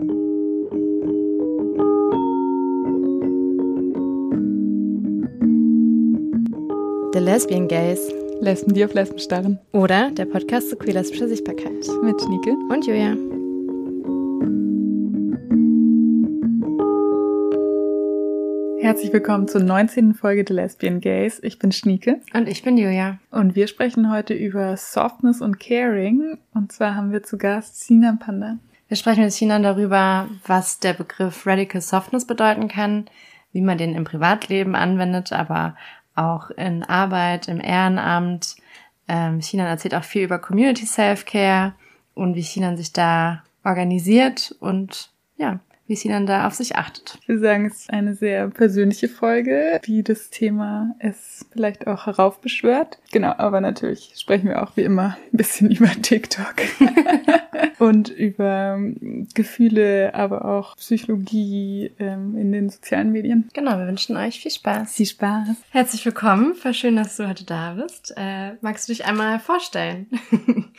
The 0.00 0.06
Lesbian 7.18 7.66
Gays. 7.66 8.12
Lesben, 8.40 8.74
die 8.74 8.84
auf 8.84 8.94
Lesben 8.94 9.18
starren. 9.18 9.58
Oder 9.72 10.12
der 10.12 10.26
Podcast 10.26 10.70
zu 10.70 10.76
queer-lesbischer 10.76 11.26
Sichtbarkeit. 11.26 11.84
Mit 12.04 12.22
Schnieke. 12.22 12.52
Und 12.70 12.86
Julia. 12.86 13.16
Herzlich 18.80 19.12
willkommen 19.12 19.48
zur 19.48 19.64
19. 19.64 20.14
Folge 20.14 20.44
The 20.46 20.54
Lesbian 20.54 21.00
Gays. 21.00 21.40
Ich 21.42 21.58
bin 21.58 21.72
Schnieke. 21.72 22.20
Und 22.34 22.48
ich 22.48 22.62
bin 22.62 22.78
Julia. 22.78 23.18
Und 23.32 23.56
wir 23.56 23.66
sprechen 23.66 24.12
heute 24.12 24.34
über 24.34 24.76
Softness 24.76 25.40
und 25.40 25.58
Caring. 25.58 26.38
Und 26.54 26.70
zwar 26.70 26.94
haben 26.94 27.10
wir 27.10 27.24
zu 27.24 27.36
Gast 27.36 27.80
Sinan 27.80 28.20
Panda. 28.20 28.58
Wir 28.88 28.96
sprechen 28.96 29.22
mit 29.22 29.32
Sinan 29.32 29.62
darüber, 29.62 30.28
was 30.46 30.78
der 30.78 30.94
Begriff 30.94 31.46
Radical 31.46 31.82
Softness 31.82 32.26
bedeuten 32.26 32.68
kann, 32.68 33.06
wie 33.52 33.60
man 33.60 33.76
den 33.76 33.94
im 33.94 34.04
Privatleben 34.04 34.74
anwendet, 34.74 35.30
aber 35.30 35.76
auch 36.14 36.50
in 36.50 36.82
Arbeit, 36.84 37.48
im 37.48 37.60
Ehrenamt. 37.60 38.56
Ähm, 39.06 39.42
Sinan 39.42 39.66
erzählt 39.66 39.94
auch 39.94 40.04
viel 40.04 40.22
über 40.22 40.38
Community 40.38 40.86
Self-Care 40.86 41.74
und 42.14 42.34
wie 42.34 42.42
Sinan 42.42 42.78
sich 42.78 42.92
da 42.94 43.42
organisiert 43.62 44.56
und 44.58 45.10
ja, 45.36 45.60
wie 45.88 45.96
sie 45.96 46.08
dann 46.08 46.26
da 46.26 46.46
auf 46.46 46.54
sich 46.54 46.76
achtet. 46.76 47.18
Wir 47.26 47.38
sagen, 47.38 47.66
es 47.66 47.80
ist 47.80 47.90
eine 47.90 48.14
sehr 48.14 48.48
persönliche 48.48 49.08
Folge, 49.08 49.80
wie 49.84 50.02
das 50.02 50.30
Thema 50.30 50.94
es 50.98 51.46
vielleicht 51.50 51.86
auch 51.86 52.06
heraufbeschwört. 52.06 52.98
Genau, 53.10 53.32
aber 53.38 53.60
natürlich 53.60 54.12
sprechen 54.16 54.48
wir 54.48 54.62
auch 54.62 54.76
wie 54.76 54.82
immer 54.82 55.16
ein 55.32 55.36
bisschen 55.36 55.70
über 55.72 55.88
TikTok 55.88 56.54
und 57.78 58.10
über 58.10 58.74
ähm, 58.76 59.26
Gefühle, 59.34 60.14
aber 60.14 60.44
auch 60.44 60.76
Psychologie 60.76 61.90
ähm, 61.98 62.36
in 62.36 62.52
den 62.52 62.68
sozialen 62.68 63.10
Medien. 63.10 63.48
Genau, 63.54 63.78
wir 63.78 63.86
wünschen 63.86 64.16
euch 64.16 64.40
viel 64.40 64.50
Spaß. 64.52 64.94
Viel 64.94 65.06
Spaß. 65.06 65.48
Herzlich 65.70 66.04
willkommen, 66.04 66.54
voll 66.54 66.74
schön, 66.74 66.96
dass 66.96 67.16
du 67.16 67.26
heute 67.26 67.44
da 67.44 67.72
bist. 67.72 68.12
Äh, 68.16 68.52
magst 68.60 68.88
du 68.88 68.92
dich 68.92 69.06
einmal 69.06 69.40
vorstellen? 69.40 70.06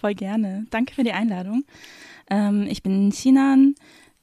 Voll 0.00 0.14
gerne. 0.14 0.66
Danke 0.70 0.94
für 0.94 1.02
die 1.02 1.10
Einladung. 1.10 1.64
Ähm, 2.30 2.68
ich 2.70 2.84
bin 2.84 3.10
Sinan, 3.10 3.74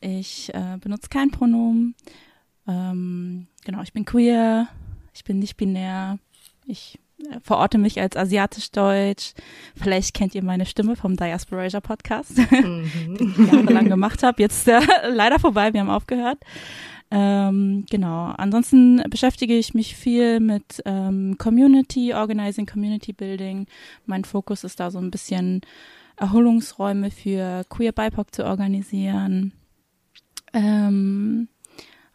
ich 0.06 0.53
äh, 0.53 0.78
benutze 0.80 1.09
kein 1.09 1.31
Pronomen. 1.31 1.95
Ähm, 2.67 3.48
genau, 3.64 3.81
ich 3.81 3.92
bin 3.92 4.06
queer. 4.06 4.67
Ich 5.14 5.23
bin 5.23 5.39
nicht 5.39 5.58
binär. 5.58 6.20
Ich 6.67 7.00
äh, 7.20 7.39
verorte 7.42 7.80
mich 7.80 8.00
als 8.00 8.16
asiatisch-deutsch. 8.16 9.34
Vielleicht 9.75 10.14
kennt 10.14 10.36
ihr 10.36 10.44
meine 10.44 10.67
Stimme 10.67 10.95
vom 10.95 11.16
Diasporasia 11.16 11.80
Podcast, 11.80 12.38
mhm. 12.52 13.17
den 13.17 13.31
ich 13.31 13.52
jahrelang 13.52 13.89
gemacht 13.89 14.22
habe. 14.22 14.42
Jetzt 14.42 14.67
äh, 14.67 14.80
leider 15.09 15.39
vorbei, 15.39 15.73
wir 15.73 15.81
haben 15.81 15.89
aufgehört. 15.89 16.38
Ähm, 17.09 17.86
genau. 17.90 18.34
Ansonsten 18.38 19.02
beschäftige 19.09 19.58
ich 19.58 19.73
mich 19.73 19.95
viel 19.95 20.40
mit 20.40 20.84
ähm, 20.86 21.38
Community 21.40 22.14
Organizing, 22.14 22.67
Community 22.67 23.14
Building. 23.14 23.66
Mein 24.06 24.23
Fokus 24.23 24.64
ist 24.64 24.80
da 24.80 24.92
so 24.92 25.00
ein 25.00 25.12
bisschen 25.12 25.62
Erholungsräume 26.17 27.09
für 27.09 27.64
Queer 27.69 27.92
BIPOC 27.92 28.36
zu 28.36 28.45
organisieren. 28.45 29.53
Ähm, 30.56 31.50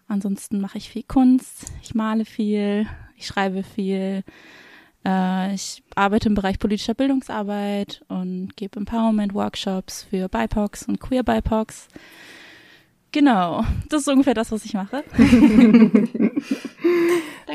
ansonsten 0.09 0.61
mache 0.61 0.79
ich 0.79 0.89
viel 0.89 1.05
Kunst, 1.05 1.71
ich 1.83 1.95
male 1.95 2.25
viel, 2.25 2.87
ich 3.17 3.27
schreibe 3.27 3.63
viel. 3.63 4.25
Äh, 5.05 5.55
ich 5.55 5.83
arbeite 5.95 6.29
im 6.29 6.35
Bereich 6.35 6.59
politischer 6.59 6.95
Bildungsarbeit 6.95 8.03
und 8.09 8.57
gebe 8.57 8.81
Empowerment-Workshops 8.81 10.05
für 10.05 10.29
BIPOCs 10.29 10.89
und 10.89 11.01
Queer 11.01 11.23
BIPOCs. 11.23 11.89
Genau, 13.13 13.65
das 13.89 14.03
ist 14.03 14.09
ungefähr 14.09 14.35
das, 14.35 14.53
was 14.53 14.65
ich 14.65 14.73
mache. 14.73 15.03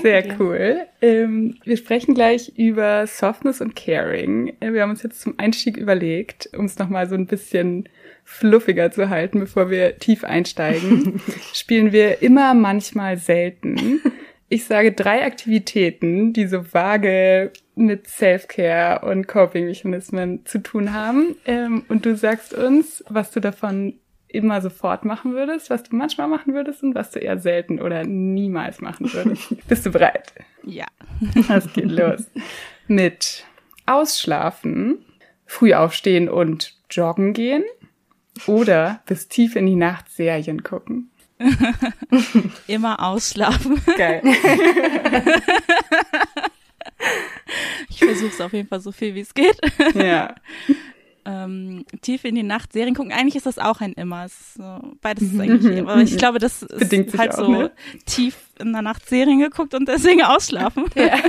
Sehr 0.01 0.21
dir. 0.21 0.35
cool. 0.39 0.81
Ähm, 1.01 1.57
wir 1.63 1.77
sprechen 1.77 2.13
gleich 2.13 2.51
über 2.57 3.07
Softness 3.07 3.61
und 3.61 3.75
Caring. 3.75 4.53
Äh, 4.59 4.73
wir 4.73 4.81
haben 4.81 4.89
uns 4.91 5.01
jetzt 5.01 5.21
zum 5.21 5.39
Einstieg 5.39 5.77
überlegt, 5.77 6.49
um 6.57 6.65
es 6.65 6.77
nochmal 6.77 7.07
so 7.07 7.15
ein 7.15 7.25
bisschen 7.25 7.87
fluffiger 8.25 8.91
zu 8.91 9.09
halten, 9.09 9.39
bevor 9.39 9.69
wir 9.69 9.97
tief 9.97 10.23
einsteigen, 10.23 11.21
spielen 11.53 11.93
wir 11.93 12.21
immer 12.21 12.53
manchmal 12.55 13.17
selten. 13.17 14.01
Ich 14.49 14.65
sage 14.65 14.91
drei 14.91 15.23
Aktivitäten, 15.23 16.33
die 16.33 16.47
so 16.47 16.73
vage 16.73 17.53
mit 17.75 18.07
Self-Care 18.07 19.07
und 19.07 19.27
Coping-Mechanismen 19.27 20.45
zu 20.45 20.59
tun 20.59 20.93
haben. 20.93 21.35
Ähm, 21.45 21.85
und 21.87 22.05
du 22.05 22.15
sagst 22.15 22.53
uns, 22.53 23.03
was 23.07 23.31
du 23.31 23.39
davon 23.39 23.93
immer 24.27 24.59
sofort 24.59 25.05
machen 25.05 25.33
würdest, 25.33 25.69
was 25.69 25.83
du 25.83 25.95
manchmal 25.95 26.27
machen 26.27 26.53
würdest 26.53 26.83
und 26.83 26.93
was 26.95 27.11
du 27.11 27.19
eher 27.19 27.39
selten 27.39 27.79
oder 27.79 28.03
niemals 28.03 28.81
machen 28.81 29.11
würdest. 29.13 29.55
Bist 29.67 29.85
du 29.85 29.91
bereit? 29.91 30.33
Ja. 30.63 30.85
Das 31.47 31.71
geht 31.71 31.91
los. 31.91 32.29
Mit 32.87 33.45
Ausschlafen, 33.85 35.05
früh 35.45 35.73
aufstehen 35.73 36.27
und 36.27 36.75
joggen 36.89 37.33
gehen 37.33 37.63
oder 38.47 39.01
bis 39.05 39.27
tief 39.27 39.55
in 39.55 39.65
die 39.65 39.75
Nacht 39.75 40.11
Serien 40.11 40.63
gucken. 40.63 41.09
Immer 42.67 43.03
ausschlafen. 43.03 43.81
Geil. 43.97 44.21
ich 47.89 47.97
versuche 47.99 48.27
es 48.27 48.41
auf 48.41 48.53
jeden 48.53 48.67
Fall 48.67 48.79
so 48.79 48.91
viel 48.91 49.15
wie 49.15 49.21
es 49.21 49.33
geht. 49.33 49.59
Ja. 49.95 50.35
ähm, 51.25 51.85
tief 52.01 52.23
in 52.23 52.35
die 52.35 52.43
Nacht 52.43 52.71
Serien 52.73 52.95
gucken. 52.95 53.11
Eigentlich 53.11 53.35
ist 53.35 53.47
das 53.47 53.59
auch 53.59 53.81
ein 53.81 53.93
immer. 53.93 54.27
So, 54.29 54.79
beides 55.01 55.33
ist 55.33 55.39
eigentlich 55.39 55.77
immer. 55.77 55.93
Aber 55.93 56.01
ich 56.01 56.17
glaube, 56.17 56.39
das 56.39 56.61
ist 56.61 56.79
Bedingt 56.79 57.17
halt 57.17 57.31
auch, 57.33 57.37
so 57.37 57.51
ne? 57.51 57.71
tief 58.05 58.37
in 58.59 58.71
der 58.71 58.81
Nacht 58.81 59.09
Serien 59.09 59.39
geguckt 59.39 59.73
und 59.73 59.87
deswegen 59.87 60.21
ausschlafen. 60.23 60.85
Ja. 60.95 61.19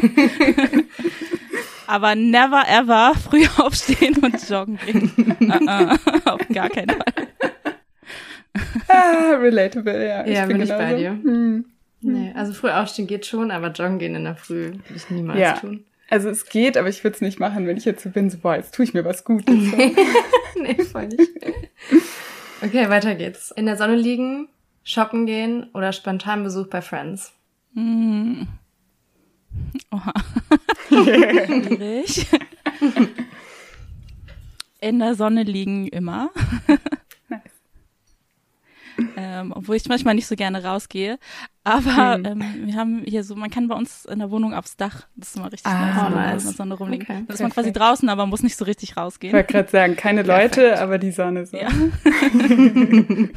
Aber 1.86 2.14
never 2.14 2.62
ever 2.69 3.14
früh 3.22 3.47
aufstehen 3.58 4.16
und 4.19 4.48
joggen 4.48 4.78
gehen. 4.84 5.12
uh 5.41 5.44
-uh, 5.52 6.30
auf 6.30 6.48
gar 6.52 6.69
keinen 6.69 6.91
Fall. 6.91 7.28
ah, 8.88 9.36
relatable, 9.41 10.06
ja. 10.06 10.26
Ja, 10.26 10.46
bin 10.46 10.60
ich 10.60 10.69
genauso. 10.69 10.84
bei 10.84 10.94
dir. 10.94 11.10
Hm. 11.10 11.64
Nee, 12.00 12.32
also 12.34 12.52
früh 12.52 12.70
aufstehen 12.70 13.06
geht 13.06 13.26
schon, 13.26 13.50
aber 13.50 13.70
joggen 13.72 13.98
gehen 13.98 14.14
in 14.14 14.25
der 14.25 14.36
Früh 14.36 14.72
würde 14.72 14.82
ich 14.94 15.10
niemals 15.10 15.41
Ja. 15.41 15.52
tun. 15.54 15.84
Also 16.08 16.28
es 16.28 16.46
geht, 16.46 16.76
aber 16.76 16.88
ich 16.88 17.02
würde 17.02 17.16
es 17.16 17.20
nicht 17.20 17.41
machen, 17.41 17.66
wenn 17.66 17.76
ich 17.76 17.84
jetzt 17.84 18.04
so 18.04 18.10
bin, 18.10 18.30
so, 18.30 18.38
boah, 18.38 18.54
jetzt 18.54 18.75
tue 18.75 18.84
ich 18.84 18.94
mir 18.94 19.04
was 19.04 19.25
Gutes. 19.25 19.54
So. 19.70 19.76
nee, 19.76 20.84
voll 20.84 21.08
nicht. 21.08 21.30
Okay, 22.62 22.88
weiter 22.88 23.16
geht's. 23.16 23.50
In 23.50 23.66
der 23.66 23.76
Sonne 23.76 23.96
liegen, 23.96 24.48
shoppen 24.84 25.26
gehen 25.26 25.66
oder 25.75 25.92
spontan 25.92 26.44
Besuch 26.44 26.69
bei 26.69 26.80
Friends. 26.80 27.32
Hm. 27.75 28.46
Oha. 29.91 30.12
Schwierig. 30.89 32.27
In 34.81 34.99
der 34.99 35.15
Sonne 35.15 35.43
liegen 35.43 35.89
immer. 35.89 36.31
Nice. 37.28 37.41
Ähm, 39.17 39.53
obwohl 39.55 39.77
ich 39.77 39.87
manchmal 39.89 40.15
nicht 40.15 40.27
so 40.27 40.37
gerne 40.37 40.65
rausgehe. 40.65 41.19
Aber 41.65 42.15
Hm. 42.15 42.25
ähm, 42.25 42.44
wir 42.67 42.75
haben 42.77 43.03
hier 43.05 43.25
so, 43.25 43.34
man 43.37 43.50
kann 43.50 43.69
bei 43.69 43.75
uns 43.75 44.05
in 44.06 44.19
der 44.21 44.31
Wohnung 44.31 44.55
aufs 44.55 44.77
Dach. 44.77 45.06
Das 45.17 45.28
ist 45.31 45.37
immer 45.37 45.53
richtig 45.53 45.67
Ah, 45.71 46.09
nice, 46.11 46.44
der 46.44 46.53
Sonne 46.53 46.75
rumliegen. 46.75 47.06
Okay, 47.06 47.25
da 47.27 47.34
ist 47.34 47.41
man 47.41 47.50
quasi 47.50 47.73
perfekt. 47.73 47.77
draußen, 47.81 48.09
aber 48.09 48.27
muss 48.27 48.43
nicht 48.43 48.56
so 48.56 48.65
richtig 48.65 48.91
Ich 48.91 48.97
rausgehen. 48.97 49.33
wollte 49.34 49.53
gerade 49.53 49.71
sagen, 49.71 49.97
keine 49.97 50.23
Leute, 50.23 50.78
aber 50.81 50.99
die 50.99 51.11
Sonne 51.11 51.44
so. 51.47 51.56
Ja. 51.56 51.69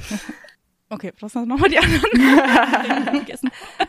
Okay, 0.90 1.12
was 1.20 1.34
sind 1.34 1.48
nochmal 1.48 1.70
die 1.70 1.78
anderen? 1.78 2.04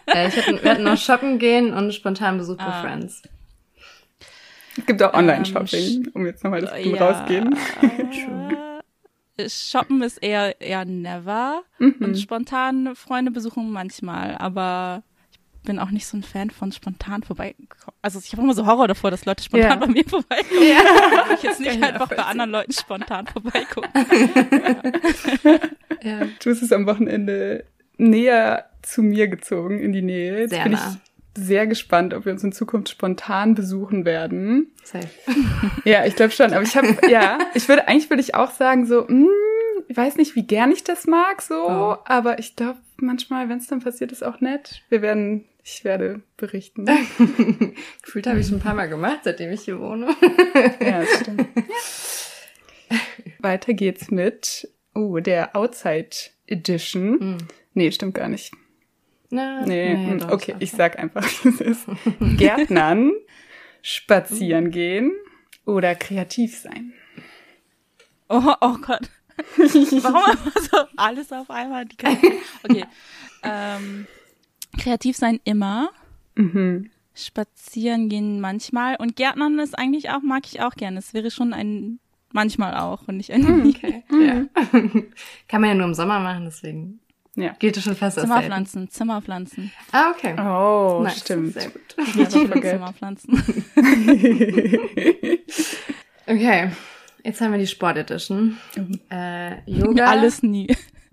Äh, 0.06 0.26
ich 0.28 0.36
hätte, 0.36 0.62
wir 0.62 0.70
hatten 0.72 0.82
noch 0.82 0.96
shoppen 1.02 1.38
gehen 1.38 1.72
und 1.72 1.92
spontan 1.94 2.36
Besuch 2.38 2.56
bei 2.56 2.64
Ah. 2.64 2.82
Friends. 2.82 3.22
Es 4.76 4.86
gibt 4.86 5.02
auch 5.02 5.12
Ähm, 5.14 5.20
Online-Shopping, 5.20 6.10
um 6.14 6.26
jetzt 6.26 6.42
nochmal 6.42 6.62
das 6.62 6.84
Ja. 6.84 6.96
Rausgehen. 7.10 7.56
Äh, 9.36 9.48
Shoppen 9.48 10.02
ist 10.02 10.18
eher, 10.18 10.60
eher 10.60 10.84
never. 10.84 11.62
Mhm. 11.78 11.94
Und 12.00 12.18
spontan 12.18 12.94
Freunde 12.96 13.30
besuchen 13.30 13.70
manchmal, 13.70 14.36
aber 14.36 15.02
bin 15.62 15.78
auch 15.78 15.90
nicht 15.90 16.06
so 16.06 16.16
ein 16.16 16.22
Fan 16.22 16.50
von 16.50 16.72
spontan 16.72 17.22
vorbeikommen. 17.22 17.68
Also 18.02 18.18
ich 18.18 18.32
habe 18.32 18.42
immer 18.42 18.54
so 18.54 18.66
Horror 18.66 18.88
davor, 18.88 19.10
dass 19.10 19.24
Leute 19.26 19.42
spontan 19.44 19.70
Ja. 19.70 19.76
bei 19.76 19.86
mir 19.86 20.04
vorbeikommen. 20.04 20.62
Ja. 20.62 20.80
Ich 21.34 21.42
jetzt 21.42 21.60
nicht 21.60 21.70
einfach 21.82 22.08
bei 22.08 22.16
nachvollziehen. 22.16 22.24
anderen 22.26 22.50
Leuten 22.50 22.72
spontan 22.72 23.26
vorbeigucken. 23.26 23.90
Ja. 26.02 26.20
Du 26.42 26.48
bist 26.48 26.62
es 26.62 26.72
am 26.72 26.86
Wochenende 26.86 27.64
näher 27.98 28.64
zu 28.82 29.02
mir 29.02 29.28
gezogen, 29.28 29.78
in 29.80 29.92
die 29.92 30.00
Nähe. 30.02 30.40
Jetzt 30.40 30.50
Sehr 30.50 30.62
bin 30.62 30.72
nah. 30.72 30.96
ich 31.36 31.42
sehr 31.44 31.66
gespannt, 31.66 32.14
ob 32.14 32.24
wir 32.24 32.32
uns 32.32 32.42
in 32.42 32.52
Zukunft 32.52 32.88
spontan 32.88 33.54
besuchen 33.54 34.04
werden. 34.06 34.72
Safe. 34.82 35.08
Ja, 35.84 36.04
ich 36.06 36.16
glaube 36.16 36.32
schon. 36.32 36.52
Aber 36.54 36.62
ich 36.62 36.76
habe, 36.76 36.96
ja, 37.10 37.38
ich 37.54 37.68
würde, 37.68 37.86
eigentlich 37.86 38.08
würde 38.10 38.22
ich 38.22 38.34
auch 38.34 38.50
sagen, 38.50 38.86
so, 38.86 39.04
mh, 39.06 39.28
ich 39.88 39.96
weiß 39.96 40.16
nicht, 40.16 40.34
wie 40.34 40.42
gern 40.46 40.72
ich 40.72 40.82
das 40.84 41.06
mag, 41.06 41.42
so, 41.42 41.54
Oh. 41.68 41.96
aber 42.06 42.38
ich 42.38 42.56
glaube, 42.56 42.78
manchmal, 42.96 43.48
wenn 43.48 43.58
es 43.58 43.66
dann 43.66 43.80
passiert, 43.80 44.10
ist 44.10 44.24
auch 44.24 44.40
nett. 44.40 44.82
Wir 44.88 45.02
werden, 45.02 45.44
ich 45.64 45.84
werde 45.84 46.22
berichten. 46.36 46.86
Gefühlt 48.02 48.26
habe 48.26 48.40
ich 48.40 48.46
schon 48.46 48.56
ein 48.56 48.62
paar 48.62 48.74
Mal 48.74 48.88
gemacht, 48.88 49.20
seitdem 49.24 49.52
ich 49.52 49.62
hier 49.62 49.78
wohne. 49.78 50.06
ja, 50.80 51.00
das 51.00 51.20
stimmt. 51.20 51.46
Weiter 53.38 53.74
geht's 53.74 54.10
mit 54.10 54.68
Oh, 54.94 55.18
der 55.18 55.54
Outside 55.56 56.10
Edition. 56.46 57.10
Mhm. 57.18 57.38
Nee, 57.74 57.92
stimmt 57.92 58.14
gar 58.14 58.28
nicht. 58.28 58.52
Na, 59.30 59.64
Nee, 59.64 59.94
hm, 59.94 60.18
doch, 60.18 60.32
okay, 60.32 60.52
ist 60.52 60.62
ich 60.62 60.70
sag 60.72 60.98
einfach, 60.98 61.22
wie 61.44 61.48
es 61.50 61.60
ist. 61.60 61.86
Gärtnern, 62.36 63.12
spazieren 63.82 64.72
gehen 64.72 65.12
oder 65.64 65.94
kreativ 65.94 66.58
sein. 66.58 66.92
Oh, 68.28 68.42
oh 68.60 68.76
Gott. 68.78 69.08
Warum 69.56 70.38
so 70.70 70.78
alles 70.96 71.32
auf 71.32 71.50
einmal? 71.50 71.86
Okay. 72.62 72.84
Ähm, 73.42 74.06
kreativ 74.78 75.16
sein 75.16 75.40
immer. 75.44 75.90
Mhm. 76.36 76.90
Spazieren 77.14 78.08
gehen 78.08 78.40
manchmal. 78.40 78.96
Und 78.96 79.16
Gärtnern 79.16 79.58
ist 79.58 79.78
eigentlich 79.78 80.10
auch, 80.10 80.22
mag 80.22 80.44
ich 80.46 80.62
auch 80.62 80.74
gerne. 80.74 80.98
Es 80.98 81.12
wäre 81.12 81.30
schon 81.30 81.52
ein 81.52 81.98
manchmal 82.32 82.74
auch 82.76 83.08
und 83.08 83.16
nicht 83.16 83.32
ein 83.32 83.62
nie. 83.62 83.70
Okay. 83.76 84.04
Ja. 84.12 84.44
Kann 85.48 85.60
man 85.60 85.70
ja 85.70 85.74
nur 85.74 85.86
im 85.86 85.94
Sommer 85.94 86.20
machen, 86.20 86.44
deswegen 86.44 87.00
Ja. 87.34 87.54
gilt 87.58 87.76
es 87.76 87.82
schon 87.82 87.96
fast 87.96 88.16
als 88.18 88.28
selten. 88.28 88.42
Zimmerpflanzen, 88.42 88.88
Zimmerpflanzen. 88.90 89.72
Ah, 89.90 90.10
okay. 90.12 90.34
Oh, 90.40 91.02
Nice. 91.02 91.18
stimmt. 91.20 91.54
Sehr 91.54 91.70
gut. 91.70 91.82
Ja, 92.14 92.22
ich 92.22 92.34
liebe 92.34 92.48
forget. 92.52 92.70
Zimmerpflanzen. 92.72 93.44
Okay, 96.26 96.70
jetzt 97.24 97.40
haben 97.40 97.50
wir 97.52 97.58
die 97.58 97.66
Sport 97.66 97.96
Edition. 97.96 98.56
Äh, 99.10 99.68
Yoga. 99.68 100.04
Alles 100.06 100.42
nie. 100.44 100.68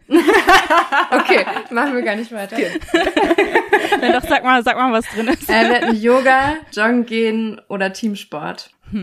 Okay, 1.12 1.45
machen 1.71 1.94
wir 1.95 2.01
gar 2.01 2.15
nicht 2.15 2.31
weiter. 2.31 2.57
Nein, 4.01 4.13
doch, 4.13 4.24
sag 4.27 4.44
mal, 4.44 4.63
sag 4.63 4.75
mal, 4.77 4.92
was 4.92 5.06
drin 5.07 5.27
ist. 5.27 5.50
Äh, 5.50 5.69
wir 5.69 5.75
hatten 5.81 5.95
Yoga, 6.01 6.56
Joggen 6.74 7.06
gehen 7.06 7.62
oder 7.68 7.92
Teamsport. 7.94 8.69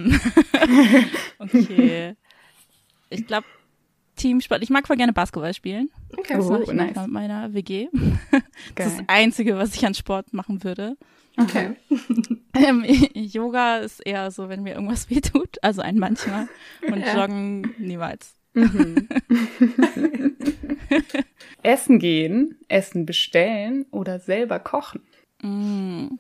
Okay. 1.38 2.14
Ich 3.10 3.26
glaube, 3.26 3.46
Teamsport. 4.16 4.62
Ich 4.62 4.70
mag 4.70 4.86
voll 4.86 4.96
gerne 4.96 5.12
Basketball 5.12 5.52
spielen. 5.54 5.90
Okay. 6.16 6.34
Das 6.36 6.46
Oh, 6.46 6.52
mache 6.52 6.62
ich 6.64 6.72
nice. 6.72 6.96
mit 6.96 7.08
meiner 7.08 7.52
WG. 7.52 7.88
Das 7.92 8.00
ist 8.00 8.42
das 8.74 8.96
Geil. 8.98 9.04
Einzige, 9.08 9.56
was 9.58 9.74
ich 9.74 9.84
an 9.84 9.94
Sport 9.94 10.32
machen 10.32 10.62
würde. 10.64 10.96
Okay. 11.36 11.74
Ähm, 12.54 12.84
Yoga 13.14 13.78
ist 13.78 14.00
eher 14.06 14.30
so, 14.30 14.48
wenn 14.48 14.62
mir 14.62 14.74
irgendwas 14.74 15.10
wehtut, 15.10 15.56
also 15.62 15.82
ein 15.82 15.98
manchmal. 15.98 16.48
Und 16.86 17.00
Ja. 17.00 17.20
Joggen 17.22 17.74
niemals. 17.78 18.34
Mhm. 18.54 19.08
Essen 21.62 21.98
gehen, 21.98 22.58
Essen 22.68 23.06
bestellen 23.06 23.86
oder 23.90 24.18
selber 24.20 24.58
kochen. 24.58 25.00
Mm. 25.42 26.16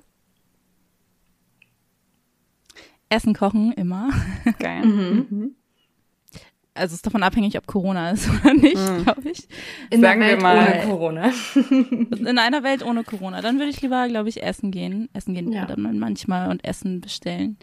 Essen 3.08 3.34
kochen 3.34 3.72
immer. 3.72 4.10
Geil. 4.58 4.84
Mhm. 4.84 5.54
Also 6.76 6.86
es 6.92 6.94
ist 6.94 7.06
davon 7.06 7.22
abhängig, 7.22 7.56
ob 7.56 7.66
Corona 7.68 8.10
ist 8.10 8.28
oder 8.40 8.52
nicht, 8.54 8.76
Mhm. 8.76 9.04
glaube 9.04 9.30
ich. 9.30 9.46
In 9.90 10.00
Sagen 10.00 10.20
wir 10.22 10.36
mal- 10.40 10.66
ohne 10.66 10.82
Corona. 10.86 11.32
In 12.10 12.38
einer 12.38 12.64
Welt 12.64 12.82
ohne 12.84 13.04
Corona. 13.04 13.40
Dann 13.42 13.58
würde 13.58 13.70
ich 13.70 13.80
lieber, 13.80 14.08
glaube 14.08 14.28
ich, 14.28 14.42
essen 14.42 14.72
gehen. 14.72 15.08
Essen 15.12 15.34
gehen 15.34 15.52
Ja. 15.52 15.64
oder 15.64 15.78
man 15.78 15.98
manchmal 16.00 16.50
und 16.50 16.64
Essen 16.64 17.00
bestellen. 17.00 17.58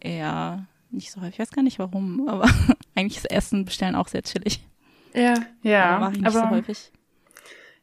Eher 0.00 0.66
nicht 0.92 1.10
so 1.12 1.20
häufig. 1.20 1.34
Ich 1.34 1.38
weiß 1.40 1.50
gar 1.50 1.62
nicht 1.62 1.78
warum, 1.78 2.28
aber 2.28 2.48
eigentlich 2.94 3.18
ist 3.18 3.30
Essen 3.30 3.64
bestellen 3.64 3.94
auch 3.94 4.08
sehr 4.08 4.22
chillig. 4.22 4.60
Ja. 5.14 5.34
Ja, 5.62 5.84
aber 5.96 6.00
mache 6.00 6.12
ich 6.12 6.18
nicht 6.20 6.26
aber 6.36 6.48
so 6.48 6.50
häufig. 6.50 6.92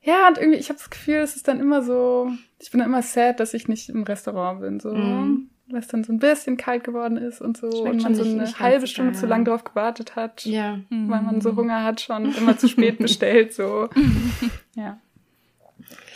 ja, 0.01 0.27
und 0.27 0.38
irgendwie, 0.38 0.59
ich 0.59 0.69
habe 0.69 0.80
das 0.80 0.89
Gefühl, 0.89 1.15
es 1.18 1.36
ist 1.36 1.48
dann 1.48 1.59
immer 1.59 1.83
so, 1.83 2.31
ich 2.59 2.71
bin 2.71 2.80
dann 2.80 2.89
immer 2.89 3.01
sad, 3.01 3.39
dass 3.39 3.54
ich 3.54 3.68
nicht 3.68 3.89
im 3.89 4.04
Restaurant 4.04 4.62
bin, 4.62 4.80
so, 4.80 4.94
Mhm. 4.94 5.50
weil 5.68 5.80
es 5.81 5.88
dann 5.88 6.04
so 6.06 6.13
ein 6.13 6.19
bisschen 6.19 6.56
kalt 6.57 6.83
geworden 6.86 7.18
ist 7.18 7.42
und 7.42 7.57
so 7.57 7.69
Schmeckt 7.69 7.95
und 7.95 8.04
man 8.04 8.15
so 8.15 8.24
eine 8.24 8.33
nicht 8.44 8.59
halbe 8.62 8.88
Stunde 8.88 9.12
zu 9.13 9.25
lang 9.25 9.44
drauf 9.44 9.63
gewartet 9.65 10.15
hat, 10.15 10.45
Ja. 10.45 10.80
weil 10.89 11.21
man 11.21 11.42
so 11.42 11.56
Hunger 11.57 11.83
hat 11.83 12.00
schon, 12.00 12.27
und 12.27 12.38
immer 12.38 12.57
zu 12.57 12.68
spät 12.69 12.98
bestellt, 13.00 13.54
so. 13.54 13.89
ja. 14.75 15.00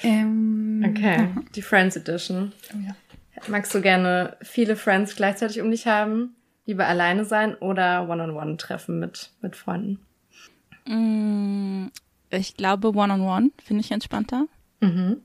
Ähm, 0.04 0.84
Okay. 0.88 1.28
Die 1.56 1.62
Friends 1.62 1.96
Edition. 1.96 2.54
Oh 2.74 2.78
ja. 2.88 2.96
Magst 3.48 3.74
du 3.76 3.82
gerne 3.82 4.36
viele 4.42 4.76
Friends 4.76 5.16
gleichzeitig 5.16 5.62
um 5.62 5.70
dich 5.72 5.88
haben? 5.88 6.36
Lieber 6.66 6.88
alleine 6.88 7.26
sein 7.26 7.56
oder 7.56 8.08
One-on-One-Treffen 8.10 9.00
mit, 9.00 9.32
mit 9.42 9.56
Freunden? 9.56 10.00
Mm, 10.86 11.88
Ich 12.30 12.56
glaube, 12.56 12.90
One-on-One 12.96 13.52
finde 13.64 13.82
ich 13.82 13.92
entspannter. 13.92 14.46
Mhm. 14.80 15.22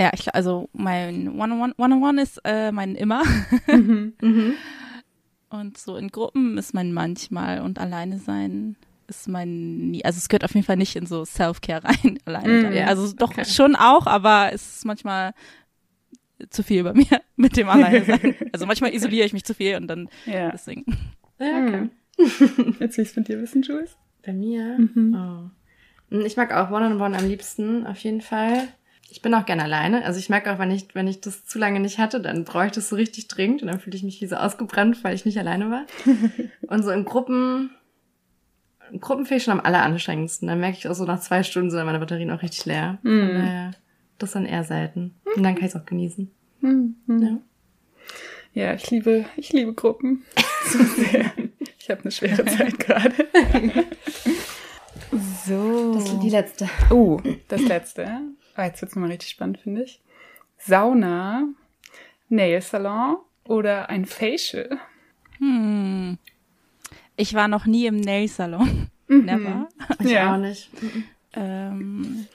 Ja, 0.00 0.10
ich, 0.14 0.32
also 0.34 0.68
mein 0.72 1.28
One-on-One 1.40 1.74
One-on-One 1.76 2.22
ist 2.22 2.40
äh, 2.44 2.70
mein 2.72 2.94
immer. 2.94 3.22
Mhm. 3.66 4.14
Und 5.50 5.78
so 5.78 5.96
in 5.96 6.08
Gruppen 6.08 6.58
ist 6.58 6.74
mein 6.74 6.92
manchmal 6.92 7.62
und 7.62 7.78
alleine 7.78 8.18
sein 8.18 8.76
ist 9.06 9.28
mein 9.28 9.90
nie. 9.90 10.04
Also 10.04 10.18
es 10.18 10.28
gehört 10.28 10.44
auf 10.44 10.52
jeden 10.54 10.66
Fall 10.66 10.76
nicht 10.76 10.94
in 10.94 11.06
so 11.06 11.24
Self-Care 11.24 11.84
rein, 11.84 12.18
alleine 12.26 12.52
Mm, 12.58 12.62
sein. 12.62 12.72
ja. 12.74 12.86
Also 12.86 13.10
doch 13.14 13.30
Okay. 13.30 13.46
schon 13.46 13.74
auch, 13.74 14.06
aber 14.06 14.52
es 14.52 14.76
ist 14.76 14.84
manchmal 14.84 15.32
zu 16.50 16.62
viel 16.62 16.84
bei 16.84 16.92
mir 16.94 17.20
mit 17.36 17.56
dem 17.56 17.68
alleine 17.68 18.04
sein. 18.04 18.34
Also 18.52 18.66
manchmal 18.66 18.94
isoliere 18.94 19.26
ich 19.26 19.32
mich 19.32 19.44
zu 19.44 19.54
viel 19.54 19.76
und 19.76 19.86
dann 19.88 20.08
Ja. 20.26 20.50
deswegen. 20.50 20.84
Ja, 21.38 21.64
okay. 21.66 21.88
Jetzt 22.80 22.96
will 22.98 23.04
ich 23.04 23.12
von 23.12 23.24
dir 23.24 23.40
wissen, 23.40 23.62
Jules. 23.62 23.96
Bei 24.24 24.32
mir? 24.32 24.76
Mhm. 24.78 25.14
Oh. 25.14 26.16
Ich 26.24 26.36
mag 26.36 26.52
auch 26.52 26.70
One-on-One 26.70 27.16
am 27.16 27.28
liebsten, 27.28 27.86
auf 27.86 27.98
jeden 27.98 28.20
Fall. 28.20 28.66
Ich 29.10 29.22
bin 29.22 29.32
auch 29.34 29.46
gerne 29.46 29.62
alleine. 29.64 30.04
Also 30.04 30.18
ich 30.18 30.28
merke 30.28 30.52
auch, 30.52 30.58
wenn 30.58 30.70
ich, 30.70 30.94
wenn 30.94 31.06
ich 31.06 31.20
das 31.20 31.44
zu 31.46 31.58
lange 31.58 31.80
nicht 31.80 31.98
hatte, 31.98 32.20
dann 32.20 32.44
brauche 32.44 32.66
ich 32.66 32.72
das 32.72 32.88
so 32.88 32.96
richtig 32.96 33.28
dringend 33.28 33.62
und 33.62 33.68
dann 33.68 33.78
fühle 33.80 33.96
ich 33.96 34.02
mich 34.02 34.20
wie 34.20 34.26
so 34.26 34.36
ausgebrannt, 34.36 35.02
weil 35.04 35.14
ich 35.14 35.24
nicht 35.24 35.38
alleine 35.38 35.70
war. 35.70 35.86
und 36.66 36.82
so 36.82 36.90
in 36.90 37.04
Gruppen, 37.04 37.70
in 38.90 39.00
Gruppen 39.00 39.24
finde 39.26 39.36
ich 39.38 39.44
schon 39.44 39.52
am 39.58 39.64
alleranstrengendsten. 39.64 40.48
Dann 40.48 40.60
merke 40.60 40.76
ich 40.78 40.88
auch 40.88 40.94
so 40.94 41.04
nach 41.04 41.20
zwei 41.20 41.42
Stunden 41.42 41.70
sind 41.70 41.84
meine 41.86 41.98
Batterien 42.00 42.30
auch 42.30 42.42
richtig 42.42 42.66
leer. 42.66 42.98
Mhm. 43.02 43.74
Das 44.18 44.32
dann 44.32 44.44
eher 44.46 44.64
selten. 44.64 45.14
Und 45.36 45.42
dann 45.42 45.54
kann 45.54 45.64
ich 45.66 45.74
es 45.74 45.80
auch 45.80 45.86
genießen. 45.86 46.30
Mhm. 46.60 46.96
Ja. 47.08 47.38
Ja, 48.54 48.74
ich 48.74 48.90
liebe, 48.90 49.24
ich 49.36 49.52
liebe 49.52 49.72
Gruppen 49.74 50.24
so 50.66 50.78
sehr. 50.82 51.30
Ich 51.78 51.90
habe 51.90 52.02
eine 52.02 52.10
schwere 52.10 52.44
Zeit 52.44 52.78
gerade. 52.78 53.14
so. 55.46 55.94
Das 55.94 56.04
ist 56.10 56.18
die 56.22 56.30
letzte. 56.30 56.68
Oh, 56.90 57.20
das 57.48 57.62
letzte. 57.62 58.20
Ah, 58.54 58.64
jetzt 58.66 58.82
wird's 58.82 58.94
nochmal 58.94 59.10
richtig 59.10 59.30
spannend, 59.30 59.58
finde 59.58 59.82
ich. 59.84 60.00
Sauna, 60.58 61.46
Nailsalon 62.28 63.18
oder 63.44 63.88
ein 63.88 64.04
Facial? 64.04 64.78
Hm. 65.38 66.18
Ich 67.16 67.34
war 67.34 67.48
noch 67.48 67.66
nie 67.66 67.86
im 67.86 67.96
Nail-Salon. 68.00 68.88
Never. 69.08 69.68
Ich 70.00 70.10
Ja. 70.10 70.34
auch 70.34 70.38
nicht. 70.38 70.70
Ähm, 71.34 72.26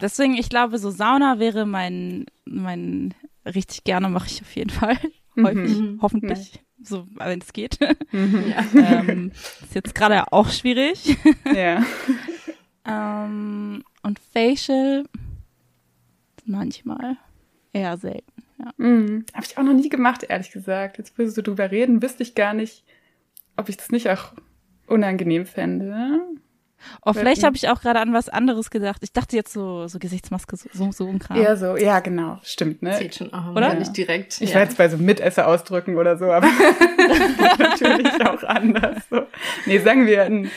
deswegen, 0.00 0.34
ich 0.34 0.48
glaube, 0.48 0.78
so 0.78 0.90
Sauna 0.90 1.38
wäre 1.38 1.66
mein, 1.66 2.26
mein 2.44 3.14
richtig 3.44 3.84
gerne 3.84 4.08
mache 4.08 4.26
ich 4.28 4.42
auf 4.42 4.54
jeden 4.56 4.70
Fall. 4.70 4.96
Häufig, 5.36 5.78
Mhm. 5.78 5.98
hoffentlich. 6.02 6.60
So, 6.82 7.06
wenn 7.14 7.40
es 7.40 7.52
geht. 7.52 7.78
Ja. 8.12 8.64
ähm, 8.74 9.32
ist 9.62 9.74
jetzt 9.74 9.94
gerade 9.94 10.32
auch 10.32 10.50
schwierig. 10.50 11.16
Ja. 11.54 11.84
ähm, 12.86 13.84
und 14.02 14.18
Facial 14.18 15.04
manchmal. 16.44 17.16
Eher 17.72 17.96
selten. 17.98 18.42
Ja. 18.58 18.72
Mhm. 18.78 19.24
Habe 19.34 19.44
ich 19.46 19.58
auch 19.58 19.62
noch 19.62 19.74
nie 19.74 19.88
gemacht, 19.88 20.24
ehrlich 20.28 20.50
gesagt. 20.50 20.98
Jetzt, 20.98 21.16
wir 21.18 21.30
so 21.30 21.42
drüber 21.42 21.70
reden, 21.70 22.02
wüsste 22.02 22.22
ich 22.22 22.34
gar 22.34 22.54
nicht, 22.54 22.84
ob 23.56 23.68
ich 23.68 23.76
das 23.76 23.90
nicht 23.90 24.08
auch 24.08 24.32
unangenehm 24.86 25.46
fände. 25.46 26.20
Oh, 27.04 27.12
vielleicht 27.12 27.44
habe 27.44 27.56
ich 27.56 27.68
auch 27.68 27.80
gerade 27.80 28.00
an 28.00 28.12
was 28.12 28.28
anderes 28.28 28.70
gedacht. 28.70 29.02
Ich 29.02 29.12
dachte 29.12 29.36
jetzt 29.36 29.52
so, 29.52 29.86
so 29.88 29.98
Gesichtsmaske, 29.98 30.56
so, 30.56 30.90
so, 30.92 31.06
ein 31.06 31.18
Kram. 31.18 31.36
Eher 31.36 31.56
so, 31.56 31.76
ja, 31.76 32.00
genau. 32.00 32.38
Stimmt, 32.42 32.82
ne? 32.82 32.92
Zählt 32.92 33.14
schon 33.14 33.32
auch 33.32 33.50
Oder? 33.50 33.70
immer 33.70 33.80
nicht 33.80 33.96
direkt. 33.96 34.40
Ich 34.40 34.50
ja. 34.50 34.56
war 34.56 34.62
jetzt 34.62 34.78
bei 34.78 34.88
so 34.88 34.96
Mitesser 34.96 35.46
ausdrücken 35.46 35.96
oder 35.96 36.16
so, 36.16 36.30
aber 36.30 36.46
natürlich 37.58 38.26
auch 38.26 38.42
anders. 38.44 39.02
So. 39.10 39.22
Nee, 39.66 39.78
sagen 39.78 40.06
wir 40.06 40.24
ein, 40.24 40.50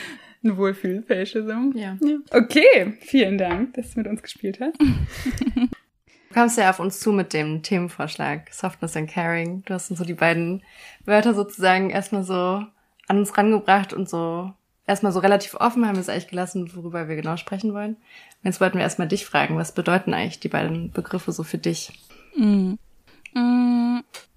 ein 0.44 0.56
Wohlfühl-Facial 0.56 1.44
so. 1.44 1.78
Ja. 1.78 1.96
Okay, 2.30 2.96
vielen 3.00 3.38
Dank, 3.38 3.74
dass 3.74 3.92
du 3.92 4.00
mit 4.00 4.08
uns 4.08 4.22
gespielt 4.22 4.60
hast. 4.60 4.78
Du 4.80 6.34
kamst 6.34 6.56
ja 6.56 6.70
auf 6.70 6.80
uns 6.80 6.98
zu 6.98 7.12
mit 7.12 7.34
dem 7.34 7.62
Themenvorschlag 7.62 8.52
Softness 8.52 8.96
and 8.96 9.10
Caring. 9.10 9.62
Du 9.66 9.74
hast 9.74 9.90
uns 9.90 9.98
so 9.98 10.04
die 10.06 10.14
beiden 10.14 10.62
Wörter 11.04 11.34
sozusagen 11.34 11.90
erstmal 11.90 12.22
so 12.22 12.64
an 13.08 13.18
uns 13.18 13.36
rangebracht 13.36 13.92
und 13.92 14.08
so 14.08 14.52
erstmal 14.86 15.12
so 15.12 15.20
relativ 15.20 15.54
offen 15.54 15.86
haben 15.86 15.96
wir 15.96 16.00
es 16.00 16.08
eigentlich 16.08 16.28
gelassen, 16.28 16.74
worüber 16.74 17.08
wir 17.08 17.16
genau 17.16 17.36
sprechen 17.36 17.72
wollen. 17.74 17.94
Und 17.94 18.44
jetzt 18.44 18.60
wollten 18.60 18.78
wir 18.78 18.82
erstmal 18.82 19.08
dich 19.08 19.24
fragen, 19.24 19.56
was 19.56 19.74
bedeuten 19.74 20.14
eigentlich 20.14 20.40
die 20.40 20.48
beiden 20.48 20.90
Begriffe 20.90 21.32
so 21.32 21.42
für 21.42 21.58
dich? 21.58 21.92
Mm, 22.36 22.74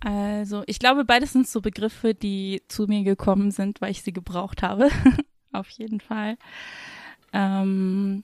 Also, 0.02 0.64
ich 0.68 0.80
glaube, 0.80 1.06
beides 1.06 1.34
sind 1.34 1.48
so 1.48 1.62
Begriffe, 1.62 2.14
die 2.14 2.62
zu 2.68 2.86
mir 2.86 3.04
gekommen 3.04 3.52
sind, 3.52 3.82
weil 3.82 3.92
ich 3.92 4.04
sie 4.04 4.14
gebraucht 4.14 4.62
habe. 4.62 4.90
Auf 5.52 5.70
jeden 5.70 6.00
Fall. 6.00 6.38
Ähm, 7.34 8.24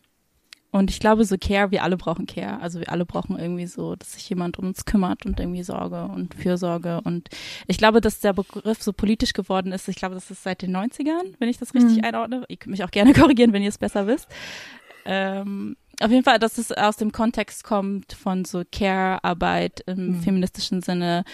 Und 0.72 0.90
ich 0.90 1.02
glaube, 1.02 1.26
so 1.26 1.36
Care, 1.38 1.72
wir 1.72 1.84
alle 1.84 1.98
brauchen 1.98 2.26
Care. 2.26 2.62
Also 2.62 2.80
wir 2.80 2.90
alle 2.90 3.06
brauchen 3.06 3.38
irgendwie 3.38 3.68
so, 3.68 3.96
dass 3.96 4.14
sich 4.14 4.30
jemand 4.30 4.58
um 4.58 4.68
uns 4.68 4.86
kümmert 4.86 5.26
und 5.26 5.40
irgendwie 5.40 5.64
Sorge 5.64 6.06
und 6.06 6.34
Fürsorge. 6.34 7.02
Und 7.02 7.30
ich 7.68 7.78
glaube, 7.78 8.00
dass 8.00 8.22
der 8.22 8.32
Begriff 8.32 8.82
so 8.82 8.94
politisch 8.94 9.34
geworden 9.34 9.74
ist. 9.74 9.90
Ich 9.90 9.98
glaube, 9.98 10.16
das 10.16 10.32
ist 10.32 10.44
seit 10.44 10.62
den 10.62 10.76
90ern, 10.76 11.34
wenn 11.40 11.50
ich 11.50 11.58
das 11.58 11.74
richtig 11.74 11.98
mhm. 11.98 12.06
einordne. 12.06 12.46
Ihr 12.48 12.56
könnt 12.56 12.72
mich 12.72 12.86
auch 12.86 12.92
gerne 12.92 13.14
korrigieren, 13.14 13.52
wenn 13.52 13.64
ihr 13.64 13.70
es 13.70 13.78
besser 13.78 14.08
wisst. 14.08 14.28
Ähm, 15.04 15.76
auf 16.00 16.10
jeden 16.10 16.24
Fall, 16.24 16.40
dass 16.40 16.58
es 16.58 16.72
aus 16.72 16.96
dem 16.96 17.12
Kontext 17.12 17.64
kommt 17.66 18.14
von 18.14 18.46
so 18.46 18.64
Care-Arbeit 18.72 19.84
im 19.88 20.08
mhm. 20.08 20.22
feministischen 20.22 20.82
Sinne, 20.82 21.26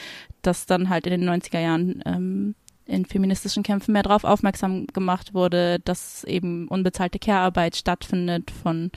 dass 0.42 0.66
dann 0.66 0.90
halt 0.90 1.06
in 1.06 1.22
den 1.22 1.30
90er 1.30 1.60
Jahren 1.60 2.02
ähm, 2.06 2.56
in 2.88 3.06
feministischen 3.06 3.64
Kämpfen 3.64 3.92
mehr 3.92 4.04
darauf 4.04 4.24
aufmerksam 4.24 4.88
gemacht 4.88 5.34
wurde, 5.34 5.80
dass 5.80 6.24
eben 6.24 6.68
unbezahlte 6.68 7.20
Care-Arbeit 7.20 7.76
stattfindet 7.76 8.52
von 8.52 8.92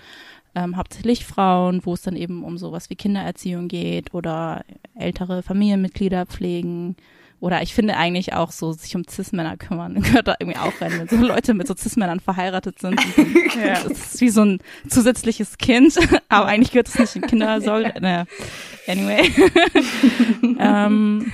ähm, 0.55 0.77
hauptsächlich 0.77 1.25
Frauen, 1.25 1.85
wo 1.85 1.95
es 1.95 2.03
dann 2.03 2.17
eben 2.17 2.45
um 2.45 2.59
sowas 2.59 2.91
wie 2.91 2.97
Kindererziehung 2.97 3.69
geht 3.69 4.15
oder 4.15 4.65
ältere 4.95 5.43
Familienmitglieder 5.43 6.27
pflegen. 6.27 6.97
Oder 7.41 7.63
ich 7.63 7.73
finde 7.73 7.97
eigentlich 7.97 8.35
auch 8.35 8.53
so, 8.53 8.73
sich 8.73 8.95
um 8.95 9.05
Cis-Männer 9.09 9.57
kümmern, 9.57 9.95
gehört 10.03 10.29
da 10.29 10.37
irgendwie 10.39 10.59
auch 10.59 10.79
rein, 10.81 10.93
wenn 10.99 11.09
so 11.09 11.17
Leute 11.25 11.55
mit 11.55 11.67
so 11.67 11.75
Cis-Männern 11.75 12.21
verheiratet 12.21 12.79
sind. 12.79 13.01
ja. 13.65 13.83
Das 13.83 14.15
ist 14.15 14.21
wie 14.21 14.29
so 14.29 14.45
ein 14.45 14.59
zusätzliches 14.89 15.57
Kind, 15.57 15.97
aber 16.29 16.47
eigentlich 16.47 16.73
gehört 16.73 16.89
es 16.89 16.99
nicht 16.99 17.17
in 17.17 17.23
Kindersorge. 17.23 17.95
Naja, 18.01 18.27
anyway. 18.87 19.31
ähm, 20.59 21.33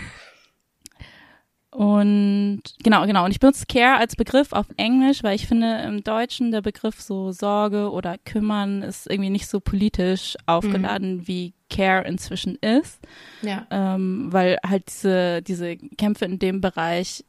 und 1.77 2.63
genau, 2.83 3.07
genau. 3.07 3.27
Und 3.27 3.33
ich 3.33 3.39
benutze 3.39 3.67
Care 3.67 3.99
als 3.99 4.17
Begriff 4.17 4.55
auf 4.55 4.65
Englisch, 4.79 5.23
weil 5.23 5.35
ich 5.35 5.47
finde 5.47 5.83
im 5.83 6.03
Deutschen 6.03 6.51
der 6.51 6.63
Begriff 6.63 7.03
so 7.03 7.33
Sorge 7.33 7.91
oder 7.91 8.17
kümmern 8.17 8.81
ist 8.81 9.11
irgendwie 9.11 9.29
nicht 9.29 9.47
so 9.47 9.61
politisch 9.61 10.37
aufgeladen, 10.47 11.17
mhm. 11.17 11.29
wie 11.29 11.53
Care 11.69 12.07
inzwischen 12.07 12.57
ist. 12.57 13.01
Ja. 13.43 13.67
Ähm, 13.71 14.29
weil 14.31 14.57
halt 14.67 14.85
diese, 14.89 15.43
diese 15.43 15.77
Kämpfe 15.77 16.25
in 16.25 16.39
dem 16.39 16.63
Bereich 16.63 17.27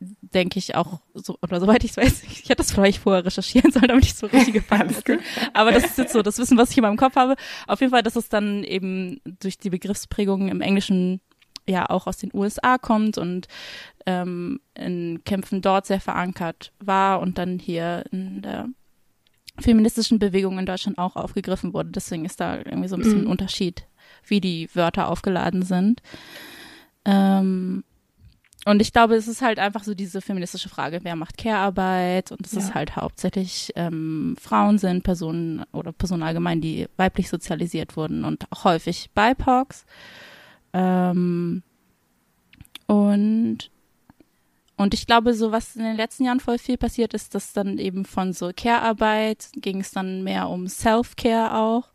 denke 0.00 0.58
ich 0.58 0.74
auch 0.74 1.00
so, 1.14 1.38
oder 1.40 1.60
soweit 1.60 1.84
ich 1.84 1.96
weiß, 1.96 2.24
ich 2.28 2.48
hätte 2.48 2.56
das 2.56 2.72
vielleicht 2.72 2.98
vorher 2.98 3.24
recherchieren 3.24 3.70
sollen, 3.70 3.86
damit 3.86 4.06
ich 4.06 4.14
so 4.14 4.26
richtige 4.26 4.60
Fakten 4.62 5.20
Aber 5.52 5.70
das 5.70 5.84
ist 5.84 5.98
jetzt 5.98 6.12
so 6.12 6.22
das 6.22 6.38
Wissen, 6.38 6.58
was 6.58 6.72
ich 6.72 6.78
in 6.78 6.82
meinem 6.82 6.96
Kopf 6.96 7.14
habe. 7.14 7.36
Auf 7.68 7.80
jeden 7.80 7.92
Fall, 7.92 8.02
dass 8.02 8.16
es 8.16 8.28
dann 8.28 8.64
eben 8.64 9.20
durch 9.24 9.56
die 9.56 9.70
Begriffsprägung 9.70 10.48
im 10.48 10.60
Englischen 10.60 11.20
ja 11.68 11.88
auch 11.88 12.06
aus 12.06 12.18
den 12.18 12.30
USA 12.34 12.78
kommt 12.78 13.18
und 13.18 13.48
ähm, 14.06 14.60
in 14.74 15.22
Kämpfen 15.24 15.62
dort 15.62 15.86
sehr 15.86 16.00
verankert 16.00 16.72
war 16.78 17.20
und 17.20 17.38
dann 17.38 17.58
hier 17.58 18.04
in 18.10 18.42
der 18.42 18.68
feministischen 19.58 20.18
Bewegung 20.18 20.58
in 20.58 20.66
Deutschland 20.66 20.98
auch 20.98 21.16
aufgegriffen 21.16 21.72
wurde. 21.72 21.90
Deswegen 21.90 22.24
ist 22.24 22.40
da 22.40 22.56
irgendwie 22.58 22.88
so 22.88 22.96
ein 22.96 23.02
bisschen 23.02 23.20
ein 23.20 23.24
mhm. 23.24 23.30
Unterschied, 23.30 23.86
wie 24.26 24.40
die 24.40 24.68
Wörter 24.74 25.08
aufgeladen 25.08 25.62
sind. 25.62 26.02
Ähm, 27.04 27.84
und 28.66 28.80
ich 28.80 28.92
glaube, 28.92 29.14
es 29.14 29.28
ist 29.28 29.42
halt 29.42 29.58
einfach 29.58 29.84
so 29.84 29.94
diese 29.94 30.22
feministische 30.22 30.70
Frage, 30.70 31.00
wer 31.02 31.16
macht 31.16 31.36
Care-Arbeit? 31.36 32.32
Und 32.32 32.46
es 32.46 32.52
ja. 32.52 32.60
ist 32.60 32.74
halt 32.74 32.96
hauptsächlich 32.96 33.72
ähm, 33.76 34.36
Frauen 34.40 34.78
sind, 34.78 35.04
Personen 35.04 35.64
oder 35.72 35.92
Personen 35.92 36.22
allgemein, 36.22 36.62
die 36.62 36.88
weiblich 36.96 37.28
sozialisiert 37.28 37.96
wurden 37.96 38.24
und 38.24 38.50
auch 38.50 38.64
häufig 38.64 39.10
BIPOCs. 39.14 39.84
Ähm, 40.74 41.62
und 42.86 43.70
und 44.76 44.92
ich 44.92 45.06
glaube, 45.06 45.34
so 45.34 45.52
was 45.52 45.76
in 45.76 45.84
den 45.84 45.96
letzten 45.96 46.24
Jahren 46.24 46.40
voll 46.40 46.58
viel 46.58 46.76
passiert 46.76 47.14
ist, 47.14 47.34
dass 47.36 47.52
dann 47.52 47.78
eben 47.78 48.04
von 48.04 48.32
so 48.32 48.50
Care-Arbeit 48.54 49.50
ging 49.54 49.80
es 49.80 49.92
dann 49.92 50.24
mehr 50.24 50.48
um 50.50 50.66
Self-Care 50.66 51.56
auch 51.56 51.94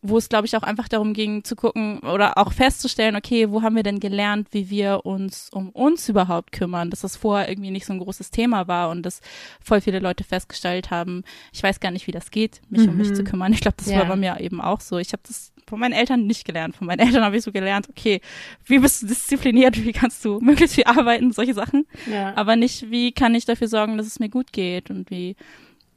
wo 0.00 0.16
es, 0.16 0.28
glaube 0.28 0.46
ich, 0.46 0.56
auch 0.56 0.62
einfach 0.62 0.88
darum 0.88 1.12
ging 1.12 1.42
zu 1.42 1.56
gucken 1.56 1.98
oder 2.00 2.38
auch 2.38 2.52
festzustellen, 2.52 3.16
okay, 3.16 3.50
wo 3.50 3.62
haben 3.62 3.74
wir 3.74 3.82
denn 3.82 3.98
gelernt, 3.98 4.48
wie 4.52 4.70
wir 4.70 5.04
uns 5.04 5.50
um 5.52 5.70
uns 5.70 6.08
überhaupt 6.08 6.52
kümmern, 6.52 6.90
dass 6.90 7.00
das 7.00 7.16
vorher 7.16 7.48
irgendwie 7.48 7.72
nicht 7.72 7.84
so 7.84 7.92
ein 7.92 7.98
großes 7.98 8.30
Thema 8.30 8.68
war 8.68 8.90
und 8.90 9.02
dass 9.02 9.20
voll 9.62 9.80
viele 9.80 9.98
Leute 9.98 10.22
festgestellt 10.22 10.90
haben, 10.90 11.24
ich 11.52 11.62
weiß 11.62 11.80
gar 11.80 11.90
nicht, 11.90 12.06
wie 12.06 12.12
das 12.12 12.30
geht, 12.30 12.60
mich 12.68 12.82
mhm. 12.82 12.90
um 12.90 12.96
mich 12.96 13.12
zu 13.12 13.22
mhm. 13.22 13.26
kümmern. 13.26 13.52
Ich 13.52 13.60
glaube, 13.60 13.76
das 13.78 13.90
ja. 13.90 13.98
war 13.98 14.06
bei 14.06 14.16
mir 14.16 14.38
eben 14.40 14.60
auch 14.60 14.80
so. 14.80 14.98
Ich 14.98 15.12
habe 15.12 15.22
das 15.26 15.52
von 15.68 15.80
meinen 15.80 15.92
Eltern 15.92 16.26
nicht 16.26 16.44
gelernt. 16.44 16.76
Von 16.76 16.86
meinen 16.86 17.00
Eltern 17.06 17.24
habe 17.24 17.36
ich 17.36 17.44
so 17.44 17.52
gelernt, 17.52 17.88
okay, 17.88 18.20
wie 18.64 18.78
bist 18.78 19.02
du 19.02 19.06
diszipliniert, 19.06 19.82
wie 19.84 19.92
kannst 19.92 20.24
du 20.24 20.40
möglichst 20.42 20.74
viel 20.74 20.84
arbeiten, 20.84 21.32
solche 21.32 21.54
Sachen. 21.54 21.86
Ja. 22.10 22.36
Aber 22.36 22.56
nicht, 22.56 22.90
wie 22.90 23.12
kann 23.12 23.34
ich 23.34 23.44
dafür 23.44 23.68
sorgen, 23.68 23.96
dass 23.96 24.06
es 24.06 24.20
mir 24.20 24.28
gut 24.28 24.52
geht 24.52 24.90
und 24.90 25.10
wie 25.10 25.36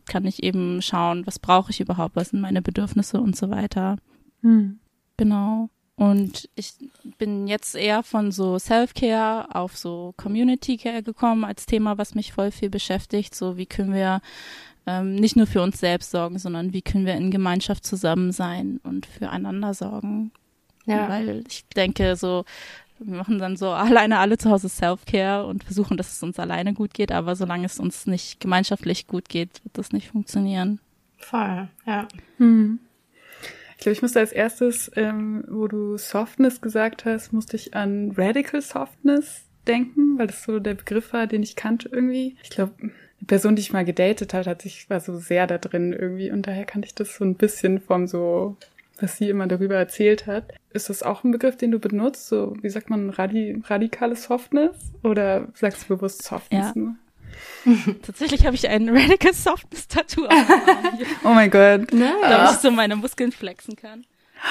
kann 0.06 0.26
ich 0.26 0.44
eben 0.44 0.82
schauen, 0.82 1.26
was 1.26 1.40
brauche 1.40 1.72
ich 1.72 1.80
überhaupt, 1.80 2.16
was 2.16 2.30
sind 2.30 2.42
meine 2.42 2.62
Bedürfnisse 2.62 3.22
und 3.22 3.36
so 3.36 3.50
weiter. 3.50 3.98
Hm. 4.42 4.80
Genau. 5.18 5.70
Und 5.96 6.50
ich 6.56 6.74
bin 7.20 7.48
jetzt 7.48 7.76
eher 7.76 8.02
von 8.02 8.32
so 8.32 8.58
Self-Care 8.58 9.54
auf 9.54 9.78
so 9.78 10.16
Community-Care 10.18 11.04
gekommen 11.04 11.46
als 11.46 11.68
Thema, 11.68 12.00
was 12.00 12.16
mich 12.16 12.34
voll 12.34 12.50
viel 12.50 12.72
beschäftigt. 12.72 13.36
So, 13.36 13.56
wie 13.56 13.68
können 13.68 13.94
wir 13.94 14.22
ähm, 15.00 15.16
nicht 15.16 15.36
nur 15.36 15.48
für 15.48 15.62
uns 15.62 15.80
selbst 15.80 16.12
sorgen, 16.12 16.40
sondern 16.40 16.74
wie 16.74 16.82
können 16.82 17.06
wir 17.06 17.16
in 17.16 17.32
Gemeinschaft 17.32 17.86
zusammen 17.86 18.32
sein 18.32 18.80
und 18.84 19.06
füreinander 19.06 19.74
sorgen. 19.74 20.32
Ja. 20.86 21.08
Weil 21.08 21.44
ich 21.48 21.66
denke, 21.70 22.16
so 22.16 22.46
wir 23.04 23.18
machen 23.18 23.40
dann 23.40 23.58
so 23.58 23.70
alleine 23.70 24.20
alle 24.20 24.38
zu 24.38 24.50
Hause 24.50 24.70
Self-Care 24.70 25.46
und 25.46 25.64
versuchen, 25.64 25.98
dass 25.98 26.14
es 26.14 26.24
uns 26.24 26.40
alleine 26.40 26.74
gut 26.74 26.94
geht, 26.94 27.12
aber 27.12 27.36
solange 27.36 27.66
es 27.66 27.80
uns 27.80 28.08
nicht 28.08 28.40
gemeinschaftlich 28.40 29.08
gut 29.08 29.30
geht, 29.30 29.64
wird 29.64 29.78
das 29.78 29.92
nicht 29.92 30.10
funktionieren. 30.10 30.80
Voll, 31.18 31.68
ja. 31.86 32.08
Hm. 32.38 32.80
Ich 33.78 33.84
glaube, 33.84 33.94
ich 33.94 34.02
musste 34.02 34.20
als 34.20 34.32
erstes, 34.32 34.92
ähm, 34.96 35.44
wo 35.48 35.68
du 35.68 35.98
Softness 35.98 36.62
gesagt 36.62 37.06
hast, 37.06 37.34
musste 37.34 37.56
ich 37.56 37.74
an 37.74 38.12
Radical 38.16 38.62
Softness 38.62 39.46
denken, 39.68 40.18
weil 40.18 40.28
das 40.28 40.44
so 40.44 40.60
der 40.60 40.76
Begriff 40.76 41.14
war, 41.14 41.26
den 41.26 41.42
ich 41.42 41.56
kannte 41.56 41.90
irgendwie. 41.92 42.38
Ich 42.44 42.52
glaube, 42.52 42.92
die 43.22 43.26
Person, 43.26 43.56
die 43.56 43.62
ich 43.62 43.72
mal 43.72 43.86
gedatet 43.86 44.34
hat, 44.34 44.48
hat 44.48 44.62
sich 44.62 44.90
war 44.90 45.00
so 45.00 45.18
sehr 45.18 45.48
da 45.48 45.58
drin 45.58 45.94
irgendwie 45.94 46.32
und 46.32 46.48
daher 46.48 46.66
kannte 46.66 46.88
ich 46.88 46.96
das 46.96 47.16
so 47.16 47.24
ein 47.24 47.36
bisschen 47.36 47.80
vom 47.80 48.08
so 48.08 48.58
was 49.02 49.18
sie 49.18 49.30
immer 49.30 49.48
darüber 49.48 49.76
erzählt 49.76 50.28
hat. 50.28 50.54
Ist 50.74 50.90
das 50.90 51.04
auch 51.04 51.24
ein 51.24 51.32
Begriff, 51.32 51.58
den 51.58 51.72
du 51.72 51.80
benutzt? 51.80 52.28
So, 52.28 52.56
wie 52.62 52.70
sagt 52.70 52.90
man, 52.90 53.10
radi 53.10 53.60
radikale 53.66 54.16
Softness? 54.16 54.76
Oder 55.04 55.48
sagst 55.54 55.84
du 55.84 55.96
bewusst 55.96 56.24
Softness 56.24 56.74
ja. 56.76 56.82
nur? 56.82 56.96
Tatsächlich 58.02 58.46
habe 58.46 58.56
ich 58.56 58.68
ein 58.68 58.90
Radical 58.90 59.34
Softness 59.34 59.88
Tattoo 59.88 60.26
auf 60.26 60.34
Oh 61.24 61.30
mein 61.30 61.50
Gott. 61.50 61.92
Nice. 61.94 62.14
Damit 62.22 62.52
ich 62.52 62.58
so 62.58 62.72
meine 62.72 62.96
Muskeln 62.96 63.32
flexen 63.32 63.76
kann. 63.76 64.06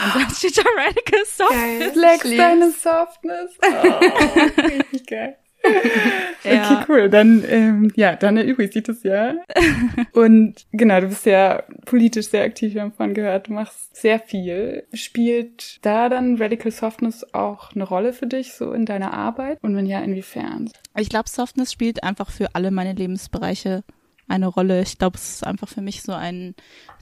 Und 0.05 0.23
dann 0.23 0.31
steht 0.31 0.57
da 0.57 0.63
Radical 0.77 1.25
Softness. 1.27 1.93
Flex 1.93 2.37
deine 2.37 2.71
Softness. 2.71 3.51
Oh, 3.63 4.63
richtig 4.63 5.07
geil. 5.07 5.37
ja. 6.45 6.81
Okay, 6.81 6.85
cool. 6.89 7.11
Dann, 7.11 7.45
ähm, 7.49 7.93
ja, 7.97 8.17
dann 8.17 8.37
erübrigt 8.37 8.73
sich 8.73 8.83
das 8.83 9.03
ja. 9.03 9.35
Und 10.13 10.67
genau, 10.73 11.01
du 11.01 11.09
bist 11.09 11.27
ja 11.27 11.63
politisch 11.85 12.29
sehr 12.29 12.45
aktiv, 12.45 12.75
wir 12.75 12.83
haben 12.83 12.93
vorhin 12.93 13.15
gehört, 13.15 13.49
du 13.49 13.53
machst 13.53 13.97
sehr 13.97 14.19
viel. 14.19 14.85
Spielt 14.93 15.85
da 15.85 16.09
dann 16.09 16.37
Radical 16.37 16.73
Softness 16.73 17.35
auch 17.35 17.75
eine 17.75 17.85
Rolle 17.85 18.13
für 18.13 18.27
dich, 18.27 18.55
so 18.55 18.73
in 18.73 18.87
deiner 18.87 19.13
Arbeit? 19.13 19.59
Und 19.63 19.77
wenn 19.77 19.87
ja, 19.87 20.01
inwiefern? 20.01 20.71
Ich 20.97 21.09
glaube, 21.09 21.29
Softness 21.29 21.73
spielt 21.73 22.03
einfach 22.03 22.31
für 22.31 22.55
alle 22.55 22.71
meine 22.71 22.93
Lebensbereiche 22.93 23.83
eine 24.29 24.47
Rolle. 24.47 24.83
Ich 24.83 24.99
glaube, 24.99 25.17
es 25.17 25.35
ist 25.35 25.47
einfach 25.47 25.69
für 25.69 25.83
mich 25.83 26.03
so 26.03 26.13
ein 26.13 26.55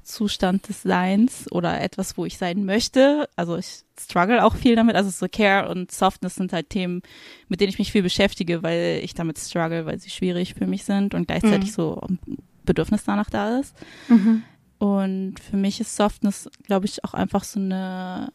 Zustand 0.09 0.69
des 0.69 0.83
Seins 0.83 1.50
oder 1.53 1.81
etwas, 1.81 2.17
wo 2.17 2.25
ich 2.25 2.38
sein 2.38 2.65
möchte. 2.65 3.29
Also 3.37 3.57
ich 3.57 3.83
struggle 3.99 4.45
auch 4.45 4.57
viel 4.57 4.75
damit. 4.75 4.97
Also 4.97 5.11
so 5.11 5.27
Care 5.31 5.69
und 5.69 5.93
Softness 5.93 6.37
sind 6.37 6.53
halt 6.53 6.71
Themen, 6.71 7.03
mit 7.49 7.61
denen 7.61 7.69
ich 7.71 7.79
mich 7.79 7.93
viel 7.93 8.03
beschäftige, 8.03 8.62
weil 8.62 9.00
ich 9.03 9.15
damit 9.15 9.38
struggle, 9.38 9.87
weil 9.87 10.00
sie 10.00 10.11
schwierig 10.11 10.55
für 10.55 10.67
mich 10.67 10.85
sind 10.85 11.15
und 11.15 11.27
gleichzeitig 11.27 11.71
mhm. 11.71 11.75
so 11.75 12.00
ein 12.00 12.19
Bedürfnis 12.65 13.05
danach 13.05 13.31
da 13.31 13.59
ist. 13.59 13.77
Mhm. 14.09 14.43
Und 14.79 15.41
für 15.41 15.57
mich 15.57 15.81
ist 15.81 15.95
Softness, 15.95 16.49
glaube 16.65 16.87
ich, 16.87 17.05
auch 17.05 17.15
einfach 17.15 17.45
so 17.45 17.61
eine 17.61 18.33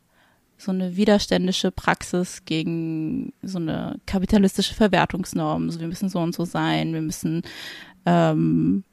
so 0.56 0.72
eine 0.72 0.96
widerständische 0.96 1.72
Praxis 1.72 2.46
gegen 2.46 3.34
so 3.42 3.58
eine 3.58 4.00
kapitalistische 4.06 4.76
Verwertungsnorm. 4.76 5.70
So, 5.70 5.80
wir 5.80 5.88
müssen 5.88 6.08
so 6.08 6.20
und 6.20 6.34
so 6.34 6.46
sein, 6.46 6.94
wir 6.94 7.02
müssen 7.02 7.42
ähm, 8.06 8.84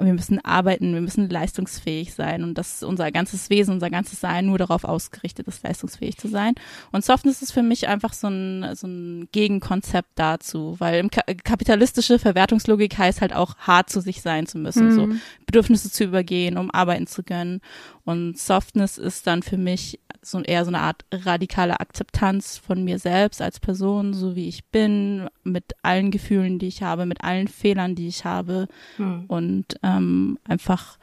wir 0.00 0.12
müssen 0.12 0.44
arbeiten, 0.44 0.92
wir 0.92 1.00
müssen 1.00 1.28
leistungsfähig 1.28 2.14
sein 2.14 2.42
und 2.42 2.58
das 2.58 2.82
unser 2.82 3.12
ganzes 3.12 3.48
Wesen, 3.48 3.74
unser 3.74 3.90
ganzes 3.90 4.20
Sein 4.20 4.46
nur 4.46 4.58
darauf 4.58 4.84
ausgerichtet 4.84 5.46
ist, 5.46 5.62
leistungsfähig 5.62 6.18
zu 6.18 6.28
sein. 6.28 6.54
Und 6.90 7.04
Softness 7.04 7.42
ist 7.42 7.52
für 7.52 7.62
mich 7.62 7.86
einfach 7.86 8.12
so 8.12 8.28
ein, 8.28 8.74
so 8.74 8.88
ein 8.88 9.28
Gegenkonzept 9.30 10.10
dazu, 10.16 10.74
weil 10.78 11.08
kapitalistische 11.44 12.18
Verwertungslogik 12.18 12.98
heißt 12.98 13.20
halt 13.20 13.34
auch 13.34 13.56
hart 13.58 13.88
zu 13.88 14.00
sich 14.00 14.20
sein 14.20 14.46
zu 14.46 14.58
müssen, 14.58 14.88
mhm. 14.88 14.94
so 14.94 15.08
Bedürfnisse 15.46 15.90
zu 15.90 16.04
übergehen, 16.04 16.58
um 16.58 16.70
arbeiten 16.70 17.06
zu 17.06 17.22
können. 17.22 17.60
Und 18.04 18.38
Softness 18.38 18.98
ist 18.98 19.26
dann 19.26 19.42
für 19.42 19.58
mich 19.58 20.00
so 20.22 20.40
eher 20.40 20.64
so 20.64 20.70
eine 20.70 20.80
Art 20.80 21.04
radikale 21.12 21.80
Akzeptanz 21.80 22.58
von 22.58 22.82
mir 22.82 22.98
selbst 22.98 23.42
als 23.42 23.60
Person, 23.60 24.14
so 24.14 24.36
wie 24.36 24.48
ich 24.48 24.64
bin, 24.66 25.28
mit 25.42 25.64
allen 25.82 26.10
Gefühlen, 26.10 26.58
die 26.58 26.68
ich 26.68 26.82
habe, 26.82 27.06
mit 27.06 27.22
allen 27.22 27.48
Fehlern, 27.48 27.94
die 27.94 28.08
ich 28.08 28.24
habe 28.24 28.68
hm. 28.96 29.24
und 29.28 29.78
ähm, 29.82 30.38
einfach 30.44 30.98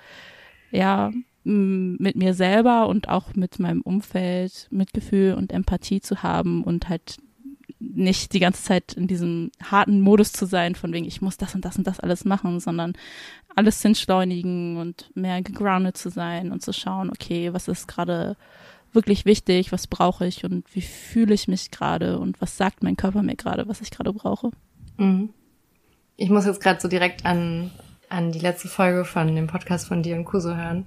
ja 0.72 1.12
mit 1.44 2.16
mir 2.16 2.34
selber 2.36 2.88
und 2.88 3.10
auch 3.10 3.34
mit 3.36 3.58
meinem 3.58 3.82
Umfeld 3.82 4.68
Mitgefühl 4.70 5.34
und 5.34 5.52
Empathie 5.52 6.00
zu 6.00 6.22
haben 6.22 6.64
und 6.64 6.88
halt 6.88 7.18
nicht 7.80 8.34
die 8.34 8.40
ganze 8.40 8.64
Zeit 8.64 8.94
in 8.94 9.08
diesem 9.08 9.52
harten 9.64 10.02
Modus 10.02 10.34
zu 10.34 10.46
sein, 10.46 10.76
von 10.76 10.94
wegen, 10.94 11.06
ich 11.06 11.22
muss 11.22 11.38
das 11.38 11.56
und 11.56 11.66
das 11.66 11.78
und 11.78 11.88
das 11.88 12.00
alles 12.00 12.26
machen, 12.26 12.60
sondern 12.60 12.94
alles 13.56 13.84
entschleunigen 13.84 14.78
und 14.78 15.10
mehr 15.16 15.42
gegroundet 15.42 15.98
zu 15.98 16.10
sein 16.10 16.52
und 16.52 16.62
zu 16.62 16.74
schauen, 16.74 17.10
okay, 17.10 17.54
was 17.54 17.68
ist 17.68 17.88
gerade 17.88 18.38
wirklich 18.94 19.26
wichtig, 19.26 19.72
was 19.72 19.88
brauche 19.88 20.26
ich 20.28 20.44
und 20.44 20.66
wie 20.74 20.82
fühle 20.82 21.34
ich 21.34 21.48
mich 21.48 21.72
gerade 21.72 22.20
und 22.20 22.42
was 22.42 22.58
sagt 22.58 22.84
mein 22.84 22.98
Körper 22.98 23.24
mir 23.24 23.36
gerade, 23.36 23.68
was 23.68 23.82
ich 23.82 23.92
gerade 23.92 24.14
brauche. 24.14 24.52
Mhm. 24.98 25.30
Ich 26.18 26.30
muss 26.30 26.46
jetzt 26.46 26.62
gerade 26.62 26.80
so 26.80 26.88
direkt 26.88 27.26
an, 27.26 27.72
an 28.10 28.32
die 28.32 28.40
letzte 28.40 28.68
Folge 28.68 29.06
von 29.06 29.34
dem 29.36 29.48
Podcast 29.48 29.88
von 29.88 30.04
dir 30.04 30.16
und 30.16 30.26
Kuso 30.26 30.56
hören, 30.56 30.86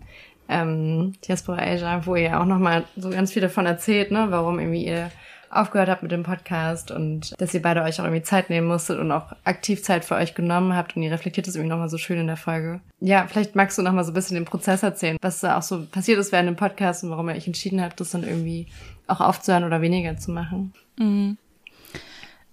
ähm, 0.49 1.15
Diaspora 1.27 1.63
Asia, 1.63 2.05
wo 2.07 2.17
ihr 2.17 2.39
auch 2.41 2.45
nochmal 2.45 2.85
so 2.97 3.11
ganz 3.11 3.33
viel 3.33 3.43
davon 3.43 3.67
erzählt, 3.67 4.11
ne, 4.11 4.27
warum 4.29 4.59
irgendwie 4.59 4.87
ihr 4.87 5.11
aufgehört 5.55 5.89
habt 5.89 6.03
mit 6.03 6.13
dem 6.13 6.23
Podcast 6.23 6.91
und 6.91 7.35
dass 7.41 7.55
ihr 7.55 7.63
beide 7.63 7.83
euch 7.83 8.01
auch 8.01 8.05
irgendwie 8.05 8.23
Zeit 8.23 8.51
nehmen 8.51 8.67
musstet 8.67 8.99
und 8.99 9.11
auch 9.13 9.33
aktiv 9.45 9.83
Zeit 9.83 10.05
für 10.05 10.15
euch 10.17 10.35
genommen 10.35 10.75
habt 10.75 10.97
und 10.97 11.03
ihr 11.03 11.11
reflektiert 11.11 11.47
das 11.47 11.55
irgendwie 11.55 11.71
nochmal 11.71 11.89
so 11.89 11.99
schön 11.99 12.19
in 12.19 12.27
der 12.27 12.37
Folge. 12.37 12.81
Ja, 13.01 13.27
vielleicht 13.27 13.55
magst 13.55 13.79
du 13.79 13.83
nochmal 13.83 14.05
so 14.05 14.11
ein 14.11 14.15
bisschen 14.15 14.35
den 14.35 14.45
Prozess 14.45 14.83
erzählen, 14.83 15.17
was 15.21 15.41
da 15.41 15.59
auch 15.59 15.63
so 15.63 15.87
passiert 15.87 16.19
ist 16.19 16.33
während 16.33 16.49
dem 16.49 16.57
Podcast 16.57 17.05
und 17.05 17.11
warum 17.11 17.29
ihr 17.29 17.37
euch 17.37 17.47
entschieden 17.47 17.81
habt, 17.81 18.01
das 18.01 18.11
dann 18.11 18.25
irgendwie 18.25 18.67
auch 19.07 19.21
aufzuhören 19.21 19.65
oder 19.65 19.81
weniger 19.81 20.17
zu 20.17 20.31
machen. 20.31 20.73
Mhm. 20.99 21.39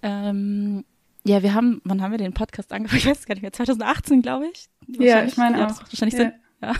Ähm, 0.02 0.84
ja, 1.24 1.42
wir 1.42 1.54
haben, 1.54 1.80
wann 1.84 2.02
haben 2.02 2.10
wir 2.10 2.18
den 2.18 2.34
Podcast 2.34 2.72
angefangen? 2.72 2.98
Ich 2.98 3.06
weiß 3.06 3.26
gar 3.26 3.34
nicht 3.34 3.42
mehr, 3.42 3.52
2018, 3.52 4.22
glaube 4.22 4.46
ich. 4.52 4.68
Ja, 4.88 5.24
ich 5.24 5.36
meine 5.36 5.58
ja, 5.58 5.64
auch. 5.64 5.68
Das 5.68 5.80
wahrscheinlich 5.80 6.18
ja. 6.18 6.32
Ja. 6.62 6.74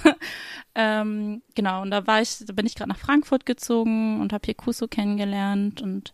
Ähm, 0.75 1.43
genau, 1.55 1.83
und 1.83 1.91
da 1.91 2.07
war 2.07 2.23
ich, 2.23 2.39
da 2.47 2.53
bin 2.53 2.67
ich 2.67 2.75
gerade 2.75 2.91
nach 2.91 2.99
Frankfurt 2.99 3.45
gezogen 3.45 4.21
und 4.21 4.33
habe 4.33 4.43
hier 4.45 4.55
Kuso 4.55 4.89
kennengelernt 4.89 5.83
und 5.83 6.13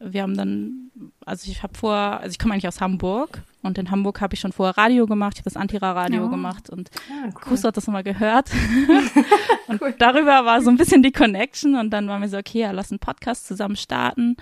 wir 0.00 0.22
haben 0.22 0.36
dann, 0.36 0.90
also 1.24 1.50
ich 1.50 1.62
habe 1.62 1.76
vor, 1.76 1.94
also 1.94 2.30
ich 2.30 2.38
komme 2.38 2.54
eigentlich 2.54 2.66
aus 2.66 2.80
Hamburg 2.80 3.42
und 3.62 3.78
in 3.78 3.90
Hamburg 3.90 4.20
habe 4.20 4.34
ich 4.34 4.40
schon 4.40 4.52
vorher 4.52 4.76
Radio 4.76 5.06
gemacht, 5.06 5.34
ich 5.34 5.40
habe 5.40 5.50
das 5.50 5.56
Antira-Radio 5.56 6.24
oh. 6.24 6.28
gemacht 6.28 6.70
und 6.70 6.90
ja, 7.08 7.26
cool. 7.26 7.32
Kuso 7.34 7.68
hat 7.68 7.76
das 7.76 7.86
immer 7.86 8.02
gehört. 8.02 8.50
und 9.68 9.80
cool. 9.80 9.94
darüber 9.98 10.44
war 10.44 10.60
so 10.62 10.70
ein 10.70 10.76
bisschen 10.76 11.02
die 11.02 11.12
Connection 11.12 11.76
und 11.76 11.90
dann 11.90 12.08
waren 12.08 12.22
wir 12.22 12.28
so, 12.28 12.38
okay, 12.38 12.60
ja, 12.60 12.70
lass 12.72 12.90
einen 12.90 12.98
Podcast 12.98 13.46
zusammen 13.46 13.76
starten 13.76 14.36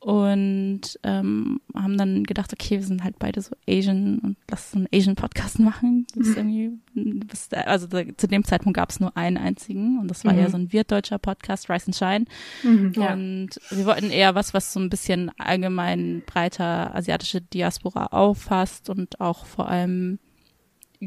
und 0.00 0.80
ähm, 1.02 1.60
haben 1.74 1.98
dann 1.98 2.22
gedacht, 2.22 2.52
okay, 2.52 2.76
wir 2.76 2.86
sind 2.86 3.02
halt 3.02 3.18
beide 3.18 3.40
so 3.40 3.56
Asian 3.68 4.20
und 4.20 4.36
lass 4.48 4.70
so 4.70 4.78
einen 4.78 4.88
Asian-Podcast 4.94 5.58
machen. 5.58 6.06
Das 6.14 6.28
ist 6.28 6.36
irgendwie, 6.36 6.70
das, 6.94 7.48
also 7.52 7.86
da, 7.88 8.02
zu 8.16 8.28
dem 8.28 8.44
Zeitpunkt 8.44 8.76
gab 8.76 8.90
es 8.90 9.00
nur 9.00 9.16
einen 9.16 9.36
einzigen 9.36 9.98
und 9.98 10.08
das 10.08 10.24
war 10.24 10.32
mhm. 10.32 10.38
ja 10.38 10.50
so 10.50 10.56
ein 10.56 10.72
wirtdeutscher 10.72 11.18
Podcast, 11.18 11.68
Rise 11.68 11.86
and 11.86 11.96
Shine. 11.96 12.24
Mhm, 12.62 12.92
ja. 12.94 13.12
Und 13.12 13.50
wir 13.70 13.86
wollten 13.86 14.10
eher 14.10 14.34
was, 14.34 14.54
was 14.54 14.72
so 14.72 14.78
ein 14.78 14.90
bisschen 14.90 15.32
allgemein 15.38 16.22
breiter 16.26 16.94
asiatische 16.94 17.40
Diaspora 17.40 18.06
auffasst 18.06 18.90
und 18.90 19.20
auch 19.20 19.46
vor 19.46 19.68
allem 19.68 20.20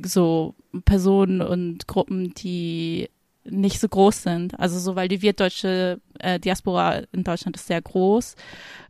so 0.04 0.56
Personen 0.86 1.42
und 1.42 1.88
Gruppen, 1.88 2.34
die 2.34 3.10
nicht 3.44 3.80
so 3.80 3.88
groß 3.88 4.24
sind. 4.24 4.60
Also 4.60 4.80
so, 4.80 4.96
weil 4.96 5.08
die 5.08 5.22
wirtdeutsche 5.22 6.00
äh, 6.20 6.40
Diaspora 6.40 7.02
in 7.12 7.24
Deutschland 7.24 7.56
ist 7.56 7.68
sehr 7.68 7.82
groß. 7.82 8.36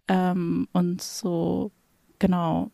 Ähm, 0.08 0.68
und 0.74 1.02
so, 1.02 1.72
genau, 2.20 2.72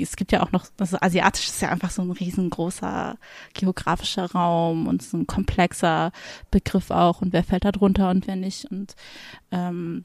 es 0.00 0.16
gibt 0.16 0.32
ja 0.32 0.42
auch 0.42 0.52
noch, 0.52 0.66
also 0.78 0.96
asiatisch 1.00 1.48
ist 1.48 1.60
ja 1.60 1.68
einfach 1.68 1.90
so 1.90 2.02
ein 2.02 2.10
riesengroßer 2.10 3.16
geografischer 3.54 4.30
Raum 4.30 4.86
und 4.86 5.02
so 5.02 5.18
ein 5.18 5.26
komplexer 5.26 6.12
Begriff 6.50 6.90
auch. 6.90 7.20
Und 7.22 7.32
wer 7.32 7.44
fällt 7.44 7.64
da 7.64 7.72
drunter 7.72 8.10
und 8.10 8.26
wer 8.26 8.36
nicht? 8.36 8.64
Und 8.66 8.94
ähm, 9.50 10.04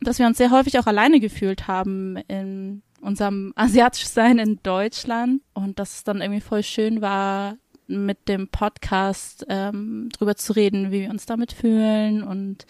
dass 0.00 0.18
wir 0.18 0.26
uns 0.26 0.38
sehr 0.38 0.50
häufig 0.50 0.78
auch 0.78 0.86
alleine 0.86 1.20
gefühlt 1.20 1.66
haben 1.66 2.16
in 2.28 2.82
unserem 3.00 3.52
asiatisch 3.56 4.06
Sein 4.06 4.38
in 4.38 4.60
Deutschland. 4.62 5.42
Und 5.52 5.78
dass 5.78 5.96
es 5.96 6.04
dann 6.04 6.22
irgendwie 6.22 6.40
voll 6.40 6.62
schön 6.62 7.00
war, 7.02 7.56
mit 7.86 8.28
dem 8.28 8.48
Podcast 8.48 9.44
ähm, 9.48 10.08
drüber 10.16 10.36
zu 10.36 10.54
reden, 10.54 10.90
wie 10.90 11.02
wir 11.02 11.10
uns 11.10 11.26
damit 11.26 11.52
fühlen 11.52 12.22
und 12.22 12.66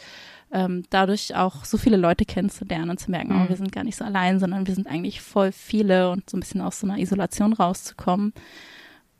ähm, 0.52 0.84
dadurch 0.90 1.34
auch 1.34 1.64
so 1.64 1.78
viele 1.78 1.96
Leute 1.96 2.24
kennenzulernen 2.24 2.90
und 2.90 3.00
zu 3.00 3.10
merken, 3.10 3.32
oh, 3.32 3.34
mhm. 3.34 3.42
oh, 3.46 3.48
wir 3.48 3.56
sind 3.56 3.72
gar 3.72 3.84
nicht 3.84 3.96
so 3.96 4.04
allein, 4.04 4.38
sondern 4.38 4.66
wir 4.66 4.74
sind 4.74 4.86
eigentlich 4.86 5.20
voll 5.20 5.52
viele 5.52 6.10
und 6.10 6.30
so 6.30 6.36
ein 6.36 6.40
bisschen 6.40 6.60
aus 6.60 6.80
so 6.80 6.86
einer 6.86 6.98
Isolation 6.98 7.52
rauszukommen. 7.52 8.32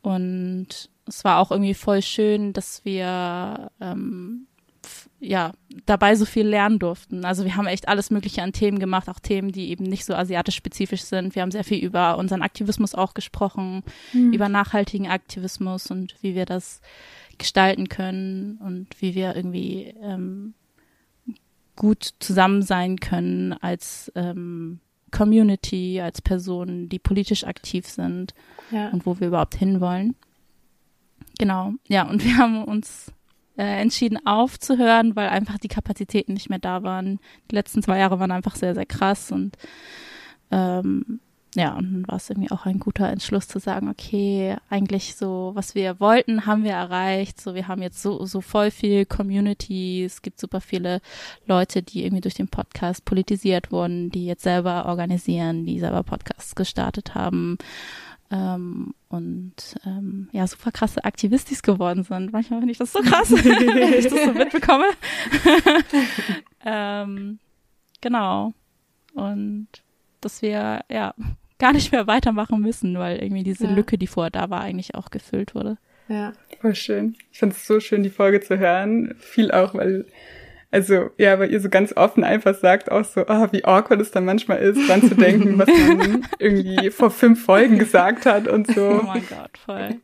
Und 0.02 0.90
es 1.06 1.24
war 1.24 1.38
auch 1.38 1.50
irgendwie 1.50 1.74
voll 1.74 2.02
schön, 2.02 2.52
dass 2.52 2.84
wir 2.84 3.70
ähm, 3.80 4.46
ja 5.20 5.52
dabei 5.86 6.14
so 6.16 6.24
viel 6.24 6.46
lernen 6.46 6.78
durften. 6.78 7.24
Also 7.24 7.44
wir 7.44 7.56
haben 7.56 7.66
echt 7.66 7.88
alles 7.88 8.10
Mögliche 8.10 8.42
an 8.42 8.52
Themen 8.52 8.78
gemacht, 8.78 9.08
auch 9.08 9.20
Themen, 9.20 9.52
die 9.52 9.70
eben 9.70 9.84
nicht 9.84 10.04
so 10.04 10.14
asiatisch 10.14 10.56
spezifisch 10.56 11.02
sind. 11.02 11.34
Wir 11.34 11.42
haben 11.42 11.50
sehr 11.50 11.64
viel 11.64 11.82
über 11.82 12.18
unseren 12.18 12.42
Aktivismus 12.42 12.94
auch 12.94 13.14
gesprochen, 13.14 13.82
mhm. 14.12 14.32
über 14.32 14.48
nachhaltigen 14.48 15.08
Aktivismus 15.08 15.90
und 15.90 16.14
wie 16.22 16.34
wir 16.34 16.46
das 16.46 16.80
gestalten 17.38 17.88
können 17.88 18.58
und 18.58 18.88
wie 19.00 19.14
wir 19.14 19.34
irgendwie 19.34 19.94
ähm, 20.02 20.54
gut 21.76 22.14
zusammen 22.20 22.62
sein 22.62 22.98
können 23.00 23.52
als 23.54 24.12
ähm, 24.14 24.80
Community, 25.10 26.00
als 26.00 26.20
Personen, 26.20 26.88
die 26.88 26.98
politisch 26.98 27.44
aktiv 27.44 27.86
sind 27.86 28.34
ja. 28.70 28.90
und 28.90 29.06
wo 29.06 29.18
wir 29.20 29.28
überhaupt 29.28 29.54
hinwollen. 29.54 30.16
Genau, 31.38 31.72
ja, 31.88 32.08
und 32.08 32.24
wir 32.24 32.36
haben 32.36 32.64
uns 32.64 33.12
äh, 33.56 33.80
entschieden 33.80 34.26
aufzuhören, 34.26 35.16
weil 35.16 35.28
einfach 35.28 35.58
die 35.58 35.68
Kapazitäten 35.68 36.34
nicht 36.34 36.50
mehr 36.50 36.58
da 36.58 36.82
waren. 36.82 37.20
Die 37.50 37.54
letzten 37.54 37.82
zwei 37.82 37.98
Jahre 37.98 38.18
waren 38.18 38.32
einfach 38.32 38.56
sehr, 38.56 38.74
sehr 38.74 38.86
krass 38.86 39.30
und 39.30 39.56
ähm, 40.50 41.20
ja, 41.56 41.76
und 41.76 41.84
dann 41.84 42.08
war 42.08 42.16
es 42.16 42.28
irgendwie 42.30 42.50
auch 42.50 42.66
ein 42.66 42.80
guter 42.80 43.08
Entschluss 43.08 43.46
zu 43.46 43.60
sagen, 43.60 43.88
okay, 43.88 44.56
eigentlich 44.70 45.14
so, 45.14 45.52
was 45.54 45.76
wir 45.76 46.00
wollten, 46.00 46.46
haben 46.46 46.64
wir 46.64 46.72
erreicht. 46.72 47.40
So, 47.40 47.54
wir 47.54 47.68
haben 47.68 47.80
jetzt 47.80 48.02
so, 48.02 48.24
so 48.26 48.40
voll 48.40 48.72
viel 48.72 49.06
Community. 49.06 50.04
Es 50.04 50.20
gibt 50.22 50.40
super 50.40 50.60
viele 50.60 51.00
Leute, 51.46 51.82
die 51.82 52.04
irgendwie 52.04 52.22
durch 52.22 52.34
den 52.34 52.48
Podcast 52.48 53.04
politisiert 53.04 53.70
wurden, 53.70 54.10
die 54.10 54.26
jetzt 54.26 54.42
selber 54.42 54.86
organisieren, 54.86 55.64
die 55.64 55.78
selber 55.78 56.02
Podcasts 56.02 56.56
gestartet 56.56 57.14
haben. 57.14 57.56
Ähm, 58.30 58.94
und 59.08 59.54
ähm, 59.84 60.28
ja, 60.32 60.46
super 60.46 60.72
krasse 60.72 61.04
Aktivistis 61.04 61.62
geworden 61.62 62.02
sind. 62.02 62.32
Manchmal 62.32 62.60
finde 62.60 62.72
ich 62.72 62.78
das 62.78 62.92
so 62.92 63.00
krass, 63.00 63.30
wenn 63.32 63.92
ich 63.92 64.08
das 64.08 64.24
so 64.24 64.32
mitbekomme. 64.32 64.86
ähm, 66.64 67.38
genau. 68.00 68.52
Und 69.14 69.68
dass 70.20 70.42
wir, 70.42 70.80
ja, 70.90 71.14
gar 71.58 71.72
nicht 71.72 71.92
mehr 71.92 72.06
weitermachen 72.06 72.60
müssen, 72.60 72.98
weil 72.98 73.22
irgendwie 73.22 73.44
diese 73.44 73.66
ja. 73.66 73.72
Lücke, 73.72 73.98
die 73.98 74.06
vorher 74.06 74.30
da 74.30 74.50
war, 74.50 74.60
eigentlich 74.60 74.94
auch 74.94 75.10
gefüllt 75.10 75.54
wurde. 75.54 75.78
Ja. 76.08 76.32
Voll 76.60 76.74
schön. 76.74 77.16
Ich 77.32 77.38
fand 77.38 77.52
es 77.52 77.66
so 77.66 77.80
schön, 77.80 78.02
die 78.02 78.10
Folge 78.10 78.40
zu 78.40 78.58
hören. 78.58 79.14
Viel 79.18 79.50
auch, 79.50 79.74
weil, 79.74 80.06
also, 80.74 81.10
ja, 81.18 81.38
weil 81.38 81.52
ihr 81.52 81.60
so 81.60 81.68
ganz 81.68 81.96
offen 81.96 82.24
einfach 82.24 82.56
sagt 82.56 82.90
auch 82.90 83.04
so, 83.04 83.24
ah, 83.28 83.46
wie 83.52 83.64
awkward 83.64 84.00
es 84.00 84.10
dann 84.10 84.24
manchmal 84.24 84.58
ist, 84.58 84.88
dran 84.88 85.02
zu 85.02 85.14
denken, 85.14 85.56
was 85.56 85.68
man 85.68 86.26
irgendwie 86.40 86.90
vor 86.90 87.12
fünf 87.12 87.44
Folgen 87.44 87.78
gesagt 87.78 88.26
hat 88.26 88.48
und 88.48 88.66
so. 88.66 89.00
Oh 89.00 89.06
mein 89.06 89.22
Gott, 89.28 89.56
voll. 89.56 90.00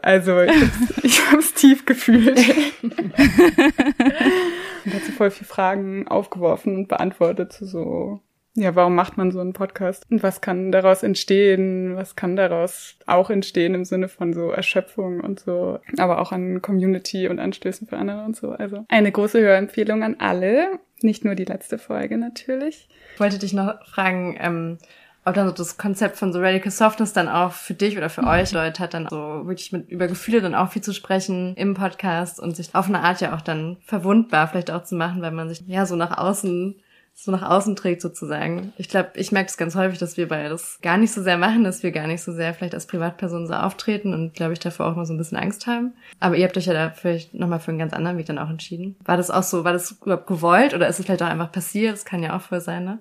Also, 0.00 0.40
ich 0.40 0.50
hab's, 0.50 1.04
ich 1.04 1.32
hab's 1.32 1.52
tief 1.52 1.84
gefühlt. 1.84 2.38
und 2.82 3.12
hat 3.18 5.04
so 5.04 5.12
voll 5.12 5.30
viele 5.30 5.48
Fragen 5.48 6.08
aufgeworfen 6.08 6.76
und 6.76 6.88
beantwortet 6.88 7.52
zu 7.52 7.66
so 7.66 8.20
ja, 8.56 8.74
warum 8.74 8.94
macht 8.94 9.18
man 9.18 9.30
so 9.30 9.40
einen 9.40 9.52
Podcast? 9.52 10.04
Und 10.10 10.22
was 10.22 10.40
kann 10.40 10.72
daraus 10.72 11.02
entstehen? 11.02 11.94
Was 11.94 12.16
kann 12.16 12.36
daraus 12.36 12.96
auch 13.06 13.28
entstehen 13.28 13.74
im 13.74 13.84
Sinne 13.84 14.08
von 14.08 14.32
so 14.32 14.50
Erschöpfung 14.50 15.20
und 15.20 15.40
so, 15.40 15.78
aber 15.98 16.20
auch 16.20 16.32
an 16.32 16.62
Community 16.62 17.28
und 17.28 17.38
Anstößen 17.38 17.86
für 17.86 17.98
andere 17.98 18.24
und 18.24 18.34
so. 18.34 18.52
Also 18.52 18.86
eine 18.88 19.12
große 19.12 19.40
Hörempfehlung 19.40 20.02
an 20.02 20.16
alle. 20.18 20.78
Nicht 21.02 21.24
nur 21.24 21.34
die 21.34 21.44
letzte 21.44 21.76
Folge 21.76 22.16
natürlich. 22.16 22.88
Ich 23.14 23.20
wollte 23.20 23.38
dich 23.38 23.52
noch 23.52 23.86
fragen, 23.86 24.36
ähm, 24.40 24.78
ob 25.26 25.34
dann 25.34 25.48
so 25.48 25.52
das 25.52 25.76
Konzept 25.76 26.16
von 26.16 26.32
so 26.32 26.38
Radical 26.38 26.70
Softness 26.70 27.12
dann 27.12 27.28
auch 27.28 27.52
für 27.52 27.74
dich 27.74 27.98
oder 27.98 28.08
für 28.08 28.22
mhm. 28.22 28.28
euch 28.28 28.52
Leute 28.52 28.82
hat, 28.82 28.94
dann 28.94 29.08
so 29.10 29.46
wirklich 29.46 29.72
mit 29.72 29.90
über 29.90 30.06
Gefühle 30.06 30.40
dann 30.40 30.54
auch 30.54 30.70
viel 30.70 30.82
zu 30.82 30.94
sprechen 30.94 31.54
im 31.56 31.74
Podcast 31.74 32.40
und 32.40 32.56
sich 32.56 32.74
auf 32.74 32.86
eine 32.88 33.00
Art 33.00 33.20
ja 33.20 33.34
auch 33.34 33.42
dann 33.42 33.76
verwundbar 33.84 34.48
vielleicht 34.48 34.70
auch 34.70 34.84
zu 34.84 34.94
machen, 34.94 35.20
weil 35.20 35.32
man 35.32 35.48
sich 35.48 35.62
ja 35.66 35.84
so 35.84 35.96
nach 35.96 36.16
außen 36.16 36.76
so 37.18 37.32
nach 37.32 37.42
außen 37.42 37.76
trägt 37.76 38.02
sozusagen. 38.02 38.74
Ich 38.76 38.90
glaube, 38.90 39.10
ich 39.14 39.32
merke 39.32 39.48
es 39.48 39.56
ganz 39.56 39.74
häufig, 39.74 39.98
dass 39.98 40.18
wir 40.18 40.28
beide 40.28 40.50
das 40.50 40.78
gar 40.82 40.98
nicht 40.98 41.12
so 41.12 41.22
sehr 41.22 41.38
machen, 41.38 41.64
dass 41.64 41.82
wir 41.82 41.90
gar 41.90 42.06
nicht 42.06 42.22
so 42.22 42.30
sehr 42.30 42.52
vielleicht 42.52 42.74
als 42.74 42.86
Privatperson 42.86 43.46
so 43.46 43.54
auftreten 43.54 44.12
und 44.12 44.34
glaube 44.34 44.52
ich 44.52 44.58
davor 44.58 44.86
auch 44.86 44.96
mal 44.96 45.06
so 45.06 45.14
ein 45.14 45.18
bisschen 45.18 45.38
Angst 45.38 45.66
haben. 45.66 45.94
Aber 46.20 46.36
ihr 46.36 46.44
habt 46.44 46.58
euch 46.58 46.66
ja 46.66 46.74
da 46.74 46.90
vielleicht 46.90 47.32
nochmal 47.32 47.58
für 47.58 47.70
einen 47.70 47.78
ganz 47.78 47.94
anderen 47.94 48.18
Weg 48.18 48.26
dann 48.26 48.38
auch 48.38 48.50
entschieden. 48.50 48.96
War 49.02 49.16
das 49.16 49.30
auch 49.30 49.42
so, 49.42 49.64
war 49.64 49.72
das 49.72 49.92
überhaupt 49.92 50.26
gewollt 50.26 50.74
oder 50.74 50.88
ist 50.88 50.98
es 50.98 51.06
vielleicht 51.06 51.22
auch 51.22 51.28
einfach 51.28 51.50
passiert? 51.50 51.94
Das 51.94 52.04
kann 52.04 52.22
ja 52.22 52.36
auch 52.36 52.42
voll 52.42 52.60
sein, 52.60 52.84
ne? 52.84 52.98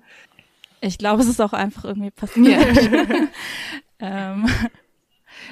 Ich 0.80 0.98
glaube, 0.98 1.22
es 1.22 1.28
ist 1.28 1.42
auch 1.42 1.54
einfach 1.54 1.84
irgendwie 1.84 2.12
passiert. 2.12 2.66
Ähm, 4.00 4.46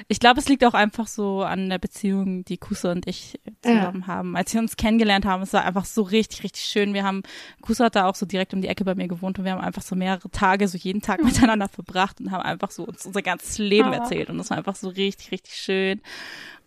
Ich 0.08 0.20
glaube, 0.20 0.40
es 0.40 0.48
liegt 0.48 0.64
auch 0.64 0.74
einfach 0.74 1.06
so 1.06 1.42
an 1.42 1.68
der 1.68 1.78
Beziehung, 1.78 2.44
die 2.44 2.58
Kusa 2.58 2.92
und 2.92 3.06
ich 3.06 3.38
zusammen 3.62 4.00
ja. 4.02 4.06
haben. 4.06 4.36
Als 4.36 4.52
wir 4.52 4.60
uns 4.60 4.76
kennengelernt 4.76 5.24
haben, 5.24 5.42
es 5.42 5.52
war 5.52 5.64
einfach 5.64 5.84
so 5.84 6.02
richtig, 6.02 6.42
richtig 6.42 6.64
schön. 6.64 6.94
Wir 6.94 7.04
haben, 7.04 7.22
Kusa 7.62 7.86
hat 7.86 7.96
da 7.96 8.06
auch 8.06 8.14
so 8.14 8.26
direkt 8.26 8.54
um 8.54 8.62
die 8.62 8.68
Ecke 8.68 8.84
bei 8.84 8.94
mir 8.94 9.08
gewohnt 9.08 9.38
und 9.38 9.44
wir 9.44 9.52
haben 9.52 9.60
einfach 9.60 9.82
so 9.82 9.96
mehrere 9.96 10.30
Tage, 10.30 10.68
so 10.68 10.78
jeden 10.78 11.02
Tag 11.02 11.22
miteinander 11.24 11.68
verbracht 11.68 12.20
und 12.20 12.30
haben 12.30 12.42
einfach 12.42 12.70
so 12.70 12.84
uns 12.84 13.06
unser 13.06 13.22
ganzes 13.22 13.58
Leben 13.58 13.90
oh. 13.90 13.94
erzählt. 13.94 14.30
Und 14.30 14.38
das 14.38 14.50
war 14.50 14.58
einfach 14.58 14.76
so 14.76 14.88
richtig, 14.88 15.32
richtig 15.32 15.54
schön. 15.54 16.00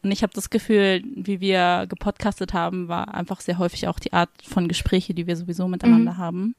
Und 0.04 0.12
ich 0.12 0.24
habe 0.24 0.34
das 0.34 0.50
Gefühl, 0.50 1.04
wie 1.16 1.40
wir 1.40 1.86
gepodcastet 1.90 2.54
haben, 2.54 2.88
war 2.88 3.14
einfach 3.14 3.42
sehr 3.42 3.58
häufig 3.58 3.88
auch 3.88 4.00
die 4.00 4.14
Art 4.14 4.30
von 4.44 4.68
Gespräche, 4.68 5.14
die 5.14 5.28
wir 5.28 5.36
sowieso 5.36 5.68
miteinander 5.68 6.14
mhm. 6.14 6.18
haben. 6.18 6.56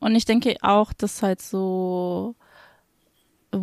Und 0.00 0.14
ich 0.14 0.24
denke 0.24 0.56
auch, 0.62 0.92
dass 0.92 1.22
halt 1.22 1.40
so 1.40 2.34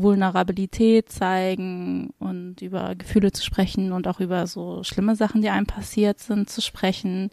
Vulnerabilität 0.02 1.10
zeigen 1.10 2.12
und 2.20 2.62
über 2.62 2.96
Gefühle 2.96 3.32
zu 3.32 3.44
sprechen 3.44 3.92
und 3.92 4.08
auch 4.08 4.20
über 4.20 4.48
so 4.48 4.84
schlimme 4.84 5.16
Sachen, 5.16 5.42
die 5.42 5.50
einem 5.50 5.66
passiert 5.66 6.20
sind, 6.20 6.50
zu 6.50 6.62
sprechen, 6.62 7.30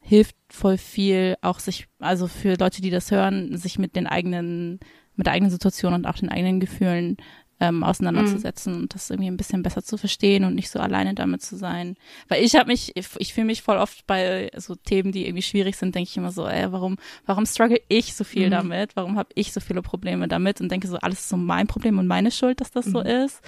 hilft 0.00 0.36
voll 0.50 0.78
viel, 0.78 1.36
auch 1.42 1.58
sich, 1.58 1.86
also 1.98 2.26
für 2.26 2.54
Leute, 2.54 2.80
die 2.82 2.90
das 2.90 3.10
hören, 3.10 3.56
sich 3.56 3.78
mit 3.78 3.96
den 3.96 4.06
eigenen, 4.06 4.80
mit 5.16 5.26
der 5.26 5.34
eigenen 5.34 5.50
Situation 5.50 5.94
und 5.94 6.06
auch 6.06 6.16
den 6.16 6.30
eigenen 6.30 6.60
Gefühlen 6.60 7.16
ähm, 7.60 7.82
auseinanderzusetzen 7.82 8.74
mhm. 8.74 8.82
und 8.82 8.94
das 8.94 9.10
irgendwie 9.10 9.30
ein 9.30 9.36
bisschen 9.36 9.62
besser 9.62 9.82
zu 9.82 9.96
verstehen 9.96 10.44
und 10.44 10.54
nicht 10.54 10.70
so 10.70 10.78
alleine 10.78 11.14
damit 11.14 11.42
zu 11.42 11.56
sein. 11.56 11.96
Weil 12.28 12.44
ich 12.44 12.54
habe 12.54 12.68
mich, 12.68 12.96
ich, 12.96 13.08
ich 13.18 13.34
fühle 13.34 13.46
mich 13.46 13.62
voll 13.62 13.78
oft 13.78 14.06
bei 14.06 14.50
so 14.56 14.74
Themen, 14.74 15.12
die 15.12 15.26
irgendwie 15.26 15.42
schwierig 15.42 15.76
sind, 15.76 15.94
denke 15.94 16.08
ich 16.10 16.16
immer 16.16 16.30
so, 16.30 16.46
ey, 16.46 16.70
warum, 16.70 16.96
warum 17.26 17.46
struggle 17.46 17.80
ich 17.88 18.14
so 18.14 18.24
viel 18.24 18.46
mhm. 18.46 18.52
damit? 18.52 18.96
Warum 18.96 19.16
habe 19.18 19.30
ich 19.34 19.52
so 19.52 19.60
viele 19.60 19.82
Probleme 19.82 20.28
damit? 20.28 20.60
Und 20.60 20.70
denke 20.70 20.88
so, 20.88 20.98
alles 20.98 21.20
ist 21.20 21.28
so 21.28 21.36
mein 21.36 21.66
Problem 21.66 21.98
und 21.98 22.06
meine 22.06 22.30
Schuld, 22.30 22.60
dass 22.60 22.70
das 22.70 22.86
mhm. 22.86 22.90
so 22.90 23.00
ist. 23.00 23.40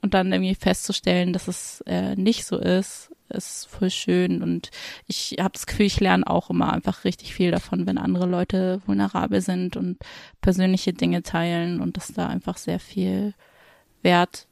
Und 0.00 0.14
dann 0.14 0.32
irgendwie 0.32 0.54
festzustellen, 0.54 1.32
dass 1.32 1.48
es 1.48 1.82
äh, 1.86 2.14
nicht 2.14 2.44
so 2.44 2.58
ist, 2.58 3.10
ist 3.34 3.66
voll 3.66 3.90
schön. 3.90 4.42
Und 4.42 4.70
ich 5.06 5.36
habe 5.38 5.52
das 5.52 5.66
Gefühl, 5.66 5.86
ich 5.86 6.00
lerne 6.00 6.26
auch 6.26 6.50
immer 6.50 6.72
einfach 6.72 7.04
richtig 7.04 7.34
viel 7.34 7.50
davon, 7.50 7.86
wenn 7.86 7.98
andere 7.98 8.26
Leute 8.26 8.80
vulnerabel 8.86 9.40
sind 9.40 9.76
und 9.76 9.98
persönliche 10.40 10.92
Dinge 10.92 11.22
teilen 11.22 11.80
und 11.80 11.96
dass 11.96 12.12
da 12.12 12.28
einfach 12.28 12.56
sehr 12.56 12.80
viel 12.80 13.34
Wert 14.02 14.46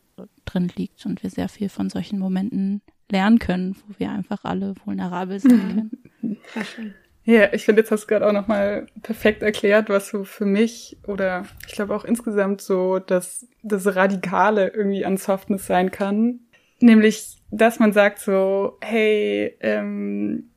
drin 0.45 0.71
liegt 0.77 1.07
und 1.07 1.23
wir 1.23 1.31
sehr 1.31 1.49
viel 1.49 1.69
von 1.69 1.91
solchen 1.91 2.19
Momenten 2.19 2.83
lernen 3.11 3.39
können, 3.39 3.77
wo 3.87 3.95
wir 3.99 4.11
einfach 4.11 4.45
alle 4.45 4.75
vulnerabel 4.85 5.39
sein 5.41 5.91
können. 6.21 6.39
Sehr 6.55 6.65
schön. 6.65 6.95
Ja, 7.25 7.53
ich 7.53 7.65
finde, 7.65 7.83
jetzt 7.83 7.93
hast 7.93 8.03
du 8.03 8.07
gerade 8.09 8.27
auch 8.27 8.33
nochmal 8.33 8.87
perfekt 9.03 9.43
erklärt, 9.43 9.89
was 9.89 10.09
so 10.09 10.25
für 10.25 10.45
mich 10.45 10.99
oder 11.07 11.47
ich 11.69 11.75
glaube 11.75 11.95
auch 11.95 12.05
insgesamt 12.05 12.61
so 12.61 12.99
das, 12.99 13.47
das 13.63 13.95
Radikale 13.95 14.69
irgendwie 14.69 15.05
an 15.05 15.17
Softness 15.17 15.67
sein 15.67 15.93
kann. 15.93 16.41
Nämlich, 16.83 17.39
dass 17.51 17.79
man 17.79 17.93
sagt 17.93 18.19
so, 18.19 18.77
hey, 18.81 19.57
ähm, 19.61 20.51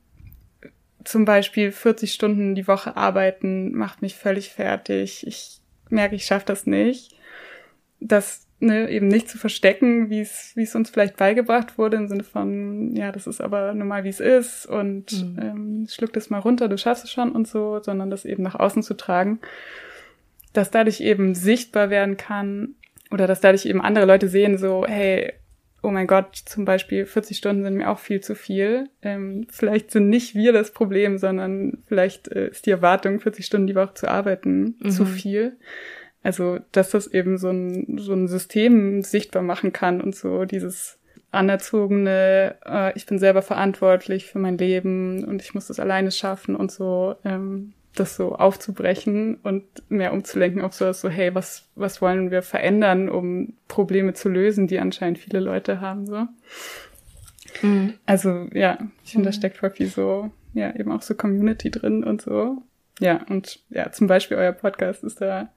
zum 1.04 1.24
Beispiel 1.24 1.70
40 1.70 2.12
Stunden 2.12 2.54
die 2.54 2.66
Woche 2.66 2.96
arbeiten 2.96 3.72
macht 3.72 4.02
mich 4.02 4.16
völlig 4.16 4.50
fertig. 4.50 5.26
Ich 5.26 5.60
merke, 5.88 6.16
ich 6.16 6.24
schaffe 6.24 6.46
das 6.46 6.66
nicht. 6.66 7.16
Das 8.00 8.46
ne, 8.58 8.90
eben 8.90 9.06
nicht 9.06 9.28
zu 9.28 9.38
verstecken, 9.38 10.10
wie 10.10 10.20
es 10.20 10.52
wie 10.56 10.64
es 10.64 10.74
uns 10.74 10.90
vielleicht 10.90 11.16
beigebracht 11.16 11.78
wurde, 11.78 11.96
im 11.96 12.08
Sinne 12.08 12.24
von, 12.24 12.94
ja, 12.96 13.12
das 13.12 13.26
ist 13.26 13.40
aber 13.40 13.72
normal, 13.72 14.04
wie 14.04 14.08
es 14.08 14.20
ist 14.20 14.66
und 14.66 15.12
mhm. 15.12 15.38
ähm, 15.40 15.86
schluck 15.88 16.12
das 16.12 16.28
mal 16.28 16.40
runter, 16.40 16.68
du 16.68 16.76
schaffst 16.76 17.04
es 17.04 17.12
schon 17.12 17.32
und 17.32 17.46
so, 17.46 17.80
sondern 17.82 18.10
das 18.10 18.24
eben 18.24 18.42
nach 18.42 18.56
außen 18.56 18.82
zu 18.82 18.94
tragen, 18.94 19.38
dass 20.52 20.70
dadurch 20.70 21.00
eben 21.00 21.34
sichtbar 21.34 21.90
werden 21.90 22.16
kann 22.16 22.74
oder 23.12 23.26
dass 23.26 23.40
dadurch 23.40 23.66
eben 23.66 23.80
andere 23.80 24.06
Leute 24.06 24.28
sehen, 24.28 24.58
so, 24.58 24.84
hey, 24.86 25.34
oh 25.82 25.90
mein 25.90 26.06
Gott, 26.06 26.34
zum 26.34 26.64
Beispiel 26.64 27.06
40 27.06 27.36
Stunden 27.36 27.62
sind 27.62 27.74
mir 27.74 27.90
auch 27.90 27.98
viel 27.98 28.20
zu 28.20 28.34
viel. 28.34 28.88
Ähm, 29.02 29.46
vielleicht 29.50 29.90
sind 29.90 30.08
nicht 30.08 30.34
wir 30.34 30.52
das 30.52 30.72
Problem, 30.72 31.18
sondern 31.18 31.82
vielleicht 31.86 32.28
äh, 32.28 32.48
ist 32.48 32.66
die 32.66 32.70
Erwartung, 32.70 33.20
40 33.20 33.44
Stunden 33.46 33.66
die 33.66 33.74
Woche 33.74 33.94
zu 33.94 34.08
arbeiten, 34.08 34.76
mhm. 34.80 34.90
zu 34.90 35.04
viel. 35.04 35.56
Also, 36.22 36.58
dass 36.72 36.90
das 36.90 37.06
eben 37.06 37.38
so 37.38 37.50
ein, 37.50 37.98
so 37.98 38.12
ein 38.12 38.26
System 38.26 39.02
sichtbar 39.02 39.42
machen 39.42 39.72
kann 39.72 40.00
und 40.00 40.16
so 40.16 40.44
dieses 40.44 40.98
anerzogene, 41.30 42.56
äh, 42.64 42.96
ich 42.96 43.06
bin 43.06 43.18
selber 43.18 43.42
verantwortlich 43.42 44.26
für 44.26 44.38
mein 44.38 44.58
Leben 44.58 45.24
und 45.24 45.42
ich 45.42 45.54
muss 45.54 45.68
das 45.68 45.78
alleine 45.78 46.10
schaffen 46.10 46.56
und 46.56 46.72
so, 46.72 47.14
ähm, 47.24 47.74
das 47.96 48.16
so 48.16 48.36
aufzubrechen 48.36 49.36
und 49.42 49.64
mehr 49.88 50.12
umzulenken 50.12 50.62
auf 50.62 50.74
sowas 50.74 51.00
so, 51.00 51.08
hey, 51.08 51.34
was, 51.34 51.68
was 51.74 52.00
wollen 52.00 52.30
wir 52.30 52.42
verändern, 52.42 53.08
um 53.08 53.54
Probleme 53.68 54.14
zu 54.14 54.28
lösen, 54.28 54.66
die 54.66 54.78
anscheinend 54.78 55.18
viele 55.18 55.40
Leute 55.40 55.80
haben, 55.80 56.06
so. 56.06 56.26
Mhm. 57.62 57.94
Also, 58.04 58.48
ja, 58.52 58.78
ich 59.04 59.12
finde, 59.12 59.28
mhm. 59.28 59.32
da 59.32 59.32
steckt 59.32 59.58
voll 59.58 59.70
viel 59.70 59.88
so, 59.88 60.30
ja, 60.54 60.74
eben 60.74 60.92
auch 60.92 61.02
so 61.02 61.14
Community 61.14 61.70
drin 61.70 62.04
und 62.04 62.22
so. 62.22 62.62
Ja, 63.00 63.20
und 63.28 63.60
ja, 63.70 63.92
zum 63.92 64.06
Beispiel 64.06 64.36
euer 64.36 64.52
Podcast 64.52 65.04
ist 65.04 65.20
da 65.20 65.50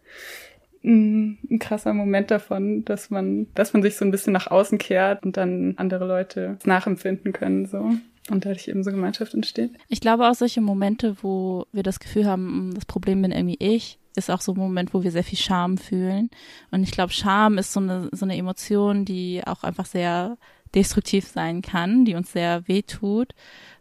ein 0.84 1.60
krasser 1.60 1.94
Moment 1.94 2.32
davon, 2.32 2.86
dass 2.86 3.10
man, 3.10 3.48
dass 3.54 3.74
man 3.74 3.82
sich 3.82 3.98
so 3.98 4.06
ein 4.06 4.12
bisschen 4.12 4.34
nach 4.34 4.48
außen 4.48 4.78
kehrt 4.78 5.26
und 5.26 5.36
dann 5.36 5.74
andere 5.78 6.06
Leute 6.06 6.58
nachempfinden 6.64 7.34
können, 7.34 7.66
so. 7.66 7.92
Und 8.30 8.46
dadurch 8.46 8.68
eben 8.68 8.84
so 8.84 8.92
Gemeinschaft 8.92 9.34
entsteht. 9.34 9.72
Ich 9.88 10.02
glaube 10.02 10.30
auch 10.30 10.36
solche 10.36 10.62
Momente, 10.62 11.18
wo 11.22 11.66
wir 11.72 11.84
das 11.84 12.00
Gefühl 12.00 12.26
haben, 12.26 12.48
hm, 12.48 12.74
das 12.76 12.86
Problem 12.86 13.22
bin 13.22 13.32
irgendwie 13.32 13.58
ich, 13.60 14.00
ist 14.16 14.30
auch 14.30 14.42
so 14.42 14.54
ein 14.54 14.58
Moment, 14.58 14.94
wo 14.94 15.04
wir 15.04 15.12
sehr 15.12 15.24
viel 15.24 15.38
Scham 15.38 15.78
fühlen. 15.78 16.30
Und 16.72 16.84
ich 16.84 16.92
glaube, 16.92 17.14
Scham 17.14 17.58
ist 17.58 17.74
so 17.74 17.80
eine, 17.80 18.10
so 18.12 18.26
eine 18.26 18.38
Emotion, 18.38 19.06
die 19.06 19.42
auch 19.46 19.64
einfach 19.64 19.86
sehr 19.86 20.38
destruktiv 20.76 21.28
sein 21.28 21.62
kann, 21.62 22.06
die 22.06 22.16
uns 22.16 22.32
sehr 22.32 22.68
wehtut, 22.68 23.34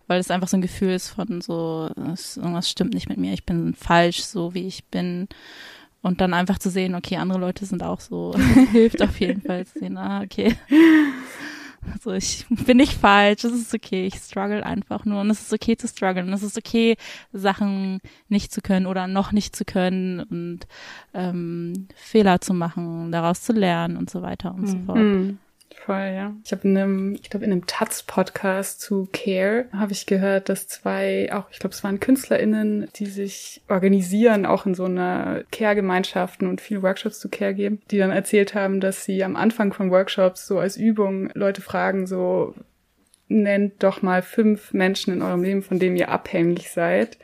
weil 0.06 0.20
es 0.20 0.30
einfach 0.30 0.48
so 0.48 0.56
ein 0.56 0.62
Gefühl 0.62 0.90
ist 0.90 1.08
von 1.08 1.40
so, 1.40 1.90
irgendwas 1.96 2.70
stimmt 2.70 2.94
nicht 2.94 3.08
mit 3.08 3.18
mir, 3.18 3.34
ich 3.34 3.44
bin 3.44 3.74
falsch, 3.74 4.22
so 4.22 4.54
wie 4.54 4.66
ich 4.66 4.84
bin. 4.86 5.28
Und 6.00 6.20
dann 6.20 6.32
einfach 6.32 6.58
zu 6.58 6.70
sehen, 6.70 6.94
okay, 6.94 7.16
andere 7.16 7.40
Leute 7.40 7.66
sind 7.66 7.82
auch 7.82 8.00
so, 8.00 8.34
hilft 8.72 9.02
auf 9.02 9.20
jeden 9.20 9.42
Fall 9.42 9.66
zu 9.66 9.80
sehen, 9.80 9.98
ah, 9.98 10.22
okay. 10.22 10.56
Also 11.92 12.12
ich 12.12 12.46
bin 12.48 12.76
nicht 12.76 12.92
falsch, 12.92 13.44
es 13.44 13.52
ist 13.52 13.74
okay, 13.74 14.06
ich 14.06 14.16
struggle 14.16 14.64
einfach 14.64 15.04
nur 15.04 15.20
und 15.20 15.30
es 15.30 15.40
ist 15.40 15.52
okay 15.52 15.76
zu 15.76 15.88
strugglen, 15.88 16.32
es 16.32 16.42
ist 16.42 16.58
okay, 16.58 16.96
Sachen 17.32 18.00
nicht 18.28 18.52
zu 18.52 18.60
können 18.60 18.86
oder 18.86 19.06
noch 19.06 19.32
nicht 19.32 19.54
zu 19.54 19.64
können 19.64 20.20
und 20.20 20.60
ähm, 21.14 21.88
Fehler 21.94 22.40
zu 22.40 22.54
machen, 22.54 23.12
daraus 23.12 23.42
zu 23.42 23.52
lernen 23.52 23.96
und 23.96 24.10
so 24.10 24.22
weiter 24.22 24.54
und 24.54 24.62
mhm. 24.62 24.66
so 24.66 24.78
fort. 24.86 25.38
Voll, 25.84 26.12
ja. 26.14 26.34
Ich 26.44 26.52
habe 26.52 26.68
in 26.68 26.76
einem, 26.76 27.14
ich 27.14 27.30
glaube 27.30 27.44
in 27.44 27.52
einem 27.52 27.66
Taz-Podcast 27.66 28.80
zu 28.80 29.08
Care 29.12 29.66
habe 29.72 29.92
ich 29.92 30.06
gehört, 30.06 30.48
dass 30.48 30.68
zwei, 30.68 31.32
auch 31.32 31.50
ich 31.50 31.58
glaube 31.58 31.74
es 31.74 31.82
waren 31.82 32.00
KünstlerInnen, 32.00 32.88
die 32.96 33.06
sich 33.06 33.62
organisieren, 33.68 34.44
auch 34.44 34.66
in 34.66 34.74
so 34.74 34.84
einer 34.84 35.44
Care-Gemeinschaften 35.50 36.46
und 36.46 36.60
viele 36.60 36.82
Workshops 36.82 37.20
zu 37.20 37.28
Care 37.28 37.54
geben, 37.54 37.80
die 37.90 37.98
dann 37.98 38.10
erzählt 38.10 38.54
haben, 38.54 38.80
dass 38.80 39.04
sie 39.04 39.24
am 39.24 39.36
Anfang 39.36 39.72
von 39.72 39.90
Workshops 39.90 40.46
so 40.46 40.58
als 40.58 40.76
Übung 40.76 41.30
Leute 41.34 41.62
fragen, 41.62 42.06
so 42.06 42.54
nennt 43.28 43.82
doch 43.82 44.02
mal 44.02 44.22
fünf 44.22 44.72
Menschen 44.72 45.14
in 45.14 45.22
eurem 45.22 45.42
Leben, 45.42 45.62
von 45.62 45.78
denen 45.78 45.96
ihr 45.96 46.10
abhängig 46.10 46.70
seid 46.70 47.18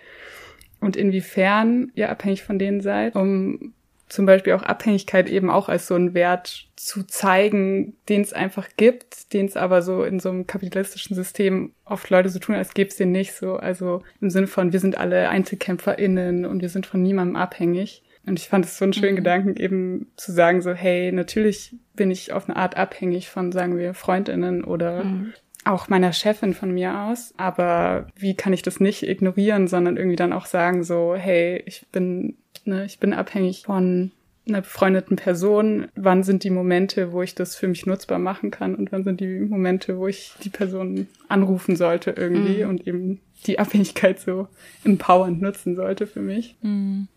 und 0.80 0.96
inwiefern 0.96 1.90
ihr 1.94 2.10
abhängig 2.10 2.44
von 2.44 2.58
denen 2.58 2.80
seid, 2.80 3.16
um 3.16 3.74
zum 4.14 4.26
Beispiel 4.26 4.52
auch 4.52 4.62
Abhängigkeit 4.62 5.28
eben 5.28 5.50
auch 5.50 5.68
als 5.68 5.88
so 5.88 5.96
ein 5.96 6.14
Wert 6.14 6.68
zu 6.76 7.02
zeigen, 7.02 7.96
den 8.08 8.20
es 8.20 8.32
einfach 8.32 8.68
gibt, 8.76 9.32
den 9.32 9.46
es 9.46 9.56
aber 9.56 9.82
so 9.82 10.04
in 10.04 10.20
so 10.20 10.28
einem 10.28 10.46
kapitalistischen 10.46 11.16
System 11.16 11.72
oft 11.84 12.08
Leute 12.10 12.28
so 12.28 12.38
tun, 12.38 12.54
als 12.54 12.74
gäbe 12.74 12.90
es 12.90 12.96
den 12.96 13.10
nicht 13.10 13.34
so. 13.34 13.56
Also 13.56 14.02
im 14.20 14.30
Sinne 14.30 14.46
von, 14.46 14.72
wir 14.72 14.78
sind 14.78 14.96
alle 14.98 15.28
EinzelkämpferInnen 15.28 16.46
und 16.46 16.62
wir 16.62 16.68
sind 16.68 16.86
von 16.86 17.02
niemandem 17.02 17.34
abhängig. 17.34 18.04
Und 18.24 18.38
ich 18.38 18.48
fand 18.48 18.64
es 18.64 18.78
so 18.78 18.84
einen 18.84 18.92
schönen 18.92 19.14
mhm. 19.14 19.16
Gedanken, 19.16 19.56
eben 19.56 20.12
zu 20.16 20.30
sagen 20.30 20.62
so, 20.62 20.72
hey, 20.72 21.10
natürlich 21.10 21.74
bin 21.94 22.12
ich 22.12 22.32
auf 22.32 22.48
eine 22.48 22.56
Art 22.56 22.76
abhängig 22.76 23.28
von, 23.28 23.50
sagen 23.50 23.76
wir, 23.76 23.94
FreundInnen 23.94 24.62
oder 24.62 25.02
mhm. 25.02 25.32
auch 25.64 25.88
meiner 25.88 26.12
Chefin 26.12 26.54
von 26.54 26.70
mir 26.70 27.00
aus. 27.00 27.34
Aber 27.36 28.06
wie 28.16 28.36
kann 28.36 28.52
ich 28.52 28.62
das 28.62 28.78
nicht 28.78 29.02
ignorieren, 29.02 29.66
sondern 29.66 29.96
irgendwie 29.96 30.16
dann 30.16 30.32
auch 30.32 30.46
sagen 30.46 30.84
so, 30.84 31.16
hey, 31.16 31.62
ich 31.66 31.84
bin 31.90 32.36
Ne? 32.66 32.84
Ich 32.84 32.98
bin 32.98 33.12
abhängig 33.12 33.64
von 33.64 34.12
einer 34.46 34.60
befreundeten 34.60 35.16
Person. 35.16 35.88
Wann 35.94 36.22
sind 36.22 36.44
die 36.44 36.50
Momente, 36.50 37.12
wo 37.12 37.22
ich 37.22 37.34
das 37.34 37.56
für 37.56 37.68
mich 37.68 37.86
nutzbar 37.86 38.18
machen 38.18 38.50
kann 38.50 38.74
und 38.74 38.92
wann 38.92 39.04
sind 39.04 39.20
die 39.20 39.40
Momente, 39.40 39.98
wo 39.98 40.06
ich 40.06 40.34
die 40.42 40.50
Person 40.50 41.08
anrufen 41.28 41.76
sollte 41.76 42.10
irgendwie 42.10 42.64
mhm. 42.64 42.70
und 42.70 42.86
eben 42.86 43.20
die 43.46 43.58
Abhängigkeit 43.58 44.20
so 44.20 44.48
empowernd 44.84 45.40
nutzen 45.40 45.76
sollte 45.76 46.06
für 46.06 46.20
mich. 46.20 46.56
Mhm. 46.62 47.08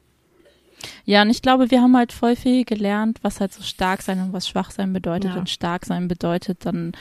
Ja, 1.05 1.23
und 1.23 1.29
ich 1.29 1.41
glaube, 1.41 1.71
wir 1.71 1.81
haben 1.81 1.97
halt 1.97 2.13
voll 2.13 2.35
viel 2.35 2.63
gelernt, 2.63 3.19
was 3.23 3.39
halt 3.39 3.51
so 3.51 3.63
stark 3.63 4.01
sein 4.03 4.21
und 4.21 4.33
was 4.33 4.47
schwach 4.47 4.71
sein 4.71 4.93
bedeutet. 4.93 5.31
Ja. 5.31 5.37
Und 5.37 5.49
stark 5.49 5.85
sein 5.85 6.07
bedeutet 6.07 6.65
dann 6.65 6.91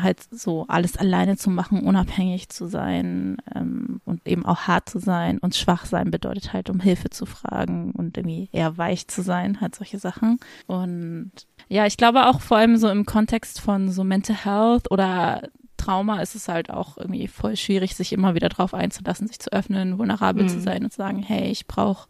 halt 0.00 0.20
so 0.30 0.66
alles 0.68 0.96
alleine 0.96 1.36
zu 1.36 1.50
machen, 1.50 1.82
unabhängig 1.82 2.48
zu 2.48 2.66
sein 2.66 3.36
ähm, 3.54 4.00
und 4.04 4.26
eben 4.26 4.44
auch 4.44 4.62
hart 4.62 4.88
zu 4.88 4.98
sein 4.98 5.38
und 5.38 5.54
schwach 5.54 5.86
sein 5.86 6.10
bedeutet 6.10 6.52
halt, 6.52 6.70
um 6.70 6.80
Hilfe 6.80 7.10
zu 7.10 7.26
fragen 7.26 7.92
und 7.92 8.16
irgendwie 8.16 8.48
eher 8.52 8.76
weich 8.76 9.08
zu 9.08 9.22
sein, 9.22 9.60
halt 9.60 9.74
solche 9.74 9.98
Sachen. 9.98 10.38
Und 10.66 11.32
ja, 11.68 11.86
ich 11.86 11.96
glaube 11.96 12.26
auch 12.26 12.40
vor 12.40 12.56
allem 12.56 12.76
so 12.76 12.88
im 12.88 13.06
Kontext 13.06 13.60
von 13.60 13.90
so 13.90 14.04
Mental 14.04 14.36
Health 14.44 14.90
oder 14.90 15.42
Trauma 15.76 16.20
ist 16.20 16.34
es 16.34 16.48
halt 16.48 16.70
auch 16.70 16.96
irgendwie 16.96 17.28
voll 17.28 17.56
schwierig, 17.56 17.94
sich 17.94 18.12
immer 18.12 18.34
wieder 18.34 18.48
drauf 18.48 18.74
einzulassen, 18.74 19.28
sich 19.28 19.38
zu 19.38 19.52
öffnen, 19.52 19.98
vulnerabel 19.98 20.44
mhm. 20.44 20.48
zu 20.48 20.60
sein 20.60 20.84
und 20.84 20.90
zu 20.90 20.96
sagen, 20.96 21.22
hey, 21.22 21.50
ich 21.50 21.66
brauche 21.66 22.08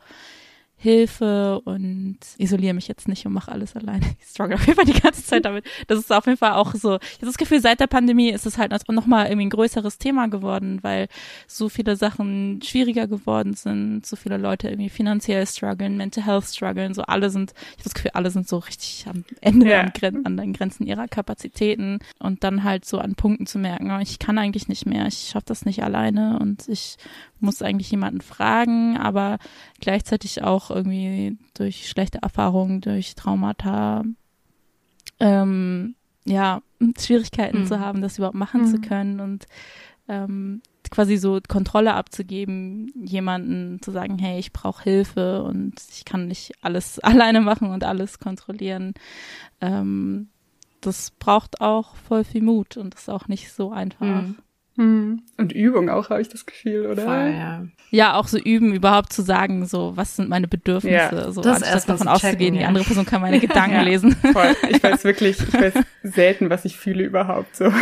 Hilfe 0.85 1.63
und 1.65 2.19
isoliere 2.37 2.75
mich 2.75 2.89
jetzt 2.89 3.09
nicht 3.09 3.25
und 3.25 3.33
mache 3.33 3.51
alles 3.51 3.75
alleine. 3.75 4.05
Ich 4.21 4.29
struggle 4.29 4.57
auf 4.57 4.67
jeden 4.67 4.77
Fall 4.77 4.85
die 4.85 5.01
ganze 5.01 5.25
Zeit 5.25 5.47
damit. 5.47 5.65
Das 5.87 5.99
ist 5.99 6.13
auf 6.13 6.27
jeden 6.27 6.37
Fall 6.37 6.53
auch 6.53 6.75
so. 6.75 6.97
Ich 6.97 7.17
habe 7.17 7.27
das 7.27 7.39
Gefühl, 7.39 7.63
seit 7.63 7.81
der 7.81 7.87
Pandemie 7.87 8.29
ist 8.29 8.45
es 8.45 8.59
halt 8.59 8.73
nochmal 8.91 9.29
irgendwie 9.29 9.47
ein 9.47 9.51
größeres 9.51 9.97
Thema 9.97 10.29
geworden, 10.29 10.81
weil 10.83 11.09
so 11.47 11.71
viele 11.71 11.97
Sachen 11.97 12.61
schwieriger 12.63 13.07
geworden 13.07 13.55
sind, 13.55 14.05
so 14.05 14.15
viele 14.15 14.37
Leute 14.37 14.69
irgendwie 14.69 14.91
finanziell 14.91 15.47
strugglen, 15.47 15.97
mental 15.97 16.27
health 16.27 16.45
strugglen, 16.45 16.93
so 16.93 17.01
alle 17.03 17.31
sind, 17.31 17.53
ich 17.53 17.79
habe 17.79 17.85
das 17.85 17.95
Gefühl, 17.95 18.11
alle 18.13 18.31
sind 18.31 18.47
so 18.47 18.59
richtig 18.59 19.07
am 19.09 19.25
Ende 19.41 19.71
ja. 19.71 19.81
an, 19.81 20.27
an 20.27 20.37
den 20.37 20.53
Grenzen 20.53 20.87
ihrer 20.87 21.09
Kapazitäten 21.09 22.01
und 22.19 22.45
dann 22.45 22.63
halt 22.63 22.85
so 22.85 22.99
an 22.99 23.15
Punkten 23.15 23.47
zu 23.47 23.59
merken, 23.59 23.91
oh, 23.91 24.01
ich 24.01 24.19
kann 24.19 24.37
eigentlich 24.37 24.69
nicht 24.69 24.85
mehr, 24.85 25.07
ich 25.07 25.31
schaffe 25.31 25.47
das 25.47 25.65
nicht 25.65 25.83
alleine 25.83 26.39
und 26.41 26.69
ich 26.69 26.99
muss 27.41 27.63
eigentlich 27.63 27.91
jemanden 27.91 28.21
fragen, 28.21 28.97
aber 28.97 29.39
gleichzeitig 29.81 30.43
auch 30.43 30.74
irgendwie 30.75 31.39
durch 31.55 31.89
schlechte 31.89 32.19
Erfahrungen, 32.23 32.81
durch 32.81 33.15
Traumata, 33.15 34.05
ähm, 35.21 35.95
ja, 36.25 36.63
Schwierigkeiten 36.99 37.61
mhm. 37.61 37.67
zu 37.67 37.81
haben, 37.81 38.01
das 38.01 38.19
überhaupt 38.19 38.37
machen 38.37 38.63
mhm. 38.63 38.67
zu 38.67 38.81
können 38.81 39.21
und 39.21 39.47
ähm, 40.09 40.63
quasi 40.91 41.17
so 41.17 41.41
Kontrolle 41.47 41.95
abzugeben, 41.95 42.93
jemanden 42.95 43.81
zu 43.83 43.91
sagen, 43.91 44.19
hey, 44.19 44.39
ich 44.39 44.53
brauche 44.53 44.83
Hilfe 44.83 45.43
und 45.43 45.75
ich 45.91 46.05
kann 46.05 46.29
nicht 46.29 46.53
alles 46.63 46.99
alleine 47.01 47.41
machen 47.41 47.71
und 47.71 47.85
alles 47.85 48.19
kontrollieren. 48.19 48.95
Ähm, 49.61 50.29
das 50.81 51.13
braucht 51.13 51.61
auch 51.61 51.97
voll 51.97 52.25
viel 52.25 52.43
Mut 52.43 52.77
und 52.77 52.95
ist 52.95 53.09
auch 53.09 53.29
nicht 53.29 53.53
so 53.53 53.73
einfach. 53.73 54.23
Mhm. 54.23 54.37
Hm. 54.77 55.23
Und 55.37 55.53
Übung 55.53 55.89
auch, 55.89 56.11
habe 56.11 56.21
ich 56.21 56.29
das 56.29 56.47
Gefühl, 56.47 56.87
oder? 56.87 57.03
Voll, 57.03 57.35
ja. 57.37 57.65
ja, 57.91 58.15
auch 58.15 58.27
so 58.27 58.39
üben, 58.39 58.75
überhaupt 58.75 59.13
zu 59.13 59.23
sagen, 59.23 59.67
so, 59.67 59.93
was 59.97 60.17
sind 60.17 60.29
meine 60.29 60.49
Bedürfnisse, 60.49 61.17
ja, 61.17 61.31
so, 61.31 61.43
das 61.43 61.63
anstatt 61.63 61.89
davon 61.89 62.09
auszugehen, 62.09 62.55
ja. 62.55 62.63
die 62.63 62.67
andere 62.67 62.85
Person 62.85 63.07
kann 63.07 63.21
meine 63.21 63.39
Gedanken 63.41 63.77
ja, 63.77 63.83
lesen. 63.83 64.17
Voll. 64.17 64.57
Ich 64.69 64.83
weiß 64.83 65.05
wirklich, 65.05 65.39
ich 65.39 65.55
weiß 65.55 65.75
selten, 66.03 66.51
was 66.51 66.65
ich 66.65 66.77
fühle 66.77 67.05
überhaupt, 67.05 67.55
so. 67.55 67.73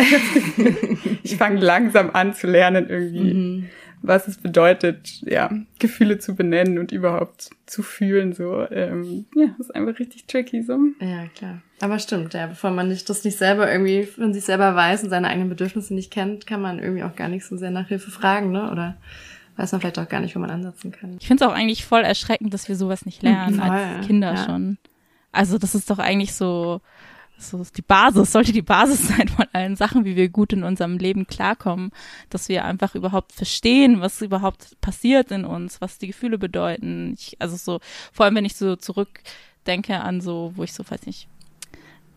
ich 1.23 1.37
fange 1.37 1.61
langsam 1.61 2.11
an 2.11 2.35
zu 2.35 2.47
lernen 2.47 2.89
irgendwie. 2.89 3.35
Mhm 3.35 3.69
was 4.03 4.29
es 4.29 4.37
bedeutet, 4.37 5.23
ja, 5.23 5.51
Gefühle 5.79 6.19
zu 6.19 6.35
benennen 6.35 6.79
und 6.79 6.93
überhaupt 6.93 7.51
zu 7.67 7.83
fühlen, 7.83 8.33
so, 8.33 8.67
ähm, 8.71 9.27
ja, 9.35 9.55
ist 9.59 9.75
einfach 9.75 9.99
richtig 9.99 10.27
tricky, 10.27 10.63
so. 10.63 10.79
Ja, 11.01 11.27
klar. 11.35 11.63
Aber 11.81 11.99
stimmt, 11.99 12.35
ja, 12.35 12.47
bevor 12.47 12.71
man 12.71 12.89
nicht, 12.89 13.09
das 13.09 13.25
nicht 13.25 13.39
selber 13.39 13.71
irgendwie 13.71 14.05
von 14.05 14.35
sich 14.35 14.45
selber 14.45 14.75
weiß 14.75 15.05
und 15.05 15.11
seine 15.11 15.29
eigenen 15.29 15.49
Bedürfnisse 15.49 15.95
nicht 15.95 16.11
kennt, 16.11 16.47
kann 16.47 16.61
man 16.61 16.79
irgendwie 16.79 17.05
auch 17.05 17.17
gar 17.17 17.29
nicht 17.29 17.45
so 17.45 17.57
sehr 17.57 17.71
nach 17.71 17.89
Hilfe 17.89 18.11
fragen, 18.11 18.53
ne, 18.53 18.71
oder 18.71 18.97
weiß 19.57 19.73
man 19.73 19.81
vielleicht 19.81 19.99
auch 19.99 20.09
gar 20.09 20.21
nicht, 20.21 20.35
wo 20.35 20.41
man 20.41 20.51
ansetzen 20.51 20.93
kann. 20.93 21.17
Ich 21.21 21.27
finde 21.27 21.45
es 21.45 21.51
auch 21.51 21.55
eigentlich 21.55 21.85
voll 21.85 22.03
erschreckend, 22.03 22.53
dass 22.53 22.69
wir 22.69 22.77
sowas 22.77 23.07
nicht 23.07 23.23
lernen 23.23 23.61
voll, 23.61 23.71
als 23.71 24.07
Kinder 24.07 24.35
ja. 24.35 24.45
schon. 24.45 24.79
Also 25.31 25.59
das 25.59 25.75
ist 25.75 25.91
doch 25.91 25.99
eigentlich 25.99 26.35
so, 26.35 26.81
so 27.51 27.61
ist 27.61 27.77
die 27.77 27.83
Basis, 27.83 28.33
sollte 28.33 28.53
die 28.53 28.63
Basis 28.63 29.09
sein 29.09 29.29
von 29.29 29.47
allen 29.53 29.77
Sachen, 29.77 30.05
wie 30.05 30.17
wir 30.17 30.29
gut 30.29 30.53
in 30.53 30.65
unserem 30.65 30.99
Leben 30.99 31.27
klarkommen, 31.27 31.91
dass 32.31 32.49
wir 32.49 32.65
einfach 32.65 32.95
überhaupt 32.95 33.33
verstehen, 33.33 34.01
was 34.01 34.23
überhaupt 34.23 34.81
passiert 34.81 35.31
in 35.31 35.45
uns, 35.45 35.81
was 35.81 35.99
die 35.99 36.07
Gefühle 36.07 36.39
bedeuten. 36.39 37.15
Ich, 37.19 37.37
also 37.39 37.57
so, 37.57 37.81
vor 38.13 38.27
allem 38.27 38.37
wenn 38.37 38.45
ich 38.45 38.57
so 38.57 38.77
zurückdenke 38.77 40.01
an 40.01 40.21
so, 40.21 40.53
wo 40.57 40.65
ich 40.65 40.73
so, 40.73 40.85
weiß 40.89 41.07
nicht, 41.07 41.29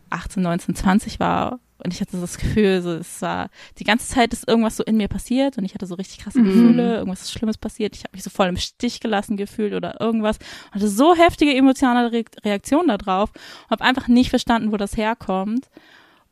18, 0.10 0.42
19, 0.42 0.76
20 0.76 1.20
war 1.20 1.60
und 1.84 1.94
ich 1.94 2.00
hatte 2.00 2.20
das 2.20 2.38
Gefühl, 2.38 2.82
so, 2.82 2.92
es 2.94 3.22
war, 3.22 3.50
die 3.78 3.84
ganze 3.84 4.08
Zeit 4.08 4.32
ist 4.34 4.48
irgendwas 4.48 4.78
so 4.78 4.84
in 4.84 4.98
mir 4.98 5.08
passiert 5.08 5.58
und 5.58 5.66
ich 5.66 5.74
hatte 5.74 5.86
so 5.86 5.96
richtig 5.96 6.20
krasse 6.20 6.40
mhm. 6.40 6.46
Gefühle, 6.46 6.98
irgendwas 6.98 7.32
Schlimmes 7.32 7.58
passiert. 7.58 7.96
Ich 7.96 8.04
habe 8.04 8.14
mich 8.14 8.24
so 8.24 8.30
voll 8.30 8.48
im 8.48 8.58
Stich 8.58 9.02
gelassen 9.02 9.36
gefühlt 9.36 9.74
oder 9.74 10.00
irgendwas. 10.00 10.38
Und 10.68 10.76
hatte 10.76 10.88
so 10.88 11.16
heftige 11.16 11.54
emotionale 11.54 12.12
Re 12.12 12.24
Reaktionen 12.44 12.88
darauf 12.88 13.32
und 13.66 13.72
habe 13.72 13.84
einfach 13.84 14.08
nicht 14.08 14.30
verstanden, 14.30 14.72
wo 14.72 14.78
das 14.78 14.96
herkommt. 14.96 15.70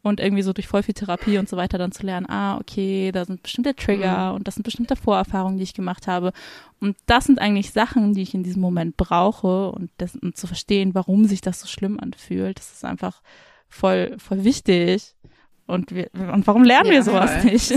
Und 0.01 0.19
irgendwie 0.19 0.43
so 0.43 0.51
durch 0.51 0.67
voll 0.67 0.83
viel 0.83 0.95
Therapie 0.95 1.37
und 1.37 1.47
so 1.47 1.55
weiter 1.55 1.77
dann 1.77 1.93
zu 1.93 2.05
lernen, 2.05 2.29
ah, 2.29 2.57
okay, 2.57 3.13
da 3.13 3.23
sind 3.23 3.41
bestimmte 3.41 3.73
Trigger 3.73 4.31
mhm. 4.31 4.35
und 4.35 4.47
das 4.47 4.55
sind 4.55 4.63
bestimmte 4.63 4.97
Vorerfahrungen, 4.97 5.57
die 5.57 5.63
ich 5.63 5.73
gemacht 5.73 6.07
habe. 6.07 6.33
Und 6.81 6.97
das 7.05 7.23
sind 7.23 7.39
eigentlich 7.39 7.71
Sachen, 7.71 8.13
die 8.13 8.21
ich 8.21 8.33
in 8.33 8.43
diesem 8.43 8.61
Moment 8.61 8.97
brauche 8.97 9.71
und, 9.71 9.91
das, 9.99 10.17
und 10.17 10.35
zu 10.35 10.45
verstehen, 10.45 10.93
warum 10.93 11.23
sich 11.23 11.39
das 11.39 11.61
so 11.61 11.67
schlimm 11.67 12.01
anfühlt. 12.01 12.59
Das 12.59 12.73
ist 12.73 12.83
einfach 12.83 13.21
voll, 13.73 14.15
voll 14.17 14.43
wichtig. 14.43 15.15
Und, 15.65 15.95
wir, 15.95 16.09
und 16.13 16.45
warum 16.45 16.63
lernen 16.63 16.87
ja, 16.87 16.93
wir 16.93 17.03
sowas 17.03 17.31
voll. 17.31 17.51
nicht? 17.51 17.73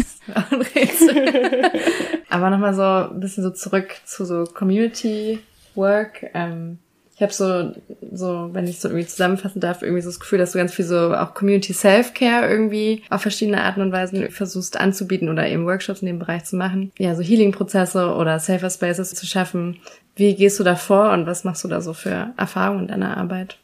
Aber 2.28 2.50
nochmal 2.50 2.74
so 2.74 3.14
ein 3.14 3.20
bisschen 3.20 3.44
so 3.44 3.50
zurück 3.50 3.94
zu 4.04 4.24
so 4.24 4.44
Community 4.44 5.38
Work. 5.74 6.26
Ähm, 6.34 6.78
ich 7.14 7.22
habe 7.22 7.32
so, 7.32 7.72
so, 8.12 8.50
wenn 8.52 8.66
ich 8.66 8.78
so 8.78 8.88
irgendwie 8.88 9.06
zusammenfassen 9.06 9.60
darf, 9.60 9.80
irgendwie 9.80 10.02
so 10.02 10.10
das 10.10 10.20
Gefühl, 10.20 10.38
dass 10.38 10.52
du 10.52 10.58
ganz 10.58 10.74
viel 10.74 10.84
so 10.84 11.14
auch 11.14 11.32
Community 11.32 11.72
Self-Care 11.72 12.46
irgendwie 12.46 13.04
auf 13.08 13.22
verschiedene 13.22 13.62
Arten 13.62 13.80
und 13.80 13.90
Weisen 13.90 14.30
versuchst 14.30 14.78
anzubieten 14.78 15.30
oder 15.30 15.48
eben 15.48 15.64
Workshops 15.64 16.02
in 16.02 16.06
dem 16.06 16.18
Bereich 16.18 16.44
zu 16.44 16.56
machen. 16.56 16.92
Ja, 16.98 17.14
so 17.14 17.22
Healing-Prozesse 17.22 18.14
oder 18.14 18.38
Safer 18.38 18.68
Spaces 18.68 19.14
zu 19.14 19.24
schaffen. 19.24 19.78
Wie 20.14 20.34
gehst 20.34 20.60
du 20.60 20.64
da 20.64 20.76
vor 20.76 21.12
und 21.12 21.26
was 21.26 21.44
machst 21.44 21.64
du 21.64 21.68
da 21.68 21.80
so 21.80 21.94
für 21.94 22.34
Erfahrungen 22.36 22.82
in 22.82 22.88
deiner 22.88 23.16
Arbeit? 23.16 23.58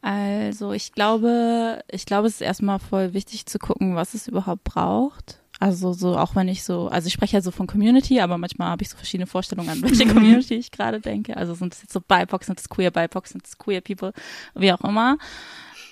Also 0.00 0.72
ich 0.72 0.92
glaube, 0.92 1.82
ich 1.90 2.06
glaube, 2.06 2.28
es 2.28 2.34
ist 2.34 2.40
erstmal 2.40 2.78
voll 2.78 3.14
wichtig 3.14 3.46
zu 3.46 3.58
gucken, 3.58 3.96
was 3.96 4.14
es 4.14 4.28
überhaupt 4.28 4.64
braucht. 4.64 5.40
Also 5.60 5.92
so, 5.92 6.16
auch 6.16 6.36
wenn 6.36 6.46
ich 6.46 6.62
so, 6.62 6.86
also 6.86 7.08
ich 7.08 7.12
spreche 7.12 7.36
ja 7.36 7.40
so 7.40 7.50
von 7.50 7.66
Community, 7.66 8.20
aber 8.20 8.38
manchmal 8.38 8.70
habe 8.70 8.82
ich 8.82 8.90
so 8.90 8.96
verschiedene 8.96 9.26
Vorstellungen 9.26 9.70
an 9.70 9.82
welche 9.82 10.06
Community 10.12 10.54
ich 10.54 10.70
gerade 10.70 11.00
denke. 11.00 11.36
Also 11.36 11.54
sind 11.54 11.74
es 11.74 11.82
jetzt 11.82 11.92
so 11.92 12.00
BIPOC, 12.00 12.44
sind 12.44 12.60
es 12.60 12.68
Queer 12.68 12.92
BIPOC, 12.92 13.26
sind 13.26 13.44
es 13.44 13.58
Queer 13.58 13.80
People, 13.80 14.12
wie 14.54 14.72
auch 14.72 14.82
immer. 14.82 15.18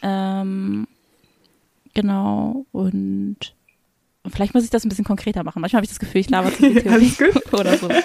Ähm, 0.02 0.86
genau, 1.94 2.64
und 2.70 3.54
vielleicht 4.30 4.54
muss 4.54 4.64
ich 4.64 4.70
das 4.70 4.84
ein 4.84 4.88
bisschen 4.88 5.04
konkreter 5.04 5.44
machen. 5.44 5.60
Manchmal 5.60 5.78
habe 5.78 5.84
ich 5.84 5.90
das 5.90 5.98
Gefühl, 5.98 6.20
ich 6.20 6.30
laber 6.30 6.50
zu 6.50 6.58
viel 6.58 6.82
Theorie 6.82 7.12
oder 7.52 7.76
so. 7.76 7.88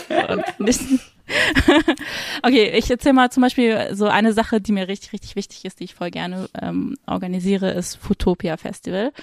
Okay, 2.44 2.72
ich 2.78 2.92
erzähle 2.92 3.14
mal 3.14 3.32
zum 3.32 3.42
Beispiel 3.42 3.90
so 3.94 4.08
eine 4.08 4.34
Sache, 4.34 4.60
die 4.60 4.74
mir 4.74 4.90
richtig, 4.90 5.14
richtig 5.14 5.38
wichtig 5.38 5.64
ist, 5.64 5.80
die 5.80 5.86
ich 5.86 5.96
voll 5.96 6.12
gerne 6.12 6.50
ähm, 6.62 6.98
organisiere, 7.08 7.72
ist 7.72 7.96
Futopia 7.96 8.58
Festival. 8.58 9.14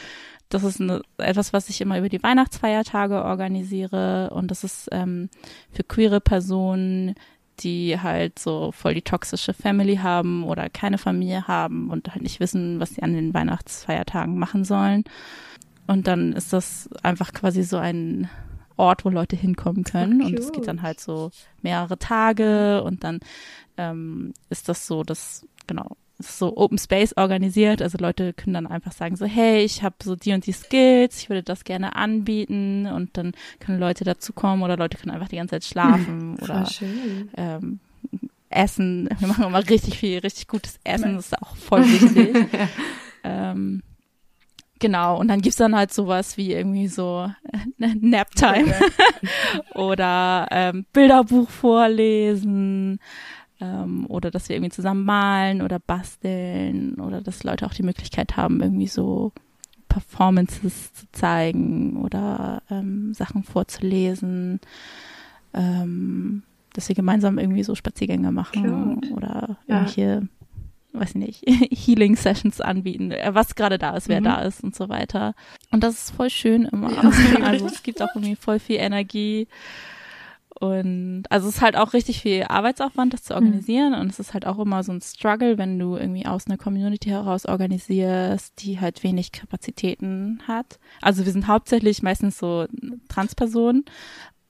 Das 0.48 0.64
ist 0.64 0.80
eine, 0.80 1.02
etwas, 1.18 1.52
was 1.52 1.68
ich 1.68 1.82
immer 1.82 1.98
über 1.98 2.08
die 2.08 2.22
Weihnachtsfeiertage 2.22 3.24
organisiere 3.24 4.30
und 4.30 4.50
das 4.50 4.64
ist 4.64 4.88
ähm, 4.92 5.28
für 5.70 5.84
queere 5.84 6.20
Personen, 6.20 7.14
die 7.60 7.98
halt 8.00 8.38
so 8.38 8.72
voll 8.72 8.94
die 8.94 9.02
toxische 9.02 9.52
Family 9.52 9.96
haben 9.96 10.44
oder 10.44 10.68
keine 10.68 10.98
Familie 10.98 11.46
haben 11.46 11.90
und 11.90 12.10
halt 12.10 12.22
nicht 12.22 12.40
wissen, 12.40 12.80
was 12.80 12.94
sie 12.94 13.02
an 13.02 13.12
den 13.12 13.34
Weihnachtsfeiertagen 13.34 14.38
machen 14.38 14.64
sollen. 14.64 15.04
Und 15.88 16.06
dann 16.06 16.34
ist 16.34 16.52
das 16.52 16.88
einfach 17.02 17.32
quasi 17.32 17.64
so 17.64 17.78
ein 17.78 18.28
Ort, 18.76 19.04
wo 19.04 19.08
Leute 19.08 19.36
hinkommen 19.36 19.84
können. 19.84 20.22
Und 20.22 20.38
es 20.38 20.52
geht 20.52 20.68
dann 20.68 20.82
halt 20.82 21.00
so 21.00 21.30
mehrere 21.62 21.98
Tage 21.98 22.82
und 22.84 23.02
dann 23.02 23.20
ähm, 23.76 24.34
ist 24.50 24.68
das 24.68 24.86
so, 24.86 25.02
dass, 25.02 25.46
genau, 25.66 25.96
so 26.18 26.56
Open 26.56 26.78
Space 26.78 27.14
organisiert. 27.16 27.80
Also 27.80 27.96
Leute 27.98 28.34
können 28.34 28.54
dann 28.54 28.66
einfach 28.66 28.92
sagen 28.92 29.16
so, 29.16 29.24
hey, 29.24 29.64
ich 29.64 29.82
habe 29.82 29.96
so 30.02 30.14
die 30.14 30.32
und 30.32 30.46
die 30.46 30.52
Skills, 30.52 31.22
ich 31.22 31.30
würde 31.30 31.42
das 31.42 31.64
gerne 31.64 31.96
anbieten 31.96 32.86
und 32.86 33.16
dann 33.16 33.32
können 33.58 33.80
Leute 33.80 34.04
dazukommen 34.04 34.62
oder 34.62 34.76
Leute 34.76 34.98
können 34.98 35.14
einfach 35.14 35.28
die 35.28 35.36
ganze 35.36 35.52
Zeit 35.52 35.64
schlafen 35.72 36.36
hm, 36.36 36.38
oder 36.42 36.68
ähm, 37.36 37.80
essen. 38.50 39.08
Wir 39.18 39.28
machen 39.28 39.44
immer 39.44 39.68
richtig 39.68 39.98
viel, 39.98 40.18
richtig 40.18 40.48
gutes 40.48 40.78
Essen, 40.84 41.14
das 41.14 41.26
ist 41.26 41.42
auch 41.42 41.56
voll 41.56 41.84
wichtig. 41.84 42.36
ähm, 43.24 43.82
Genau, 44.80 45.18
und 45.18 45.28
dann 45.28 45.40
gibt's 45.40 45.58
dann 45.58 45.74
halt 45.74 45.92
sowas 45.92 46.36
wie 46.36 46.52
irgendwie 46.52 46.88
so 46.88 47.30
äh, 47.52 47.94
Naptime. 48.00 48.74
Oder 49.74 50.46
ähm, 50.50 50.86
Bilderbuch 50.92 51.48
vorlesen 51.48 53.00
ähm, 53.60 54.06
oder 54.08 54.30
dass 54.30 54.48
wir 54.48 54.56
irgendwie 54.56 54.70
zusammen 54.70 55.04
malen 55.04 55.62
oder 55.62 55.78
basteln 55.78 56.94
oder 56.94 57.20
dass 57.20 57.42
Leute 57.44 57.66
auch 57.66 57.74
die 57.74 57.82
Möglichkeit 57.82 58.36
haben, 58.36 58.60
irgendwie 58.60 58.86
so 58.86 59.32
Performances 59.88 60.92
zu 60.92 61.06
zeigen 61.12 61.96
oder 61.96 62.62
ähm, 62.70 63.14
Sachen 63.14 63.42
vorzulesen, 63.42 64.60
ähm, 65.54 66.42
dass 66.74 66.88
wir 66.88 66.94
gemeinsam 66.94 67.38
irgendwie 67.38 67.64
so 67.64 67.74
Spaziergänge 67.74 68.30
machen 68.30 69.00
Cute. 69.00 69.12
oder 69.12 69.56
irgendwelche 69.66 70.28
weiß 70.92 71.14
nicht, 71.14 71.44
Healing 71.70 72.16
Sessions 72.16 72.60
anbieten, 72.60 73.10
äh, 73.10 73.34
was 73.34 73.54
gerade 73.54 73.78
da 73.78 73.96
ist, 73.96 74.08
wer 74.08 74.20
mhm. 74.20 74.24
da 74.24 74.42
ist 74.42 74.62
und 74.62 74.74
so 74.74 74.88
weiter. 74.88 75.34
Und 75.70 75.82
das 75.82 75.94
ist 75.94 76.10
voll 76.10 76.30
schön 76.30 76.64
immer. 76.64 76.90
Ja. 76.92 77.12
Also 77.42 77.66
es 77.66 77.82
gibt 77.82 78.02
auch 78.02 78.14
irgendwie 78.14 78.36
voll 78.36 78.58
viel 78.58 78.76
Energie. 78.76 79.48
Und 80.60 81.24
also 81.30 81.48
es 81.48 81.56
ist 81.56 81.60
halt 81.60 81.76
auch 81.76 81.92
richtig 81.92 82.20
viel 82.20 82.42
Arbeitsaufwand, 82.42 83.12
das 83.12 83.22
zu 83.22 83.32
mhm. 83.32 83.38
organisieren. 83.38 83.92
Mhm. 83.92 84.00
Und 84.00 84.10
es 84.10 84.18
ist 84.18 84.34
halt 84.34 84.46
auch 84.46 84.58
immer 84.58 84.82
so 84.82 84.92
ein 84.92 85.00
Struggle, 85.00 85.56
wenn 85.56 85.78
du 85.78 85.96
irgendwie 85.96 86.26
aus 86.26 86.46
einer 86.46 86.58
Community 86.58 87.10
heraus 87.10 87.46
organisierst, 87.46 88.60
die 88.62 88.80
halt 88.80 89.02
wenig 89.04 89.30
Kapazitäten 89.30 90.42
hat. 90.48 90.78
Also 91.00 91.24
wir 91.24 91.32
sind 91.32 91.46
hauptsächlich 91.46 92.02
meistens 92.02 92.38
so 92.38 92.66
Transpersonen 93.08 93.84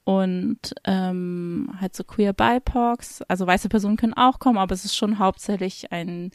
und 0.08 0.72
ähm, 0.84 1.68
halt 1.78 1.94
so 1.94 2.02
queer 2.02 2.32
BIPOCs. 2.32 3.20
Also 3.28 3.46
weiße 3.46 3.68
Personen 3.68 3.98
können 3.98 4.14
auch 4.14 4.38
kommen, 4.38 4.56
aber 4.56 4.74
es 4.74 4.86
ist 4.86 4.96
schon 4.96 5.18
hauptsächlich 5.18 5.92
ein 5.92 6.30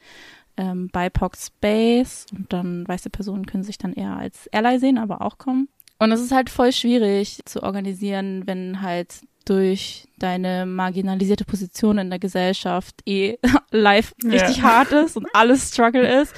ähm, 0.57 0.89
BIPOC 0.89 1.35
Space 1.35 2.27
und 2.37 2.53
dann 2.53 2.87
weiße 2.87 3.09
Personen 3.09 3.47
können 3.47 3.63
sich 3.63 3.79
dann 3.79 3.93
eher 3.93 4.15
als 4.15 4.47
Ally 4.53 4.77
sehen, 4.77 4.99
aber 4.99 5.23
auch 5.23 5.39
kommen. 5.39 5.69
Und 5.97 6.11
es 6.11 6.21
ist 6.21 6.31
halt 6.31 6.51
voll 6.51 6.71
schwierig 6.71 7.39
zu 7.45 7.63
organisieren, 7.63 8.43
wenn 8.45 8.83
halt 8.83 9.21
durch 9.45 10.07
deine 10.19 10.67
marginalisierte 10.67 11.43
Position 11.43 11.97
in 11.97 12.11
der 12.11 12.19
Gesellschaft 12.19 13.01
eh 13.07 13.39
live 13.71 14.13
richtig 14.23 14.57
ja. 14.57 14.63
hart 14.63 14.91
ist 14.91 15.17
und 15.17 15.25
alles 15.33 15.69
Struggle 15.69 16.21
ist 16.21 16.35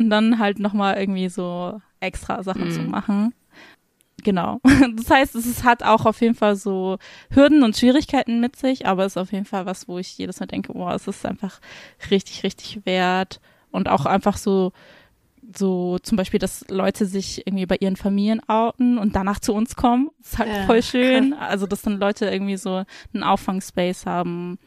und 0.00 0.10
dann 0.10 0.40
halt 0.40 0.58
nochmal 0.58 0.96
irgendwie 0.96 1.28
so 1.28 1.80
extra 2.00 2.42
Sachen 2.42 2.68
mm. 2.68 2.72
zu 2.72 2.80
mhm. 2.80 2.90
machen. 2.90 3.34
Genau. 4.24 4.60
Das 4.96 5.10
heißt, 5.10 5.34
es 5.34 5.64
hat 5.64 5.82
auch 5.82 6.06
auf 6.06 6.20
jeden 6.20 6.34
Fall 6.34 6.56
so 6.56 6.98
Hürden 7.30 7.62
und 7.62 7.76
Schwierigkeiten 7.76 8.40
mit 8.40 8.56
sich, 8.56 8.86
aber 8.86 9.04
es 9.04 9.12
ist 9.12 9.18
auf 9.18 9.32
jeden 9.32 9.44
Fall 9.44 9.66
was, 9.66 9.86
wo 9.86 9.98
ich 9.98 10.18
jedes 10.18 10.40
Mal 10.40 10.46
denke, 10.46 10.72
boah, 10.72 10.94
es 10.94 11.06
ist 11.06 11.24
einfach 11.24 11.60
richtig, 12.10 12.42
richtig 12.42 12.84
wert 12.84 13.40
und 13.70 13.88
auch 13.88 14.06
einfach 14.06 14.36
so 14.36 14.72
so 15.56 15.98
zum 15.98 16.16
Beispiel, 16.16 16.40
dass 16.40 16.64
Leute 16.70 17.06
sich 17.06 17.46
irgendwie 17.46 17.66
bei 17.66 17.76
ihren 17.78 17.96
Familien 17.96 18.40
outen 18.48 18.98
und 18.98 19.14
danach 19.14 19.40
zu 19.40 19.52
uns 19.52 19.76
kommen. 19.76 20.10
Das 20.18 20.32
ist 20.32 20.38
halt 20.38 20.50
ja, 20.50 20.64
voll 20.64 20.82
schön. 20.82 21.34
Also, 21.38 21.66
dass 21.66 21.82
dann 21.82 21.98
Leute 21.98 22.26
irgendwie 22.26 22.56
so 22.56 22.84
einen 23.12 23.22
Auffangspace 23.22 24.06
haben. 24.06 24.58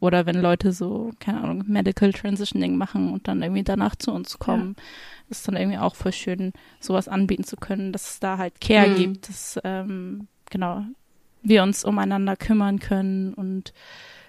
Oder 0.00 0.24
wenn 0.24 0.40
Leute 0.40 0.72
so, 0.72 1.12
keine 1.20 1.42
Ahnung, 1.42 1.64
Medical 1.66 2.12
Transitioning 2.12 2.76
machen 2.76 3.12
und 3.12 3.28
dann 3.28 3.42
irgendwie 3.42 3.62
danach 3.62 3.94
zu 3.96 4.12
uns 4.12 4.38
kommen, 4.38 4.74
ja. 4.76 4.84
ist 5.28 5.46
dann 5.46 5.56
irgendwie 5.56 5.78
auch 5.78 5.94
voll 5.94 6.12
schön, 6.12 6.52
sowas 6.80 7.06
anbieten 7.06 7.44
zu 7.44 7.56
können, 7.56 7.92
dass 7.92 8.12
es 8.12 8.20
da 8.20 8.38
halt 8.38 8.60
Care 8.60 8.88
mhm. 8.88 8.96
gibt, 8.96 9.28
dass, 9.28 9.60
ähm, 9.62 10.26
genau, 10.50 10.84
wir 11.42 11.62
uns 11.62 11.84
umeinander 11.84 12.36
kümmern 12.36 12.78
können 12.78 13.34
und 13.34 13.74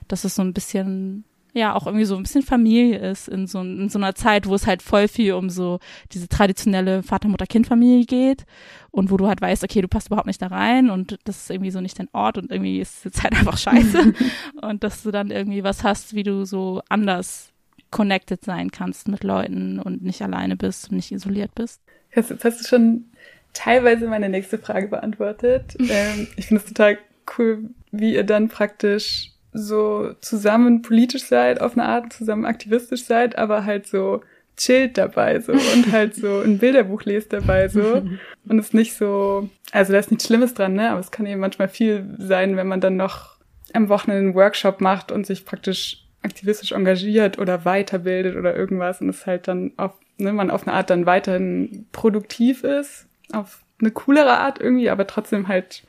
dass 0.07 0.25
es 0.25 0.35
so 0.35 0.41
ein 0.41 0.53
bisschen 0.53 1.23
ja 1.53 1.75
auch 1.75 1.85
irgendwie 1.85 2.05
so 2.05 2.15
ein 2.15 2.23
bisschen 2.23 2.43
Familie 2.43 2.97
ist 2.97 3.27
in 3.27 3.47
so, 3.47 3.61
in 3.61 3.89
so 3.89 3.99
einer 3.99 4.15
Zeit, 4.15 4.47
wo 4.47 4.55
es 4.55 4.67
halt 4.67 4.81
voll 4.81 5.07
viel 5.07 5.33
um 5.33 5.49
so 5.49 5.79
diese 6.11 6.27
traditionelle 6.27 7.03
Vater-Mutter-Kind-Familie 7.03 8.05
geht 8.05 8.45
und 8.91 9.11
wo 9.11 9.17
du 9.17 9.27
halt 9.27 9.41
weißt, 9.41 9.63
okay, 9.63 9.81
du 9.81 9.87
passt 9.87 10.07
überhaupt 10.07 10.27
nicht 10.27 10.41
da 10.41 10.47
rein 10.47 10.89
und 10.89 11.19
das 11.25 11.43
ist 11.43 11.49
irgendwie 11.49 11.71
so 11.71 11.81
nicht 11.81 11.99
dein 11.99 12.09
Ort 12.13 12.37
und 12.37 12.51
irgendwie 12.51 12.79
ist 12.79 13.05
es 13.05 13.21
halt 13.23 13.33
einfach 13.33 13.57
scheiße 13.57 14.13
und 14.61 14.83
dass 14.83 15.03
du 15.03 15.11
dann 15.11 15.31
irgendwie 15.31 15.63
was 15.63 15.83
hast, 15.83 16.13
wie 16.13 16.23
du 16.23 16.45
so 16.45 16.81
anders 16.89 17.51
connected 17.91 18.43
sein 18.43 18.71
kannst 18.71 19.09
mit 19.09 19.23
Leuten 19.23 19.79
und 19.79 20.01
nicht 20.01 20.21
alleine 20.21 20.55
bist 20.55 20.89
und 20.89 20.95
nicht 20.95 21.11
isoliert 21.11 21.53
bist. 21.55 21.81
Jetzt, 22.15 22.29
jetzt 22.29 22.45
hast 22.45 22.61
du 22.61 22.67
schon 22.67 23.05
teilweise 23.53 24.07
meine 24.07 24.29
nächste 24.29 24.57
Frage 24.57 24.87
beantwortet. 24.87 25.75
ähm, 25.79 26.27
ich 26.37 26.47
finde 26.47 26.63
es 26.63 26.67
total 26.67 26.97
cool, 27.37 27.69
wie 27.91 28.15
ihr 28.15 28.23
dann 28.23 28.47
praktisch 28.47 29.30
so 29.53 30.13
zusammen 30.21 30.81
politisch 30.81 31.23
seid, 31.23 31.61
auf 31.61 31.73
eine 31.73 31.85
Art 31.85 32.13
zusammen 32.13 32.45
aktivistisch 32.45 33.03
seid, 33.03 33.37
aber 33.37 33.65
halt 33.65 33.87
so 33.87 34.21
chillt 34.57 34.97
dabei 34.97 35.39
so 35.39 35.53
und 35.53 35.91
halt 35.91 36.15
so 36.15 36.41
ein 36.41 36.59
Bilderbuch 36.59 37.03
lest 37.03 37.33
dabei 37.33 37.67
so 37.67 38.03
und 38.47 38.59
es 38.59 38.73
nicht 38.73 38.93
so, 38.93 39.49
also 39.71 39.93
da 39.93 39.99
ist 39.99 40.11
nichts 40.11 40.27
Schlimmes 40.27 40.53
dran, 40.53 40.73
ne, 40.73 40.91
aber 40.91 40.99
es 40.99 41.11
kann 41.11 41.25
eben 41.25 41.41
manchmal 41.41 41.67
viel 41.67 42.15
sein, 42.17 42.57
wenn 42.57 42.67
man 42.67 42.81
dann 42.81 42.95
noch 42.95 43.37
am 43.73 43.89
Wochenende 43.89 44.23
einen 44.23 44.35
Workshop 44.35 44.81
macht 44.81 45.11
und 45.11 45.25
sich 45.25 45.45
praktisch 45.45 46.05
aktivistisch 46.21 46.71
engagiert 46.71 47.39
oder 47.39 47.65
weiterbildet 47.65 48.35
oder 48.35 48.55
irgendwas 48.55 49.01
und 49.01 49.09
es 49.09 49.25
halt 49.25 49.47
dann 49.47 49.71
auf, 49.77 49.93
ne, 50.17 50.31
man 50.33 50.51
auf 50.51 50.67
eine 50.67 50.75
Art 50.75 50.89
dann 50.89 51.05
weiterhin 51.05 51.87
produktiv 51.91 52.63
ist, 52.63 53.07
auf 53.33 53.63
eine 53.79 53.91
coolere 53.91 54.37
Art 54.37 54.59
irgendwie, 54.59 54.89
aber 54.89 55.07
trotzdem 55.07 55.47
halt, 55.47 55.83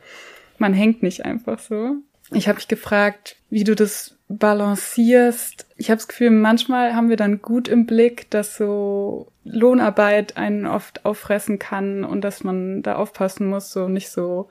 man 0.59 0.73
hängt 0.73 1.03
nicht 1.03 1.25
einfach 1.25 1.59
so. 1.59 1.97
Ich 2.35 2.49
habe 2.49 2.57
mich 2.57 2.69
gefragt, 2.69 3.37
wie 3.51 3.65
du 3.65 3.75
das 3.75 4.17
balancierst. 4.29 5.67
Ich 5.77 5.91
habe 5.91 5.99
das 5.99 6.09
Gefühl, 6.09 6.31
manchmal 6.31 6.95
haben 6.95 7.09
wir 7.09 7.17
dann 7.17 7.43
gut 7.43 7.69
im 7.69 7.87
Blick, 7.87 8.31
dass 8.31 8.57
so 8.57 9.29
Lohnarbeit 9.45 10.37
einen 10.37 10.67
oft 10.67 11.05
auffressen 11.05 11.59
kann 11.59 12.05
und 12.05 12.23
dass 12.23 12.45
man 12.45 12.83
da 12.83 12.97
aufpassen 12.97 13.49
muss, 13.49 13.73
so 13.73 13.89
nicht 13.89 14.11
so 14.11 14.49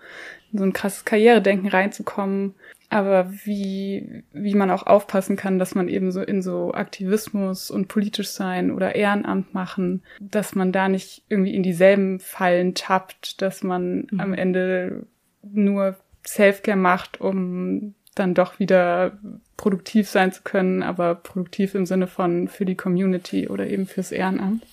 in 0.52 0.60
so 0.60 0.65
ein 0.65 0.74
krasses 0.74 1.06
Karrieredenken 1.06 1.70
reinzukommen. 1.70 2.56
Aber 2.89 3.32
wie, 3.46 4.24
wie 4.34 4.54
man 4.54 4.70
auch 4.70 4.86
aufpassen 4.86 5.38
kann, 5.38 5.60
dass 5.60 5.76
man 5.76 5.88
eben 5.88 6.12
so 6.12 6.22
in 6.22 6.41
so 6.41 6.74
Aktivismus 6.74 7.72
und 7.72 7.88
politisch 7.88 8.28
sein 8.30 8.70
oder 8.70 8.96
Ehrenamt 8.96 9.54
machen, 9.54 10.04
dass 10.20 10.56
man 10.56 10.74
da 10.74 10.89
nicht 10.89 11.24
irgendwie 11.30 11.56
in 11.56 11.63
dieselben 11.63 12.20
Fallen 12.20 12.76
tappt, 12.76 13.41
dass 13.41 13.63
man 13.63 14.08
mhm. 14.12 14.20
am 14.20 14.34
Ende 14.34 15.08
nur 15.41 15.96
Selfcare 16.26 16.78
macht, 16.78 17.20
um 17.20 17.96
dann 18.16 18.34
doch 18.34 18.60
wieder 18.60 19.18
produktiv 19.58 20.10
sein 20.10 20.32
zu 20.32 20.42
können, 20.44 20.84
aber 20.84 21.16
produktiv 21.16 21.76
im 21.76 21.86
Sinne 21.86 22.08
von 22.08 22.48
für 22.48 22.66
die 22.66 22.76
Community 22.76 23.48
oder 23.48 23.68
eben 23.68 23.86
fürs 23.86 24.12
Ehrenamt. 24.12 24.66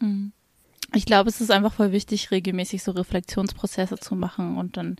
Mhm. 0.00 0.32
Ich 0.94 1.04
glaube, 1.04 1.28
es 1.28 1.40
ist 1.40 1.50
einfach 1.50 1.74
voll 1.74 1.92
wichtig, 1.92 2.30
regelmäßig 2.30 2.82
so 2.82 2.92
Reflexionsprozesse 2.92 3.98
zu 3.98 4.16
machen 4.16 4.56
und 4.56 4.78
dann 4.78 4.96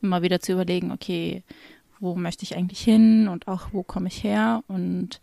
immer 0.00 0.22
wieder 0.22 0.40
zu 0.40 0.52
überlegen, 0.52 0.92
okay, 0.92 1.42
wo 1.98 2.14
möchte 2.14 2.44
ich 2.44 2.56
eigentlich 2.56 2.80
hin 2.80 3.26
und 3.26 3.48
auch 3.48 3.68
wo 3.72 3.82
komme 3.82 4.08
ich 4.08 4.22
her 4.22 4.62
und 4.68 5.20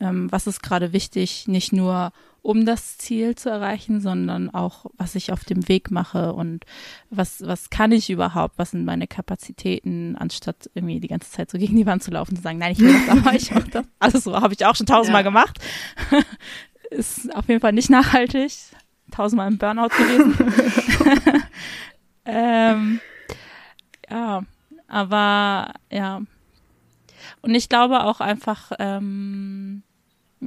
ähm, 0.00 0.30
was 0.30 0.46
ist 0.46 0.62
gerade 0.62 0.92
wichtig, 0.92 1.48
nicht 1.48 1.72
nur 1.72 2.12
um 2.42 2.64
das 2.64 2.98
Ziel 2.98 3.34
zu 3.34 3.50
erreichen, 3.50 4.00
sondern 4.00 4.48
auch, 4.48 4.86
was 4.96 5.14
ich 5.14 5.32
auf 5.32 5.44
dem 5.44 5.68
Weg 5.68 5.90
mache 5.90 6.32
und 6.32 6.64
was, 7.10 7.46
was 7.46 7.68
kann 7.68 7.92
ich 7.92 8.10
überhaupt, 8.10 8.58
was 8.58 8.70
sind 8.70 8.84
meine 8.84 9.06
Kapazitäten, 9.06 10.16
anstatt 10.16 10.70
irgendwie 10.74 11.00
die 11.00 11.08
ganze 11.08 11.30
Zeit 11.30 11.50
so 11.50 11.58
gegen 11.58 11.76
die 11.76 11.86
Wand 11.86 12.02
zu 12.02 12.10
laufen 12.10 12.30
und 12.30 12.36
zu 12.36 12.42
sagen, 12.42 12.58
nein, 12.58 12.72
ich 12.72 12.78
will 12.78 12.92
das, 12.92 13.08
aber 13.18 13.34
ich 13.34 13.50
mache 13.50 13.70
das. 13.70 13.86
Also 13.98 14.18
so 14.20 14.40
habe 14.40 14.54
ich 14.54 14.64
auch 14.64 14.76
schon 14.76 14.86
tausendmal 14.86 15.24
ja. 15.24 15.28
gemacht. 15.28 15.58
Ist 16.90 17.34
auf 17.34 17.48
jeden 17.48 17.60
Fall 17.60 17.72
nicht 17.72 17.90
nachhaltig. 17.90 18.52
Tausendmal 19.10 19.48
im 19.48 19.58
Burnout 19.58 19.88
gewesen. 19.88 21.42
ähm, 22.24 23.00
ja, 24.08 24.42
aber 24.86 25.74
ja. 25.90 26.22
Und 27.42 27.54
ich 27.54 27.68
glaube 27.68 28.04
auch 28.04 28.20
einfach 28.20 28.72
ähm, 28.78 29.82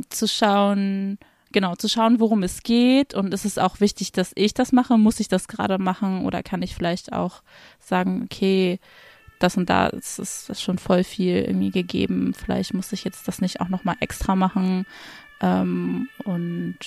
zu 0.09 0.27
schauen, 0.27 1.17
genau, 1.51 1.75
zu 1.75 1.87
schauen, 1.87 2.19
worum 2.19 2.43
es 2.43 2.63
geht. 2.63 3.13
Und 3.13 3.33
ist 3.33 3.45
es 3.45 3.57
auch 3.57 3.79
wichtig, 3.79 4.11
dass 4.11 4.31
ich 4.35 4.53
das 4.53 4.71
mache? 4.71 4.97
Muss 4.97 5.19
ich 5.19 5.27
das 5.27 5.47
gerade 5.47 5.77
machen? 5.77 6.25
Oder 6.25 6.43
kann 6.43 6.61
ich 6.61 6.75
vielleicht 6.75 7.13
auch 7.13 7.41
sagen, 7.79 8.23
okay, 8.23 8.79
das 9.39 9.57
und 9.57 9.69
da 9.69 9.87
ist, 9.87 10.19
ist 10.19 10.61
schon 10.61 10.77
voll 10.77 11.03
viel 11.03 11.37
irgendwie 11.37 11.71
gegeben. 11.71 12.33
Vielleicht 12.33 12.73
muss 12.73 12.91
ich 12.91 13.03
jetzt 13.03 13.27
das 13.27 13.41
nicht 13.41 13.59
auch 13.59 13.69
nochmal 13.69 13.95
extra 13.99 14.35
machen. 14.35 14.85
Ähm, 15.41 16.09
und 16.23 16.77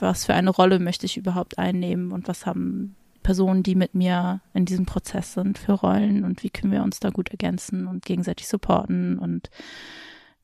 was 0.00 0.26
für 0.26 0.34
eine 0.34 0.50
Rolle 0.50 0.78
möchte 0.78 1.06
ich 1.06 1.16
überhaupt 1.16 1.58
einnehmen 1.58 2.12
und 2.12 2.28
was 2.28 2.46
haben 2.46 2.94
Personen, 3.22 3.62
die 3.62 3.74
mit 3.74 3.94
mir 3.94 4.42
in 4.52 4.66
diesem 4.66 4.84
Prozess 4.84 5.32
sind, 5.32 5.58
für 5.58 5.72
Rollen 5.72 6.24
und 6.24 6.42
wie 6.42 6.50
können 6.50 6.72
wir 6.72 6.82
uns 6.82 7.00
da 7.00 7.10
gut 7.10 7.30
ergänzen 7.30 7.86
und 7.86 8.04
gegenseitig 8.04 8.46
supporten 8.46 9.18
und 9.18 9.50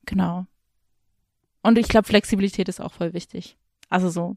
genau. 0.05 0.47
Und 1.61 1.77
ich 1.77 1.87
glaube, 1.87 2.07
Flexibilität 2.07 2.69
ist 2.69 2.81
auch 2.81 2.93
voll 2.93 3.13
wichtig. 3.13 3.57
Also 3.89 4.09
so, 4.09 4.35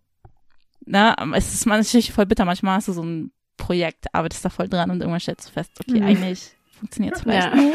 na, 0.84 1.16
ne, 1.24 1.36
es 1.36 1.54
ist 1.54 1.66
natürlich 1.66 2.12
voll 2.12 2.26
bitter. 2.26 2.44
Manchmal 2.44 2.76
hast 2.76 2.88
du 2.88 2.92
so 2.92 3.02
ein 3.02 3.32
Projekt, 3.56 4.06
arbeitest 4.12 4.44
da 4.44 4.50
voll 4.50 4.68
dran 4.68 4.90
und 4.90 5.00
irgendwann 5.00 5.20
stellst 5.20 5.48
du 5.48 5.52
fest, 5.52 5.70
okay, 5.80 6.00
mhm. 6.00 6.06
eigentlich 6.06 6.50
funktioniert 6.78 7.16
es 7.16 7.22
vielleicht 7.22 7.54
ja. 7.54 7.54
nicht. 7.54 7.74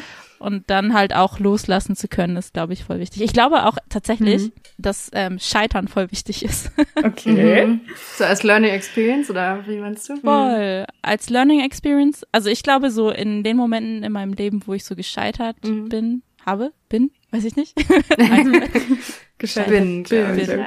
und 0.38 0.70
dann 0.70 0.94
halt 0.94 1.14
auch 1.14 1.38
loslassen 1.38 1.96
zu 1.96 2.06
können, 2.06 2.36
ist, 2.36 2.52
glaube 2.52 2.74
ich, 2.74 2.84
voll 2.84 3.00
wichtig. 3.00 3.22
Ich 3.22 3.32
glaube 3.32 3.66
auch 3.66 3.76
tatsächlich, 3.88 4.44
mhm. 4.44 4.52
dass 4.78 5.10
ähm, 5.12 5.38
Scheitern 5.38 5.88
voll 5.88 6.10
wichtig 6.10 6.44
ist. 6.44 6.70
Okay. 7.02 7.66
Mhm. 7.66 7.80
So 8.16 8.24
als 8.24 8.44
Learning 8.44 8.70
Experience 8.70 9.28
oder 9.28 9.66
wie 9.66 9.76
meinst 9.78 10.08
du? 10.08 10.16
Voll. 10.16 10.86
Als 11.02 11.28
Learning 11.28 11.60
Experience. 11.60 12.24
Also 12.32 12.48
ich 12.48 12.62
glaube 12.62 12.90
so 12.90 13.10
in 13.10 13.42
den 13.42 13.58
Momenten 13.58 14.02
in 14.02 14.12
meinem 14.12 14.32
Leben, 14.32 14.62
wo 14.64 14.72
ich 14.72 14.84
so 14.84 14.96
gescheitert 14.96 15.56
mhm. 15.64 15.88
bin, 15.90 16.22
habe, 16.46 16.72
bin, 16.88 17.10
weiß 17.30 17.44
ich 17.44 17.56
nicht. 17.56 17.74
Gescheitert. 19.38 19.70
Bin, 19.70 20.02
bin. 20.04 20.66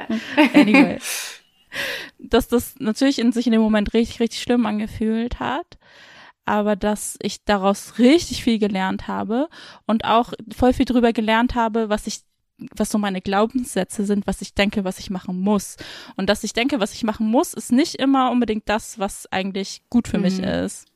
Anyway. 0.54 0.98
Dass 2.18 2.48
das 2.48 2.74
natürlich 2.78 3.18
in 3.18 3.32
sich 3.32 3.46
in 3.46 3.52
dem 3.52 3.60
Moment 3.60 3.94
richtig, 3.94 4.20
richtig 4.20 4.42
schlimm 4.42 4.66
angefühlt 4.66 5.40
hat. 5.40 5.78
Aber 6.44 6.76
dass 6.76 7.18
ich 7.20 7.44
daraus 7.44 7.98
richtig 7.98 8.42
viel 8.42 8.58
gelernt 8.58 9.06
habe 9.06 9.48
und 9.86 10.04
auch 10.04 10.32
voll 10.54 10.72
viel 10.72 10.86
drüber 10.86 11.12
gelernt 11.12 11.54
habe, 11.54 11.90
was 11.90 12.06
ich 12.06 12.20
was 12.74 12.90
so 12.90 12.98
meine 12.98 13.20
Glaubenssätze 13.20 14.04
sind, 14.04 14.26
was 14.26 14.42
ich 14.42 14.54
denke, 14.54 14.84
was 14.84 14.98
ich 14.98 15.10
machen 15.10 15.40
muss. 15.40 15.76
Und 16.16 16.28
dass 16.28 16.44
ich 16.44 16.52
denke, 16.52 16.80
was 16.80 16.92
ich 16.92 17.04
machen 17.04 17.28
muss, 17.28 17.54
ist 17.54 17.70
nicht 17.70 17.94
immer 17.96 18.30
unbedingt 18.30 18.68
das, 18.68 18.98
was 18.98 19.30
eigentlich 19.30 19.82
gut 19.90 20.08
für 20.08 20.18
mhm. 20.18 20.24
mich 20.24 20.38
ist. 20.40 20.86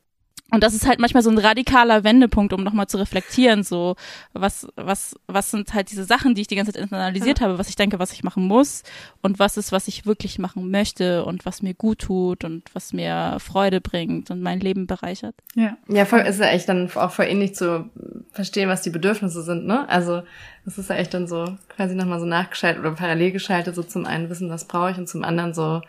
Und 0.52 0.62
das 0.62 0.74
ist 0.74 0.86
halt 0.86 1.00
manchmal 1.00 1.22
so 1.22 1.30
ein 1.30 1.38
radikaler 1.38 2.04
Wendepunkt, 2.04 2.52
um 2.52 2.62
nochmal 2.62 2.86
zu 2.86 2.98
reflektieren, 2.98 3.62
so, 3.62 3.96
was, 4.34 4.68
was, 4.76 5.16
was 5.26 5.50
sind 5.50 5.72
halt 5.72 5.90
diese 5.90 6.04
Sachen, 6.04 6.34
die 6.34 6.42
ich 6.42 6.46
die 6.46 6.56
ganze 6.56 6.74
Zeit 6.74 6.82
internalisiert 6.82 7.40
ja. 7.40 7.46
habe, 7.46 7.58
was 7.58 7.70
ich 7.70 7.76
denke, 7.76 7.98
was 7.98 8.12
ich 8.12 8.22
machen 8.22 8.46
muss 8.46 8.82
und 9.22 9.38
was 9.38 9.56
ist, 9.56 9.72
was 9.72 9.88
ich 9.88 10.04
wirklich 10.04 10.38
machen 10.38 10.70
möchte 10.70 11.24
und 11.24 11.46
was 11.46 11.62
mir 11.62 11.72
gut 11.72 12.00
tut 12.00 12.44
und 12.44 12.64
was 12.74 12.92
mir 12.92 13.38
Freude 13.40 13.80
bringt 13.80 14.30
und 14.30 14.42
mein 14.42 14.60
Leben 14.60 14.86
bereichert. 14.86 15.34
Ja. 15.54 15.78
Ja, 15.88 16.04
voll, 16.04 16.20
ist 16.20 16.38
ja 16.38 16.48
echt 16.48 16.68
dann 16.68 16.90
auch 16.94 17.12
voll 17.12 17.26
ähnlich 17.26 17.54
zu 17.54 17.88
verstehen, 18.30 18.68
was 18.68 18.82
die 18.82 18.90
Bedürfnisse 18.90 19.42
sind, 19.42 19.66
ne? 19.66 19.88
Also, 19.88 20.22
das 20.66 20.76
ist 20.76 20.90
ja 20.90 20.96
echt 20.96 21.14
dann 21.14 21.26
so 21.26 21.56
quasi 21.74 21.94
nochmal 21.94 22.20
so 22.20 22.26
nachgeschaltet 22.26 22.80
oder 22.80 22.92
parallel 22.92 23.32
geschaltet, 23.32 23.74
so 23.74 23.82
zum 23.82 24.04
einen 24.04 24.28
wissen, 24.28 24.50
was 24.50 24.66
brauche 24.66 24.90
ich 24.90 24.98
und 24.98 25.08
zum 25.08 25.24
anderen 25.24 25.54
so, 25.54 25.80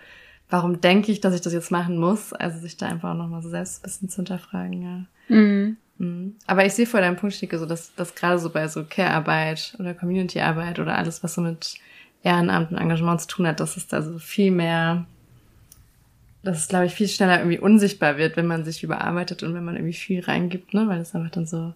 warum 0.49 0.81
denke 0.81 1.11
ich, 1.11 1.21
dass 1.21 1.33
ich 1.33 1.41
das 1.41 1.53
jetzt 1.53 1.71
machen 1.71 1.97
muss? 1.97 2.33
Also 2.33 2.59
sich 2.59 2.77
da 2.77 2.87
einfach 2.87 3.15
nochmal 3.15 3.41
so 3.41 3.49
selbst 3.49 3.79
ein 3.79 3.83
bisschen 3.83 4.09
zu 4.09 4.17
hinterfragen, 4.17 4.81
ja. 4.81 5.35
Mhm. 5.35 5.77
Mhm. 5.97 6.35
Aber 6.47 6.65
ich 6.65 6.73
sehe 6.73 6.85
vor 6.85 7.01
deinem 7.01 7.15
Punkt, 7.15 7.35
Stike, 7.35 7.57
so 7.57 7.65
dass, 7.65 7.93
dass 7.95 8.15
gerade 8.15 8.39
so 8.39 8.49
bei 8.49 8.67
so 8.67 8.83
Care-Arbeit 8.83 9.75
oder 9.79 9.93
Community-Arbeit 9.93 10.79
oder 10.79 10.97
alles, 10.97 11.23
was 11.23 11.35
so 11.35 11.41
mit 11.41 11.75
Ehrenamt 12.23 12.71
und 12.71 12.77
Engagement 12.77 13.21
zu 13.21 13.27
tun 13.27 13.47
hat, 13.47 13.59
dass 13.59 13.77
es 13.77 13.87
da 13.87 14.01
so 14.01 14.17
viel 14.19 14.51
mehr, 14.51 15.05
dass 16.41 16.57
es, 16.57 16.67
glaube 16.67 16.85
ich, 16.85 16.93
viel 16.93 17.07
schneller 17.07 17.39
irgendwie 17.39 17.59
unsichtbar 17.59 18.17
wird, 18.17 18.37
wenn 18.37 18.47
man 18.47 18.65
sich 18.65 18.83
überarbeitet 18.83 19.43
und 19.43 19.53
wenn 19.53 19.63
man 19.63 19.75
irgendwie 19.75 19.93
viel 19.93 20.21
reingibt, 20.21 20.73
ne? 20.73 20.87
Weil 20.87 21.01
es 21.01 21.15
einfach 21.15 21.31
dann 21.31 21.45
so, 21.45 21.73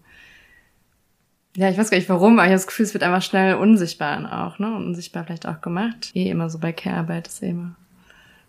ja, 1.56 1.70
ich 1.70 1.78
weiß 1.78 1.90
gar 1.90 1.98
nicht 1.98 2.08
warum, 2.08 2.34
aber 2.34 2.44
ich 2.44 2.50
habe 2.50 2.56
das 2.56 2.66
Gefühl, 2.66 2.86
es 2.86 2.94
wird 2.94 3.04
einfach 3.04 3.22
schnell 3.22 3.54
unsichtbar 3.54 4.46
auch, 4.46 4.58
ne? 4.58 4.74
Und 4.74 4.86
unsichtbar 4.86 5.24
vielleicht 5.24 5.46
auch 5.46 5.60
gemacht. 5.60 6.10
Eh 6.14 6.30
immer 6.30 6.50
so 6.50 6.58
bei 6.58 6.72
Care-Arbeit 6.72 7.28
ist 7.28 7.42
eh 7.42 7.50
immer 7.50 7.76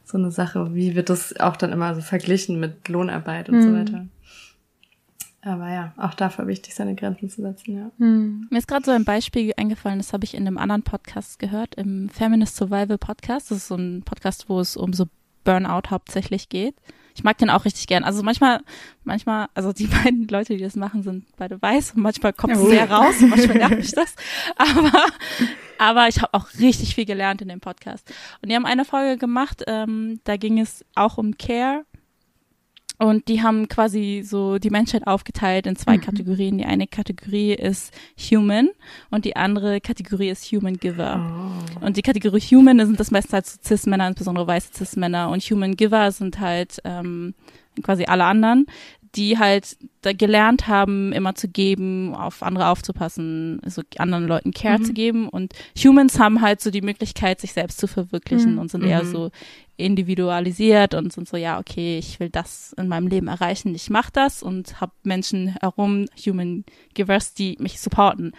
so 0.09 0.17
eine 0.17 0.31
Sache. 0.31 0.73
Wie 0.73 0.95
wird 0.95 1.09
das 1.09 1.39
auch 1.39 1.55
dann 1.55 1.71
immer 1.71 1.93
so 1.95 2.01
verglichen 2.01 2.59
mit 2.59 2.87
Lohnarbeit 2.89 3.49
und 3.49 3.57
mhm. 3.57 3.61
so 3.61 3.73
weiter? 3.73 4.05
Aber 5.41 5.71
ja, 5.71 5.93
auch 5.97 6.13
dafür 6.15 6.47
wichtig, 6.47 6.75
seine 6.75 6.95
Grenzen 6.95 7.29
zu 7.29 7.41
setzen, 7.41 7.77
ja. 7.77 7.91
Mhm. 7.97 8.47
Mir 8.49 8.57
ist 8.57 8.67
gerade 8.67 8.83
so 8.83 8.91
ein 8.91 9.05
Beispiel 9.05 9.53
eingefallen, 9.55 9.99
das 9.99 10.11
habe 10.11 10.25
ich 10.25 10.33
in 10.33 10.45
einem 10.45 10.57
anderen 10.57 10.83
Podcast 10.83 11.39
gehört, 11.39 11.75
im 11.75 12.09
Feminist 12.09 12.57
Survival 12.57 12.97
Podcast. 12.97 13.51
Das 13.51 13.59
ist 13.59 13.67
so 13.67 13.75
ein 13.75 14.03
Podcast, 14.03 14.49
wo 14.49 14.59
es 14.59 14.75
um 14.75 14.91
so 14.91 15.05
Burnout 15.45 15.89
hauptsächlich 15.89 16.49
geht. 16.49 16.75
Ich 17.19 17.23
mag 17.25 17.37
den 17.37 17.49
auch 17.49 17.65
richtig 17.65 17.85
gern. 17.87 18.05
Also 18.05 18.23
manchmal, 18.23 18.61
manchmal, 19.03 19.47
also 19.53 19.73
die 19.73 19.87
beiden 20.03 20.25
Leute, 20.29 20.55
die 20.55 20.63
das 20.63 20.77
machen, 20.77 21.03
sind 21.03 21.25
beide 21.35 21.61
weiß 21.61 21.91
und 21.91 22.01
manchmal 22.01 22.31
kommt 22.31 22.53
es 22.53 22.61
sehr 22.61 22.89
raus 22.89 23.15
und 23.21 23.29
manchmal 23.29 23.57
nervt 23.57 23.75
mich 23.77 23.91
das. 23.91 24.15
Aber 24.55 25.03
aber 25.77 26.07
ich 26.07 26.21
habe 26.21 26.33
auch 26.33 26.47
richtig 26.59 26.95
viel 26.95 27.05
gelernt 27.05 27.41
in 27.41 27.49
dem 27.49 27.59
Podcast. 27.59 28.09
Und 28.41 28.49
die 28.49 28.55
haben 28.55 28.65
eine 28.65 28.85
Folge 28.85 29.17
gemacht, 29.17 29.63
ähm, 29.67 30.21
da 30.23 30.37
ging 30.37 30.59
es 30.59 30.85
auch 30.95 31.17
um 31.17 31.37
Care. 31.37 31.83
Und 32.99 33.29
die 33.29 33.41
haben 33.41 33.69
quasi 33.69 34.23
so 34.25 34.59
die 34.59 34.69
Menschheit 34.69 35.07
aufgeteilt 35.07 35.65
in 35.65 35.77
zwei 35.77 35.97
mhm. 35.97 36.01
Kategorien. 36.01 36.57
Die 36.57 36.65
eine 36.65 36.85
Kategorie 36.85 37.53
ist 37.53 37.93
Human 38.17 38.69
und 39.09 39.23
die 39.23 39.37
andere 39.37 39.79
Kategorie 39.79 40.29
ist 40.29 40.51
Human 40.51 40.75
Giver. 40.75 41.25
Oh. 41.81 41.85
Und 41.85 41.95
die 41.95 42.01
Kategorie 42.01 42.41
Human 42.41 42.77
sind 42.85 42.99
das 42.99 43.09
meiste 43.09 43.33
halt 43.33 43.45
so 43.45 43.57
Cis-Männer, 43.63 44.09
insbesondere 44.09 44.45
weiße 44.45 44.73
Cis-Männer. 44.73 45.29
Und 45.29 45.41
Human 45.43 45.77
Giver 45.77 46.11
sind 46.11 46.41
halt 46.41 46.81
ähm, 46.83 47.33
quasi 47.81 48.03
alle 48.03 48.25
anderen 48.25 48.65
die 49.15 49.37
halt 49.37 49.77
da 50.01 50.13
gelernt 50.13 50.67
haben, 50.67 51.11
immer 51.13 51.35
zu 51.35 51.47
geben, 51.47 52.13
auf 52.15 52.43
andere 52.43 52.67
aufzupassen, 52.67 53.59
so 53.65 53.81
anderen 53.97 54.27
Leuten 54.27 54.51
Care 54.51 54.79
mhm. 54.79 54.85
zu 54.85 54.93
geben. 54.93 55.29
Und 55.29 55.53
Humans 55.77 56.19
haben 56.19 56.41
halt 56.41 56.61
so 56.61 56.71
die 56.71 56.81
Möglichkeit, 56.81 57.41
sich 57.41 57.53
selbst 57.53 57.79
zu 57.79 57.87
verwirklichen 57.87 58.53
mhm. 58.53 58.59
und 58.59 58.71
sind 58.71 58.83
eher 58.83 59.03
mhm. 59.03 59.11
so 59.11 59.31
individualisiert 59.79 60.93
und 60.93 61.13
sind 61.13 61.27
so, 61.27 61.37
ja, 61.37 61.59
okay, 61.59 61.97
ich 61.97 62.19
will 62.19 62.29
das 62.29 62.73
in 62.77 62.87
meinem 62.87 63.07
Leben 63.07 63.27
erreichen, 63.27 63.73
ich 63.73 63.89
mache 63.89 64.11
das 64.11 64.43
und 64.43 64.81
habe 64.81 64.91
Menschen 65.03 65.55
herum, 65.61 66.05
Human 66.25 66.65
Givers, 66.93 67.33
die 67.33 67.57
mich 67.59 67.79
supporten. 67.79 68.33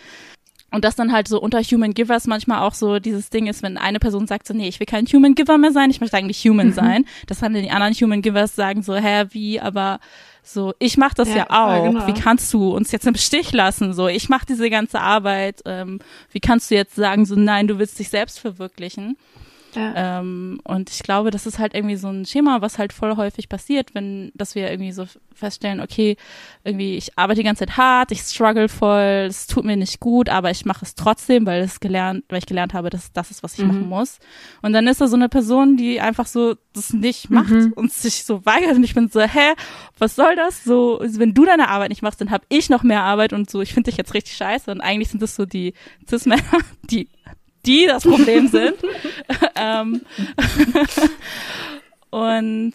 Und 0.72 0.84
das 0.84 0.94
dann 0.94 1.12
halt 1.12 1.26
so 1.26 1.40
unter 1.40 1.60
Human 1.62 1.94
Givers 1.94 2.26
manchmal 2.26 2.60
auch 2.60 2.74
so 2.74 3.00
dieses 3.00 3.28
Ding 3.30 3.48
ist, 3.48 3.62
wenn 3.62 3.76
eine 3.76 3.98
Person 3.98 4.28
sagt 4.28 4.46
so, 4.46 4.54
nee, 4.54 4.68
ich 4.68 4.78
will 4.78 4.86
kein 4.86 5.06
Human 5.06 5.34
Giver 5.34 5.58
mehr 5.58 5.72
sein, 5.72 5.90
ich 5.90 6.00
möchte 6.00 6.16
eigentlich 6.16 6.44
Human 6.44 6.68
mhm. 6.68 6.72
sein. 6.72 7.04
Das 7.26 7.40
dann 7.40 7.54
die 7.54 7.70
anderen 7.70 7.94
Human 7.94 8.22
Givers 8.22 8.54
sagen 8.54 8.82
so, 8.82 8.94
hä, 8.94 9.24
wie, 9.30 9.60
aber 9.60 9.98
so, 10.42 10.72
ich 10.78 10.96
mach 10.96 11.14
das 11.14 11.28
ja, 11.28 11.36
ja 11.36 11.46
auch. 11.50 11.84
Ja, 11.84 11.90
genau. 11.90 12.06
Wie 12.06 12.14
kannst 12.14 12.52
du 12.54 12.74
uns 12.74 12.92
jetzt 12.92 13.06
im 13.06 13.16
Stich 13.16 13.52
lassen? 13.52 13.92
So, 13.92 14.08
ich 14.08 14.28
mach 14.28 14.44
diese 14.44 14.70
ganze 14.70 15.00
Arbeit. 15.00 15.60
Ähm, 15.64 15.98
wie 16.30 16.40
kannst 16.40 16.70
du 16.70 16.76
jetzt 16.76 16.94
sagen, 16.94 17.26
so 17.26 17.34
nein, 17.34 17.66
du 17.66 17.78
willst 17.78 17.98
dich 17.98 18.08
selbst 18.08 18.38
verwirklichen? 18.38 19.16
Ja. 19.74 20.20
Ähm, 20.20 20.60
und 20.64 20.90
ich 20.90 21.02
glaube, 21.02 21.30
das 21.30 21.46
ist 21.46 21.58
halt 21.58 21.74
irgendwie 21.74 21.96
so 21.96 22.08
ein 22.08 22.24
Schema, 22.26 22.60
was 22.60 22.78
halt 22.78 22.92
voll 22.92 23.16
häufig 23.16 23.48
passiert, 23.48 23.94
wenn, 23.94 24.32
dass 24.34 24.54
wir 24.54 24.70
irgendwie 24.70 24.92
so 24.92 25.06
feststellen, 25.34 25.80
okay, 25.80 26.16
irgendwie, 26.64 26.96
ich 26.96 27.16
arbeite 27.16 27.40
die 27.40 27.44
ganze 27.44 27.66
Zeit 27.66 27.76
hart, 27.76 28.12
ich 28.12 28.20
struggle 28.20 28.68
voll, 28.68 29.26
es 29.28 29.46
tut 29.46 29.64
mir 29.64 29.76
nicht 29.76 30.00
gut, 30.00 30.28
aber 30.28 30.50
ich 30.50 30.64
mache 30.64 30.84
es 30.84 30.94
trotzdem, 30.94 31.46
weil 31.46 31.62
es 31.62 31.80
gelernt, 31.80 32.24
weil 32.28 32.38
ich 32.38 32.46
gelernt 32.46 32.74
habe, 32.74 32.90
dass 32.90 33.12
das 33.12 33.30
ist, 33.30 33.42
was 33.42 33.54
ich 33.54 33.60
mhm. 33.60 33.68
machen 33.68 33.88
muss. 33.88 34.18
Und 34.62 34.72
dann 34.72 34.86
ist 34.86 35.00
da 35.00 35.08
so 35.08 35.16
eine 35.16 35.28
Person, 35.28 35.76
die 35.76 36.00
einfach 36.00 36.26
so 36.26 36.56
das 36.72 36.92
nicht 36.92 37.30
macht 37.30 37.50
mhm. 37.50 37.72
und 37.74 37.92
sich 37.92 38.24
so 38.24 38.44
weigert 38.46 38.76
und 38.76 38.84
ich 38.84 38.94
bin 38.94 39.08
so, 39.08 39.20
hä, 39.20 39.54
was 39.98 40.14
soll 40.16 40.36
das? 40.36 40.64
So, 40.64 41.00
wenn 41.02 41.34
du 41.34 41.44
deine 41.44 41.68
Arbeit 41.68 41.90
nicht 41.90 42.02
machst, 42.02 42.20
dann 42.20 42.30
habe 42.30 42.44
ich 42.48 42.70
noch 42.70 42.82
mehr 42.82 43.02
Arbeit 43.02 43.32
und 43.32 43.50
so, 43.50 43.60
ich 43.60 43.74
finde 43.74 43.90
dich 43.90 43.98
jetzt 43.98 44.14
richtig 44.14 44.36
scheiße. 44.36 44.70
Und 44.70 44.80
eigentlich 44.80 45.08
sind 45.08 45.22
das 45.22 45.34
so 45.34 45.46
die 45.46 45.74
Cis-Männer, 46.08 46.42
die 46.90 47.08
die 47.66 47.86
das 47.86 48.04
Problem 48.04 48.48
sind. 48.48 48.74
ähm, 49.56 50.02
und 52.10 52.72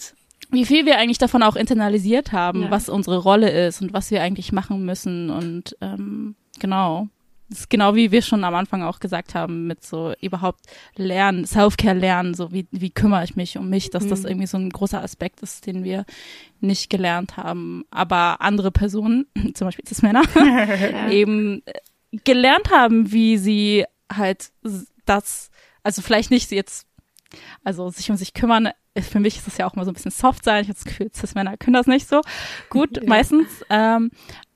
wie 0.51 0.65
viel 0.65 0.85
wir 0.85 0.97
eigentlich 0.97 1.17
davon 1.17 1.43
auch 1.43 1.55
internalisiert 1.55 2.31
haben, 2.31 2.63
ja. 2.63 2.71
was 2.71 2.89
unsere 2.89 3.17
Rolle 3.17 3.49
ist 3.67 3.81
und 3.81 3.93
was 3.93 4.11
wir 4.11 4.21
eigentlich 4.21 4.51
machen 4.51 4.85
müssen. 4.85 5.29
Und 5.29 5.75
ähm, 5.81 6.35
genau. 6.59 7.07
Das 7.49 7.59
ist 7.59 7.69
genau 7.69 7.93
wie 7.93 8.11
wir 8.11 8.23
schon 8.23 8.43
am 8.43 8.55
Anfang 8.55 8.81
auch 8.81 8.99
gesagt 8.99 9.35
haben, 9.35 9.67
mit 9.67 9.83
so 9.83 10.13
überhaupt 10.19 10.61
lernen, 10.95 11.45
Self-Care 11.45 11.97
lernen, 11.97 12.33
so 12.33 12.51
wie, 12.51 12.67
wie 12.71 12.89
kümmere 12.89 13.23
ich 13.23 13.35
mich 13.35 13.57
um 13.59 13.69
mich, 13.69 13.91
dass 13.91 14.05
mhm. 14.05 14.09
das 14.09 14.25
irgendwie 14.25 14.47
so 14.47 14.57
ein 14.57 14.71
großer 14.71 15.03
Aspekt 15.03 15.41
ist, 15.41 15.67
den 15.67 15.83
wir 15.83 16.05
nicht 16.59 16.89
gelernt 16.89 17.37
haben. 17.37 17.85
Aber 17.91 18.41
andere 18.41 18.71
Personen, 18.71 19.27
zum 19.53 19.67
Beispiel 19.67 19.85
das 19.87 20.01
Männer, 20.01 20.23
eben 21.11 21.61
gelernt 22.23 22.71
haben, 22.71 23.11
wie 23.11 23.37
sie 23.37 23.85
halt 24.11 24.51
das, 25.05 25.49
also 25.83 26.01
vielleicht 26.01 26.31
nicht 26.31 26.51
jetzt, 26.51 26.87
also 27.63 27.89
sich 27.89 28.09
um 28.09 28.17
sich 28.17 28.33
kümmern, 28.33 28.69
für 28.97 29.19
mich 29.19 29.37
ist 29.37 29.47
das 29.47 29.57
ja 29.57 29.67
auch 29.67 29.75
mal 29.75 29.83
so 29.83 29.91
ein 29.91 29.95
bisschen 29.95 30.11
soft 30.11 30.45
sein. 30.45 30.61
Ich 30.61 30.69
habe 30.69 30.75
das 30.75 30.85
Gefühl, 30.85 31.11
Cis-Männer 31.13 31.57
können 31.57 31.73
das 31.73 31.87
nicht 31.87 32.07
so 32.07 32.21
gut, 32.69 32.97
ja. 33.01 33.03
meistens. 33.05 33.47
Ähm, 33.69 34.11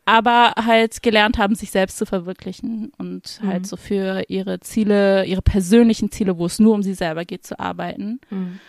aber 0.05 0.53
halt 0.65 1.03
gelernt 1.03 1.37
haben, 1.37 1.53
sich 1.53 1.69
selbst 1.69 1.97
zu 1.97 2.05
verwirklichen 2.05 2.91
und 2.97 3.39
mhm. 3.43 3.47
halt 3.47 3.67
so 3.67 3.77
für 3.77 4.23
ihre 4.27 4.59
Ziele, 4.59 5.25
ihre 5.25 5.43
persönlichen 5.43 6.11
Ziele, 6.11 6.39
wo 6.39 6.47
es 6.47 6.57
nur 6.57 6.73
um 6.73 6.81
sie 6.81 6.95
selber 6.95 7.25
geht, 7.25 7.45
zu 7.45 7.59
arbeiten. 7.59 8.19
Mhm. 8.31 8.59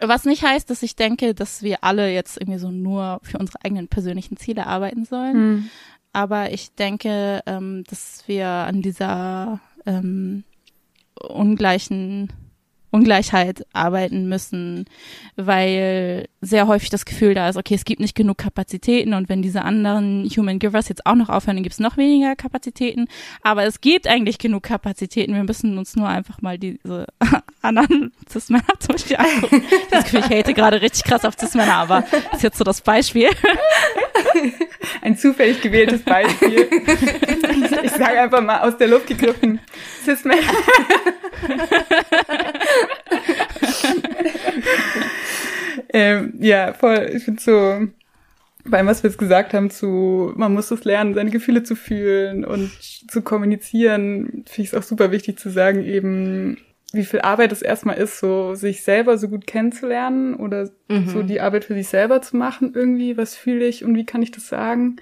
Was 0.00 0.24
nicht 0.24 0.42
heißt, 0.42 0.68
dass 0.68 0.82
ich 0.82 0.96
denke, 0.96 1.32
dass 1.32 1.62
wir 1.62 1.84
alle 1.84 2.12
jetzt 2.12 2.40
irgendwie 2.40 2.58
so 2.58 2.72
nur 2.72 3.20
für 3.22 3.38
unsere 3.38 3.64
eigenen 3.64 3.86
persönlichen 3.86 4.36
Ziele 4.36 4.66
arbeiten 4.66 5.04
sollen. 5.04 5.36
Mhm. 5.36 5.70
Aber 6.12 6.52
ich 6.52 6.74
denke, 6.74 7.42
ähm, 7.46 7.84
dass 7.88 8.24
wir 8.26 8.48
an 8.48 8.82
dieser 8.82 9.60
ähm, 9.86 10.44
ungleichen 11.20 12.32
Ungleichheit 12.92 13.66
arbeiten 13.72 14.28
müssen, 14.28 14.84
weil 15.36 16.28
sehr 16.42 16.66
häufig 16.66 16.90
das 16.90 17.06
Gefühl 17.06 17.34
da 17.34 17.48
ist, 17.48 17.56
okay, 17.56 17.74
es 17.74 17.84
gibt 17.84 18.00
nicht 18.00 18.14
genug 18.14 18.38
Kapazitäten 18.38 19.14
und 19.14 19.28
wenn 19.28 19.40
diese 19.40 19.62
anderen 19.62 20.28
Human 20.36 20.58
Givers 20.58 20.88
jetzt 20.88 21.06
auch 21.06 21.14
noch 21.14 21.30
aufhören, 21.30 21.56
dann 21.56 21.62
gibt 21.62 21.72
es 21.72 21.80
noch 21.80 21.96
weniger 21.96 22.36
Kapazitäten. 22.36 23.08
Aber 23.42 23.64
es 23.64 23.80
gibt 23.80 24.06
eigentlich 24.06 24.38
genug 24.38 24.62
Kapazitäten. 24.64 25.34
Wir 25.34 25.42
müssen 25.42 25.78
uns 25.78 25.96
nur 25.96 26.08
einfach 26.08 26.42
mal 26.42 26.58
diese 26.58 27.06
anderen 27.62 28.12
Cis-Männer 28.30 28.64
zum 28.78 28.94
Beispiel 28.94 29.16
angucken. 29.16 29.64
Das 29.90 30.04
Gefühl, 30.04 30.20
ich 30.20 30.38
hate 30.38 30.52
gerade 30.52 30.82
richtig 30.82 31.04
krass 31.04 31.24
auf 31.24 31.34
Cis-Männer, 31.38 31.74
aber 31.74 32.04
das 32.10 32.38
ist 32.38 32.42
jetzt 32.42 32.58
so 32.58 32.64
das 32.64 32.82
Beispiel. 32.82 33.30
Ein 35.00 35.16
zufällig 35.16 35.60
gewähltes 35.62 36.02
Beispiel. 36.02 36.68
Ich 37.82 37.92
sage 37.92 38.20
einfach 38.20 38.42
mal 38.42 38.60
aus 38.60 38.76
der 38.76 38.88
Luft 38.88 39.06
gegriffen. 39.06 39.60
Cis-Männer. 40.04 40.42
Ähm, 45.92 46.34
ja, 46.40 46.72
voll. 46.72 47.10
Ich 47.14 47.24
finde 47.24 47.42
so, 47.42 47.88
bei 48.64 48.84
was 48.86 49.02
wir 49.02 49.10
jetzt 49.10 49.18
gesagt 49.18 49.54
haben, 49.54 49.70
zu, 49.70 50.32
man 50.36 50.54
muss 50.54 50.70
es 50.70 50.84
lernen, 50.84 51.14
seine 51.14 51.30
Gefühle 51.30 51.62
zu 51.62 51.74
fühlen 51.74 52.44
und 52.44 52.70
zu 52.80 53.22
kommunizieren, 53.22 54.44
finde 54.46 54.62
ich 54.62 54.68
es 54.68 54.74
auch 54.74 54.82
super 54.82 55.10
wichtig 55.10 55.38
zu 55.38 55.50
sagen, 55.50 55.82
eben, 55.82 56.58
wie 56.92 57.04
viel 57.04 57.20
Arbeit 57.20 57.52
es 57.52 57.62
erstmal 57.62 57.96
ist, 57.96 58.18
so 58.20 58.54
sich 58.54 58.82
selber 58.82 59.18
so 59.18 59.28
gut 59.28 59.46
kennenzulernen 59.46 60.34
oder 60.34 60.70
mhm. 60.88 61.08
so 61.08 61.22
die 61.22 61.40
Arbeit 61.40 61.64
für 61.64 61.74
sich 61.74 61.88
selber 61.88 62.22
zu 62.22 62.36
machen 62.36 62.72
irgendwie, 62.74 63.16
was 63.16 63.34
fühle 63.34 63.66
ich 63.66 63.84
und 63.84 63.96
wie 63.96 64.06
kann 64.06 64.22
ich 64.22 64.30
das 64.30 64.48
sagen. 64.48 64.96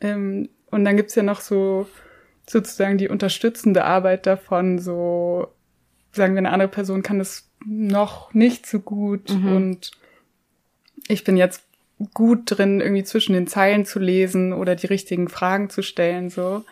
Ähm, 0.00 0.48
und 0.70 0.84
dann 0.84 0.96
gibt's 0.96 1.14
ja 1.14 1.22
noch 1.22 1.40
so 1.40 1.86
sozusagen 2.48 2.98
die 2.98 3.08
unterstützende 3.08 3.84
Arbeit 3.84 4.26
davon, 4.26 4.78
so 4.78 5.48
sagen 6.12 6.34
wir, 6.34 6.38
eine 6.38 6.50
andere 6.50 6.68
Person 6.68 7.02
kann 7.02 7.18
das 7.18 7.48
noch 7.64 8.34
nicht 8.34 8.66
so 8.66 8.80
gut 8.80 9.30
Mhm. 9.32 9.52
und 9.52 9.90
ich 11.10 11.24
bin 11.24 11.36
jetzt 11.36 11.62
gut 12.14 12.42
drin, 12.46 12.80
irgendwie 12.80 13.04
zwischen 13.04 13.34
den 13.34 13.46
Zeilen 13.46 13.84
zu 13.84 13.98
lesen 13.98 14.52
oder 14.52 14.74
die 14.74 14.86
richtigen 14.86 15.28
Fragen 15.28 15.68
zu 15.68 15.82
stellen, 15.82 16.30
so, 16.30 16.64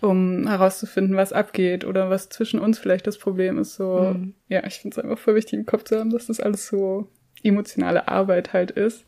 um 0.00 0.46
herauszufinden, 0.46 1.16
was 1.16 1.32
abgeht 1.32 1.84
oder 1.84 2.10
was 2.10 2.28
zwischen 2.28 2.60
uns 2.60 2.78
vielleicht 2.78 3.06
das 3.06 3.18
Problem 3.18 3.58
ist, 3.58 3.76
so. 3.76 4.14
Mhm. 4.14 4.34
Ja, 4.48 4.64
ich 4.66 4.80
finde 4.80 4.98
es 4.98 5.02
einfach 5.02 5.18
voll 5.18 5.36
wichtig 5.36 5.54
im 5.54 5.66
Kopf 5.66 5.84
zu 5.84 5.98
haben, 5.98 6.10
dass 6.10 6.26
das 6.26 6.40
alles 6.40 6.66
so 6.66 7.08
emotionale 7.42 8.08
Arbeit 8.08 8.52
halt 8.52 8.72
ist. 8.72 9.04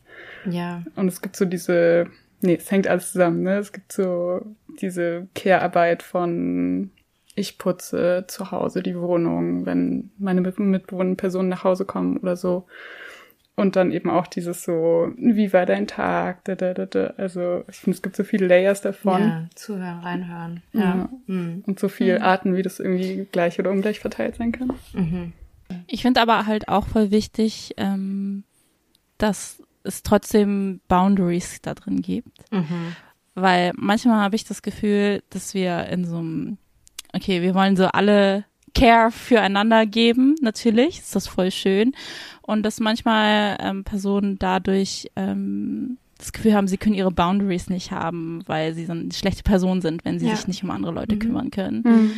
Ja. 0.49 0.83
Und 0.95 1.07
es 1.07 1.21
gibt 1.21 1.35
so 1.35 1.45
diese, 1.45 2.07
nee, 2.41 2.55
es 2.55 2.71
hängt 2.71 2.87
alles 2.87 3.11
zusammen, 3.11 3.43
ne? 3.43 3.57
Es 3.57 3.71
gibt 3.71 3.91
so 3.91 4.41
diese 4.81 5.27
Care-Arbeit 5.35 6.01
von 6.03 6.91
ich 7.35 7.57
putze 7.57 8.23
zu 8.27 8.51
Hause 8.51 8.81
die 8.81 8.97
Wohnung, 8.97 9.65
wenn 9.65 10.11
meine 10.17 10.39
Mit- 10.41 10.57
mitbewohnenden 10.57 11.17
Personen 11.17 11.49
nach 11.49 11.65
Hause 11.65 11.83
kommen 11.83 12.17
oder 12.17 12.37
so. 12.37 12.65
Und 13.57 13.77
dann 13.77 13.91
eben 13.91 14.09
auch 14.09 14.27
dieses 14.27 14.63
so, 14.63 15.13
wie 15.15 15.53
war 15.53 15.65
dein 15.65 15.87
Tag? 15.87 16.43
Da, 16.43 16.55
da, 16.55 16.73
da, 16.73 16.85
da. 16.85 17.13
Also 17.17 17.63
ich 17.69 17.77
finde, 17.77 17.95
es 17.95 18.01
gibt 18.01 18.17
so 18.17 18.25
viele 18.25 18.47
Layers 18.47 18.81
davon 18.81 19.21
Ja, 19.21 19.45
zuhören, 19.55 19.99
reinhören. 19.99 20.61
Ja. 20.73 20.81
Ja. 20.81 21.09
Mhm. 21.27 21.63
und 21.65 21.79
so 21.79 21.87
viele 21.87 22.21
Arten, 22.21 22.55
wie 22.55 22.61
das 22.63 22.79
irgendwie 22.81 23.27
gleich 23.31 23.57
oder 23.57 23.71
ungleich 23.71 24.01
verteilt 24.01 24.35
sein 24.35 24.51
kann. 24.51 24.73
Mhm. 24.93 25.31
Ich 25.87 26.01
finde 26.01 26.21
aber 26.21 26.45
halt 26.45 26.67
auch 26.67 26.85
voll 26.87 27.11
wichtig, 27.11 27.73
ähm, 27.77 28.43
dass 29.17 29.63
es 29.83 30.03
trotzdem 30.03 30.81
Boundaries 30.87 31.61
da 31.61 31.73
drin 31.75 32.01
gibt. 32.01 32.51
Mhm. 32.51 32.95
Weil 33.35 33.71
manchmal 33.75 34.21
habe 34.21 34.35
ich 34.35 34.43
das 34.43 34.61
Gefühl, 34.61 35.23
dass 35.29 35.53
wir 35.53 35.85
in 35.87 36.05
so 36.05 36.17
einem, 36.17 36.57
okay, 37.13 37.41
wir 37.41 37.53
wollen 37.55 37.75
so 37.77 37.85
alle 37.85 38.45
Care 38.75 39.09
füreinander 39.11 39.85
geben, 39.85 40.35
natürlich, 40.41 40.99
ist 40.99 41.15
das 41.15 41.27
voll 41.27 41.49
schön. 41.51 41.93
Und 42.41 42.63
dass 42.63 42.79
manchmal 42.79 43.57
ähm, 43.59 43.83
Personen 43.83 44.37
dadurch 44.37 45.09
ähm, 45.15 45.97
das 46.17 46.31
Gefühl 46.31 46.53
haben, 46.53 46.67
sie 46.67 46.77
können 46.77 46.95
ihre 46.95 47.11
Boundaries 47.11 47.69
nicht 47.69 47.91
haben, 47.91 48.43
weil 48.45 48.73
sie 48.73 48.85
so 48.85 48.91
eine 48.93 49.11
schlechte 49.13 49.43
Person 49.43 49.81
sind, 49.81 50.05
wenn 50.05 50.19
sie 50.19 50.27
Ja. 50.27 50.35
sich 50.35 50.47
nicht 50.47 50.63
um 50.63 50.71
andere 50.71 50.91
Leute 50.93 51.15
Mhm. 51.15 51.19
kümmern 51.19 51.51
können. 51.51 52.13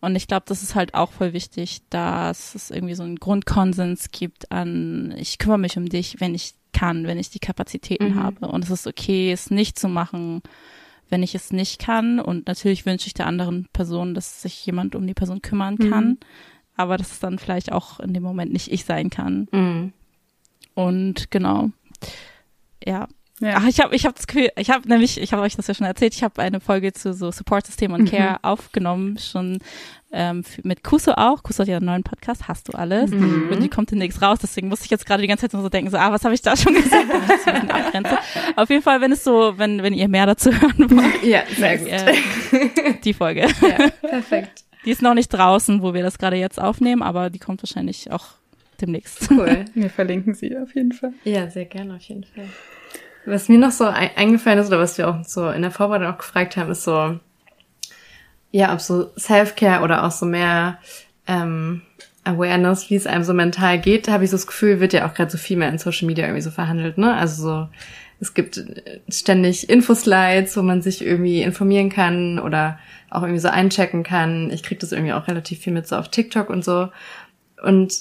Und 0.00 0.16
ich 0.16 0.26
glaube, 0.26 0.44
das 0.46 0.62
ist 0.62 0.74
halt 0.74 0.94
auch 0.94 1.12
voll 1.12 1.32
wichtig, 1.32 1.80
dass 1.90 2.54
es 2.54 2.70
irgendwie 2.70 2.94
so 2.94 3.02
einen 3.02 3.16
Grundkonsens 3.16 4.10
gibt 4.10 4.50
an, 4.50 5.14
ich 5.18 5.38
kümmere 5.38 5.58
mich 5.58 5.76
um 5.76 5.88
dich, 5.88 6.16
wenn 6.20 6.34
ich 6.34 6.54
kann, 6.72 7.06
wenn 7.06 7.18
ich 7.18 7.30
die 7.30 7.38
Kapazitäten 7.38 8.14
Mhm. 8.14 8.22
habe. 8.22 8.48
Und 8.48 8.64
es 8.64 8.70
ist 8.70 8.86
okay, 8.86 9.30
es 9.30 9.50
nicht 9.50 9.78
zu 9.78 9.88
machen, 9.88 10.42
wenn 11.12 11.22
ich 11.22 11.34
es 11.34 11.52
nicht 11.52 11.78
kann. 11.78 12.18
Und 12.18 12.48
natürlich 12.48 12.86
wünsche 12.86 13.06
ich 13.06 13.14
der 13.14 13.26
anderen 13.26 13.68
Person, 13.72 14.14
dass 14.14 14.40
sich 14.42 14.64
jemand 14.64 14.96
um 14.96 15.06
die 15.06 15.14
Person 15.14 15.42
kümmern 15.42 15.76
kann. 15.76 16.08
Mhm. 16.08 16.18
Aber 16.74 16.96
dass 16.96 17.12
es 17.12 17.20
dann 17.20 17.38
vielleicht 17.38 17.70
auch 17.70 18.00
in 18.00 18.14
dem 18.14 18.22
Moment 18.22 18.52
nicht 18.52 18.72
ich 18.72 18.86
sein 18.86 19.10
kann. 19.10 19.46
Mhm. 19.52 19.92
Und 20.74 21.30
genau. 21.30 21.68
Ja. 22.84 23.06
Ja. 23.40 23.54
Ach, 23.56 23.66
ich 23.66 23.80
habe 23.80 23.94
ich 23.96 24.06
hab 24.06 24.14
das 24.14 24.26
Gefühl, 24.28 24.50
ich 24.56 24.70
habe 24.70 24.88
nämlich, 24.88 25.20
ich 25.20 25.32
habe 25.32 25.42
euch 25.42 25.56
das 25.56 25.66
ja 25.66 25.74
schon 25.74 25.86
erzählt, 25.86 26.14
ich 26.14 26.22
habe 26.22 26.40
eine 26.40 26.60
Folge 26.60 26.92
zu 26.92 27.12
so 27.12 27.30
Support-System 27.32 27.92
und 27.92 28.02
Mhm. 28.02 28.06
Care 28.10 28.38
aufgenommen, 28.42 29.18
schon 29.18 29.58
ähm, 30.12 30.44
mit 30.62 30.84
Kuso 30.84 31.12
auch. 31.12 31.42
Kuso 31.42 31.62
hat 31.62 31.68
ja 31.68 31.78
einen 31.78 31.86
neuen 31.86 32.02
Podcast, 32.04 32.46
hast 32.46 32.68
du 32.68 32.72
alles. 32.78 33.10
Mhm. 33.10 33.48
Und 33.50 33.60
die 33.62 33.68
kommt 33.68 33.90
demnächst 33.90 34.22
raus, 34.22 34.38
deswegen 34.40 34.68
musste 34.68 34.84
ich 34.84 34.90
jetzt 34.92 35.06
gerade 35.06 35.22
die 35.22 35.26
ganze 35.28 35.48
Zeit 35.48 35.60
so 35.60 35.68
denken, 35.68 35.90
so, 35.90 35.96
ah, 35.96 36.12
was 36.12 36.22
habe 36.24 36.34
ich 36.34 36.42
da 36.42 36.56
schon 36.56 36.74
gesagt? 36.74 37.08
Auf 38.56 38.68
jeden 38.70 38.82
Fall, 38.82 39.00
wenn 39.00 39.10
es 39.12 39.24
so, 39.24 39.54
wenn, 39.56 39.82
wenn 39.82 39.94
ihr 39.94 40.08
mehr 40.08 40.26
dazu 40.26 40.50
hören 40.60 40.90
wollt, 40.90 41.22
Ja, 41.24 41.42
sehr 41.56 41.78
gut. 41.78 41.88
äh, 41.88 42.14
die 43.02 43.14
Folge. 43.14 43.40
Ja, 43.60 43.88
perfekt. 44.08 44.64
Die 44.84 44.90
ist 44.90 45.00
noch 45.00 45.14
nicht 45.14 45.28
draußen, 45.28 45.80
wo 45.80 45.94
wir 45.94 46.02
das 46.02 46.18
gerade 46.18 46.34
jetzt 46.36 46.60
aufnehmen, 46.60 47.02
aber 47.04 47.30
die 47.30 47.38
kommt 47.38 47.62
wahrscheinlich 47.62 48.10
auch 48.10 48.26
demnächst. 48.80 49.30
Cool. 49.30 49.64
Wir 49.74 49.88
verlinken 49.90 50.34
sie 50.34 50.56
auf 50.58 50.74
jeden 50.74 50.90
Fall. 50.90 51.12
Ja, 51.22 51.48
sehr 51.48 51.66
gerne, 51.66 51.94
auf 51.94 52.02
jeden 52.02 52.24
Fall. 52.24 52.46
Was 53.24 53.48
mir 53.48 53.58
noch 53.58 53.70
so 53.70 53.84
ein 53.84 54.10
eingefallen 54.16 54.58
ist, 54.58 54.68
oder 54.68 54.78
was 54.78 54.98
wir 54.98 55.08
auch 55.08 55.24
so 55.24 55.50
in 55.50 55.62
der 55.62 55.70
Vorbereitung 55.70 56.08
auch 56.08 56.18
gefragt 56.18 56.56
haben, 56.56 56.70
ist 56.70 56.84
so, 56.84 57.18
ja, 58.50 58.72
ob 58.72 58.80
so 58.80 59.10
Self-Care 59.16 59.82
oder 59.82 60.04
auch 60.04 60.10
so 60.10 60.26
mehr 60.26 60.78
ähm, 61.26 61.82
Awareness, 62.24 62.90
wie 62.90 62.96
es 62.96 63.06
einem 63.06 63.24
so 63.24 63.34
mental 63.34 63.80
geht, 63.80 64.08
habe 64.08 64.24
ich 64.24 64.30
so 64.30 64.36
das 64.36 64.46
Gefühl, 64.46 64.80
wird 64.80 64.92
ja 64.92 65.08
auch 65.08 65.14
gerade 65.14 65.30
so 65.30 65.38
viel 65.38 65.56
mehr 65.56 65.68
in 65.68 65.78
Social 65.78 66.06
Media 66.06 66.26
irgendwie 66.26 66.42
so 66.42 66.50
verhandelt, 66.50 66.98
ne? 66.98 67.14
Also 67.14 67.42
so, 67.42 67.68
es 68.20 68.34
gibt 68.34 68.58
äh, 68.58 69.00
ständig 69.08 69.68
Infoslides, 69.68 70.56
wo 70.56 70.62
man 70.62 70.82
sich 70.82 71.04
irgendwie 71.04 71.42
informieren 71.42 71.90
kann 71.90 72.38
oder 72.38 72.78
auch 73.10 73.22
irgendwie 73.22 73.40
so 73.40 73.48
einchecken 73.48 74.04
kann. 74.04 74.50
Ich 74.50 74.62
krieg 74.62 74.78
das 74.78 74.92
irgendwie 74.92 75.12
auch 75.12 75.26
relativ 75.28 75.60
viel 75.60 75.72
mit 75.72 75.86
so 75.88 75.96
auf 75.96 76.08
TikTok 76.08 76.48
und 76.48 76.64
so. 76.64 76.88
Und 77.62 77.94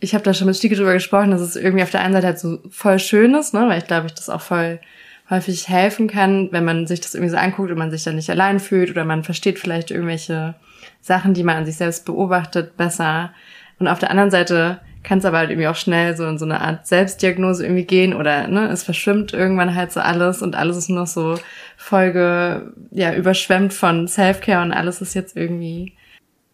ich 0.00 0.14
habe 0.14 0.24
da 0.24 0.32
schon 0.34 0.46
mit 0.46 0.56
Stieke 0.56 0.76
drüber 0.76 0.92
gesprochen, 0.92 1.30
dass 1.30 1.40
es 1.40 1.56
irgendwie 1.56 1.82
auf 1.82 1.90
der 1.90 2.02
einen 2.02 2.14
Seite 2.14 2.26
halt 2.26 2.38
so 2.38 2.58
voll 2.70 2.98
schön 2.98 3.34
ist, 3.34 3.54
ne, 3.54 3.66
weil 3.68 3.78
ich 3.78 3.86
glaube, 3.86 4.06
ich 4.06 4.14
das 4.14 4.30
auch 4.30 4.40
voll 4.40 4.80
häufig 5.30 5.68
helfen 5.68 6.08
kann, 6.08 6.48
wenn 6.52 6.64
man 6.64 6.86
sich 6.86 7.00
das 7.00 7.14
irgendwie 7.14 7.32
so 7.32 7.36
anguckt 7.36 7.70
und 7.70 7.78
man 7.78 7.90
sich 7.90 8.04
dann 8.04 8.16
nicht 8.16 8.30
allein 8.30 8.60
fühlt 8.60 8.90
oder 8.90 9.04
man 9.04 9.24
versteht 9.24 9.58
vielleicht 9.58 9.90
irgendwelche 9.90 10.54
Sachen, 11.00 11.34
die 11.34 11.42
man 11.42 11.56
an 11.56 11.66
sich 11.66 11.76
selbst 11.76 12.06
beobachtet, 12.06 12.76
besser. 12.76 13.32
Und 13.78 13.88
auf 13.88 13.98
der 13.98 14.10
anderen 14.10 14.30
Seite 14.30 14.80
kann 15.02 15.18
es 15.18 15.24
aber 15.24 15.38
halt 15.38 15.50
irgendwie 15.50 15.68
auch 15.68 15.76
schnell 15.76 16.16
so 16.16 16.26
in 16.26 16.38
so 16.38 16.44
eine 16.44 16.60
Art 16.60 16.86
Selbstdiagnose 16.86 17.64
irgendwie 17.64 17.84
gehen 17.84 18.14
oder 18.14 18.48
ne, 18.48 18.68
es 18.68 18.82
verschwimmt 18.82 19.32
irgendwann 19.32 19.74
halt 19.74 19.92
so 19.92 20.00
alles 20.00 20.42
und 20.42 20.56
alles 20.56 20.76
ist 20.76 20.88
nur 20.88 21.00
noch 21.00 21.06
so 21.06 21.38
Folge, 21.76 22.72
ja, 22.90 23.14
überschwemmt 23.14 23.72
von 23.72 24.08
Selfcare 24.08 24.62
und 24.62 24.72
alles 24.72 25.00
ist 25.00 25.14
jetzt 25.14 25.36
irgendwie 25.36 25.94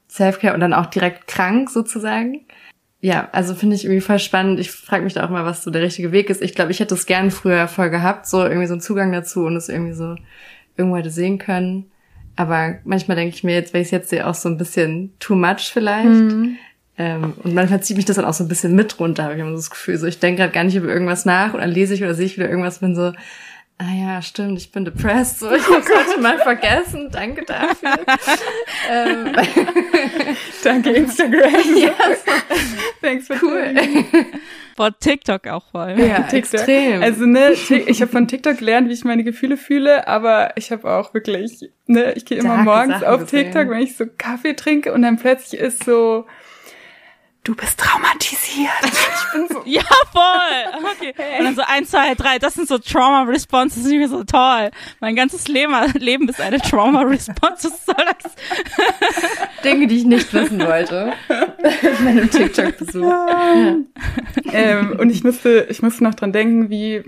Selfcare 0.08 0.54
und 0.54 0.60
dann 0.60 0.74
auch 0.74 0.86
direkt 0.86 1.26
krank 1.26 1.70
sozusagen. 1.70 2.40
Ja, 3.04 3.28
also 3.32 3.54
finde 3.54 3.76
ich 3.76 3.84
irgendwie 3.84 4.00
voll 4.00 4.18
spannend. 4.18 4.58
Ich 4.58 4.70
frage 4.70 5.04
mich 5.04 5.12
da 5.12 5.26
auch 5.26 5.28
mal, 5.28 5.44
was 5.44 5.62
so 5.62 5.70
der 5.70 5.82
richtige 5.82 6.10
Weg 6.10 6.30
ist. 6.30 6.40
Ich 6.40 6.54
glaube, 6.54 6.70
ich 6.70 6.80
hätte 6.80 6.94
es 6.94 7.04
gern 7.04 7.30
früher 7.30 7.68
voll 7.68 7.90
gehabt, 7.90 8.26
so 8.26 8.42
irgendwie 8.42 8.66
so 8.66 8.72
einen 8.72 8.80
Zugang 8.80 9.12
dazu 9.12 9.44
und 9.44 9.56
es 9.56 9.68
irgendwie 9.68 9.92
so 9.92 10.16
irgendwo 10.78 10.96
hätte 10.96 11.10
sehen 11.10 11.36
können. 11.36 11.84
Aber 12.34 12.76
manchmal 12.84 13.18
denke 13.18 13.34
ich 13.34 13.44
mir 13.44 13.52
jetzt, 13.52 13.74
wenn 13.74 13.82
ich 13.82 13.88
es 13.88 13.90
jetzt 13.90 14.08
sehe, 14.08 14.26
auch 14.26 14.34
so 14.34 14.48
ein 14.48 14.56
bisschen 14.56 15.12
too 15.18 15.34
much 15.34 15.70
vielleicht. 15.70 16.08
Ähm, 16.96 17.34
und 17.42 17.52
manchmal 17.52 17.82
zieht 17.82 17.98
mich 17.98 18.06
das 18.06 18.16
dann 18.16 18.24
auch 18.24 18.32
so 18.32 18.42
ein 18.42 18.48
bisschen 18.48 18.74
mit 18.74 18.98
runter, 18.98 19.24
habe 19.24 19.34
ich 19.34 19.40
immer 19.40 19.50
so 19.50 19.56
das 19.56 19.68
Gefühl. 19.68 19.98
So, 19.98 20.06
ich 20.06 20.18
denke 20.18 20.40
gerade 20.40 20.54
gar 20.54 20.64
nicht 20.64 20.76
über 20.76 20.88
irgendwas 20.88 21.26
nach 21.26 21.52
und 21.52 21.60
dann 21.60 21.72
lese 21.72 21.92
ich 21.92 22.02
oder 22.02 22.14
sehe 22.14 22.24
ich 22.24 22.38
wieder 22.38 22.48
irgendwas, 22.48 22.78
bin 22.78 22.94
so, 22.94 23.12
ah 23.78 23.92
ja, 23.92 24.22
stimmt, 24.22 24.58
ich 24.58 24.70
bin 24.72 24.84
depressed. 24.84 25.40
So, 25.40 25.52
ich 25.52 25.68
hab's 25.68 25.88
heute 25.88 26.20
mal 26.20 26.38
vergessen. 26.38 27.10
Danke 27.10 27.44
dafür. 27.44 27.90
ähm, 28.90 29.32
Danke, 30.64 30.90
Instagram. 30.90 31.76
ja, 31.76 31.92
Thanks 33.02 33.26
for 33.26 33.36
cool. 33.42 33.74
Boah, 34.76 34.90
TikTok 34.98 35.46
auch 35.48 35.64
voll. 35.70 35.94
Ja, 35.98 36.22
TikTok. 36.22 36.54
extrem. 36.54 37.02
Also 37.02 37.26
ne, 37.26 37.52
ich 37.52 38.00
habe 38.00 38.10
von 38.10 38.26
TikTok 38.26 38.58
gelernt, 38.58 38.88
wie 38.88 38.92
ich 38.92 39.04
meine 39.04 39.22
Gefühle 39.22 39.56
fühle, 39.56 40.08
aber 40.08 40.56
ich 40.56 40.72
habe 40.72 40.90
auch 40.90 41.14
wirklich, 41.14 41.70
ne, 41.86 42.12
ich 42.14 42.24
gehe 42.24 42.38
immer 42.38 42.56
Darke 42.56 42.64
morgens 42.64 43.00
Sachen 43.00 43.06
auf 43.06 43.20
gesehen. 43.20 43.44
TikTok, 43.44 43.70
wenn 43.70 43.82
ich 43.82 43.96
so 43.96 44.06
Kaffee 44.18 44.54
trinke 44.54 44.92
und 44.92 45.02
dann 45.02 45.16
plötzlich 45.16 45.60
ist 45.60 45.84
so, 45.84 46.26
du 47.44 47.54
bist 47.54 47.78
traumatisiert. 47.78 48.70
Ich 49.26 49.32
bin 49.32 49.48
so, 49.48 49.62
Ja, 49.64 49.82
voll. 50.12 50.82
Okay. 50.96 51.38
Und 51.38 51.44
dann 51.44 51.56
so 51.56 51.62
eins, 51.62 51.90
zwei, 51.90 52.14
drei, 52.14 52.38
das 52.38 52.54
sind 52.54 52.68
so 52.68 52.78
Trauma-Responses. 52.78 53.82
Das 53.82 53.92
ist 53.92 53.98
mir 53.98 54.08
so 54.08 54.22
toll. 54.22 54.70
Mein 55.00 55.16
ganzes 55.16 55.48
Leben, 55.48 55.74
Leben 55.98 56.28
ist 56.28 56.40
eine 56.40 56.58
Trauma-Response. 56.58 57.70
Was 57.70 57.86
soll 57.86 57.96
das? 58.22 58.32
Dinge, 59.64 59.86
die 59.88 59.98
ich 59.98 60.04
nicht 60.04 60.32
wissen 60.32 60.60
wollte. 60.60 61.14
In 61.28 62.04
meinem 62.04 62.30
TikTok-Besuch. 62.30 63.12
ähm, 64.52 64.96
und 64.98 65.10
ich 65.10 65.24
musste, 65.24 65.66
ich 65.68 65.82
musste 65.82 66.04
noch 66.04 66.14
dran 66.14 66.32
denken, 66.32 66.70
wie 66.70 67.02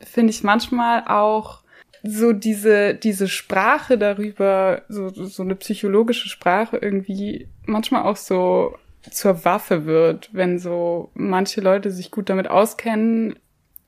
finde 0.00 0.30
ich 0.30 0.42
manchmal 0.42 1.04
auch 1.06 1.60
so 2.02 2.32
diese, 2.32 2.94
diese 2.94 3.28
Sprache 3.28 3.96
darüber, 3.96 4.82
so, 4.88 5.08
so 5.08 5.42
eine 5.42 5.54
psychologische 5.54 6.28
Sprache 6.28 6.76
irgendwie 6.76 7.48
manchmal 7.64 8.02
auch 8.02 8.16
so 8.16 8.76
zur 9.10 9.44
Waffe 9.44 9.84
wird, 9.84 10.30
wenn 10.32 10.58
so 10.58 11.10
manche 11.14 11.60
Leute 11.60 11.90
sich 11.90 12.10
gut 12.10 12.28
damit 12.28 12.48
auskennen 12.48 13.36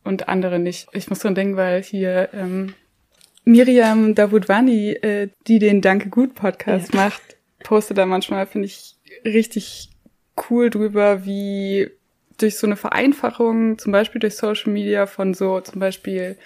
und 0.02 0.28
andere 0.28 0.58
nicht. 0.58 0.88
Ich 0.92 1.08
muss 1.08 1.20
dran 1.20 1.34
denken, 1.34 1.56
weil 1.56 1.82
hier 1.82 2.30
ähm, 2.32 2.74
Miriam 3.44 4.14
Davudwani, 4.14 4.92
äh, 4.92 5.28
die 5.46 5.58
den 5.58 5.80
Danke 5.80 6.08
Gut 6.08 6.34
Podcast 6.34 6.94
macht, 6.94 7.22
postet 7.62 7.98
da 7.98 8.06
manchmal, 8.06 8.46
finde 8.46 8.66
ich, 8.66 8.96
richtig 9.24 9.90
cool 10.50 10.70
drüber, 10.70 11.24
wie 11.24 11.90
durch 12.38 12.56
so 12.56 12.66
eine 12.66 12.76
Vereinfachung, 12.76 13.78
zum 13.78 13.92
Beispiel 13.92 14.20
durch 14.20 14.36
Social 14.36 14.72
Media 14.72 15.06
von 15.06 15.34
so 15.34 15.60
zum 15.60 15.80
Beispiel 15.80 16.36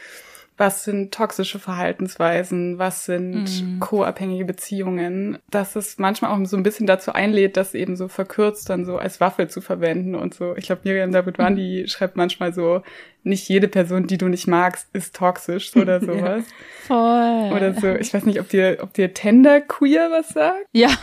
was 0.58 0.84
sind 0.84 1.14
toxische 1.14 1.58
Verhaltensweisen, 1.58 2.78
was 2.78 3.04
sind 3.04 3.44
Mhm. 3.62 3.80
co-abhängige 3.80 4.44
Beziehungen, 4.44 5.38
dass 5.50 5.76
es 5.76 5.98
manchmal 5.98 6.32
auch 6.32 6.46
so 6.46 6.56
ein 6.56 6.62
bisschen 6.62 6.86
dazu 6.86 7.12
einlädt, 7.12 7.56
das 7.56 7.74
eben 7.74 7.96
so 7.96 8.08
verkürzt 8.08 8.68
dann 8.68 8.84
so 8.84 8.98
als 8.98 9.20
Waffe 9.20 9.48
zu 9.48 9.60
verwenden 9.60 10.14
und 10.14 10.34
so. 10.34 10.54
Ich 10.56 10.66
glaube, 10.66 10.82
Miriam 10.84 11.12
Davidwan, 11.12 11.56
die 11.56 11.86
schreibt 11.88 12.16
manchmal 12.16 12.52
so, 12.52 12.82
nicht 13.22 13.48
jede 13.48 13.68
Person, 13.68 14.06
die 14.06 14.18
du 14.18 14.28
nicht 14.28 14.46
magst, 14.46 14.88
ist 14.92 15.14
toxisch 15.14 15.74
oder 15.76 16.00
sowas. 16.04 16.44
Voll. 16.86 17.52
Oder 17.54 17.74
so. 17.74 17.94
Ich 17.94 18.12
weiß 18.12 18.24
nicht, 18.24 18.40
ob 18.40 18.48
dir, 18.48 18.78
ob 18.82 18.92
dir 18.94 19.14
Tender 19.14 19.60
Queer 19.60 20.10
was 20.10 20.28
sagt. 20.30 20.66
Ja. 20.72 20.88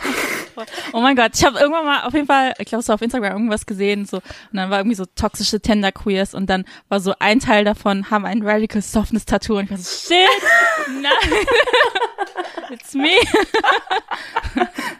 Oh 0.92 1.00
mein 1.00 1.16
Gott, 1.16 1.32
ich 1.34 1.44
habe 1.44 1.58
irgendwann 1.58 1.84
mal 1.84 2.02
auf 2.04 2.14
jeden 2.14 2.26
Fall, 2.26 2.54
ich 2.58 2.66
glaube 2.66 2.82
so 2.82 2.92
auf 2.92 3.02
Instagram 3.02 3.32
irgendwas 3.32 3.66
gesehen 3.66 4.06
so 4.06 4.16
und 4.16 4.24
dann 4.52 4.70
war 4.70 4.78
irgendwie 4.78 4.96
so 4.96 5.04
toxische 5.14 5.60
Tender 5.60 5.92
Queers 5.92 6.34
und 6.34 6.48
dann 6.48 6.64
war 6.88 7.00
so 7.00 7.14
ein 7.18 7.40
Teil 7.40 7.64
davon 7.64 8.10
haben 8.10 8.24
ein 8.24 8.42
Radical 8.42 8.82
Softness 8.82 9.24
Tattoo 9.24 9.58
und 9.58 9.64
ich 9.64 9.70
war 9.70 9.78
so 9.78 10.14
shit, 10.14 10.28
nein, 11.02 11.12
it's 12.70 12.94
me. 12.94 13.16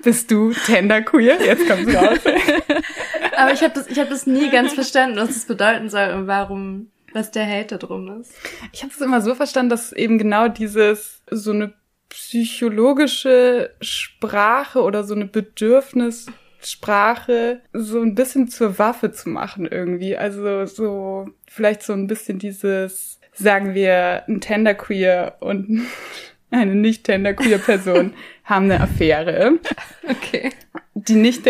Bist 0.02 0.30
du 0.30 0.52
Tender 0.52 1.02
Queer? 1.02 1.44
Jetzt 1.44 1.68
kommt's 1.68 1.94
raus. 1.94 2.18
Aber 3.36 3.52
ich 3.52 3.62
habe 3.62 3.74
das, 3.74 3.86
ich 3.88 3.98
hab 3.98 4.08
das 4.08 4.26
nie 4.26 4.50
ganz 4.50 4.74
verstanden, 4.74 5.16
was 5.18 5.28
das 5.28 5.44
bedeuten 5.46 5.90
soll 5.90 6.10
und 6.10 6.26
warum, 6.26 6.90
was 7.12 7.30
der 7.30 7.46
Hate 7.46 7.78
da 7.78 7.78
drum 7.78 8.20
ist. 8.20 8.32
Ich 8.72 8.82
habe 8.82 8.92
es 8.92 9.00
immer 9.00 9.20
so 9.20 9.34
verstanden, 9.34 9.70
dass 9.70 9.92
eben 9.92 10.18
genau 10.18 10.48
dieses 10.48 11.22
so 11.30 11.52
eine 11.52 11.74
psychologische 12.08 13.74
Sprache 13.80 14.82
oder 14.82 15.04
so 15.04 15.14
eine 15.14 15.26
Bedürfnissprache 15.26 17.60
so 17.72 18.00
ein 18.00 18.14
bisschen 18.14 18.48
zur 18.48 18.78
Waffe 18.78 19.12
zu 19.12 19.28
machen 19.28 19.66
irgendwie. 19.66 20.16
Also 20.16 20.64
so 20.66 21.28
vielleicht 21.46 21.82
so 21.82 21.92
ein 21.92 22.06
bisschen 22.06 22.38
dieses, 22.38 23.20
sagen 23.32 23.74
wir, 23.74 24.22
ein 24.28 24.40
Tenderqueer 24.40 25.36
und 25.40 25.86
eine 26.50 26.74
nicht 26.74 27.04
tenderqueer 27.04 27.58
Person 27.58 28.14
haben 28.44 28.70
eine 28.70 28.80
Affäre. 28.80 29.58
Okay. 30.08 30.50
Die 30.94 31.16
nicht 31.16 31.42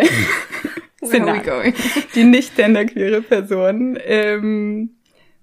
Szenario. 1.04 1.42
going? 1.44 1.74
die 2.14 2.24
nicht 2.24 2.56
tenderqueere 2.56 3.20
Person 3.22 3.98
ähm, 4.04 4.96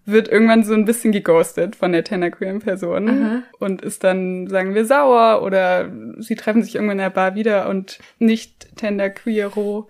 wird 0.05 0.27
irgendwann 0.27 0.63
so 0.63 0.73
ein 0.73 0.85
bisschen 0.85 1.11
geghostet 1.11 1.75
von 1.75 1.91
der 1.93 2.03
tenderqueeren 2.03 2.59
Person 2.59 3.09
Aha. 3.09 3.43
und 3.59 3.81
ist 3.81 4.03
dann, 4.03 4.47
sagen 4.47 4.75
wir, 4.75 4.85
sauer 4.85 5.41
oder 5.43 5.89
sie 6.17 6.35
treffen 6.35 6.61
sich 6.61 6.75
irgendwann 6.75 6.97
in 6.99 7.03
der 7.03 7.09
Bar 7.09 7.35
wieder 7.35 7.69
und 7.69 7.99
nicht 8.19 8.75
tenderqueero 8.75 9.87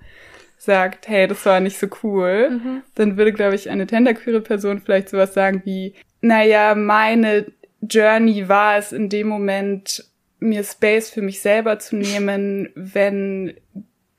sagt, 0.58 1.08
hey, 1.10 1.28
das 1.28 1.46
war 1.46 1.60
nicht 1.60 1.78
so 1.78 1.88
cool, 2.04 2.50
Mhm. 2.52 2.82
dann 2.96 3.18
würde, 3.18 3.34
glaube 3.34 3.56
ich, 3.56 3.70
eine 3.70 3.88
tenderqueere 3.88 4.40
Person 4.42 4.80
vielleicht 4.80 5.10
sowas 5.10 5.34
sagen 5.34 5.62
wie, 5.66 5.94
naja, 6.22 6.74
meine 6.76 7.48
Journey 7.82 8.48
war 8.48 8.78
es 8.78 8.92
in 8.94 9.10
dem 9.10 9.28
Moment, 9.28 10.06
mir 10.40 10.64
Space 10.64 11.10
für 11.10 11.22
mich 11.22 11.42
selber 11.42 11.80
zu 11.80 11.96
nehmen, 11.96 12.70
wenn 12.76 13.54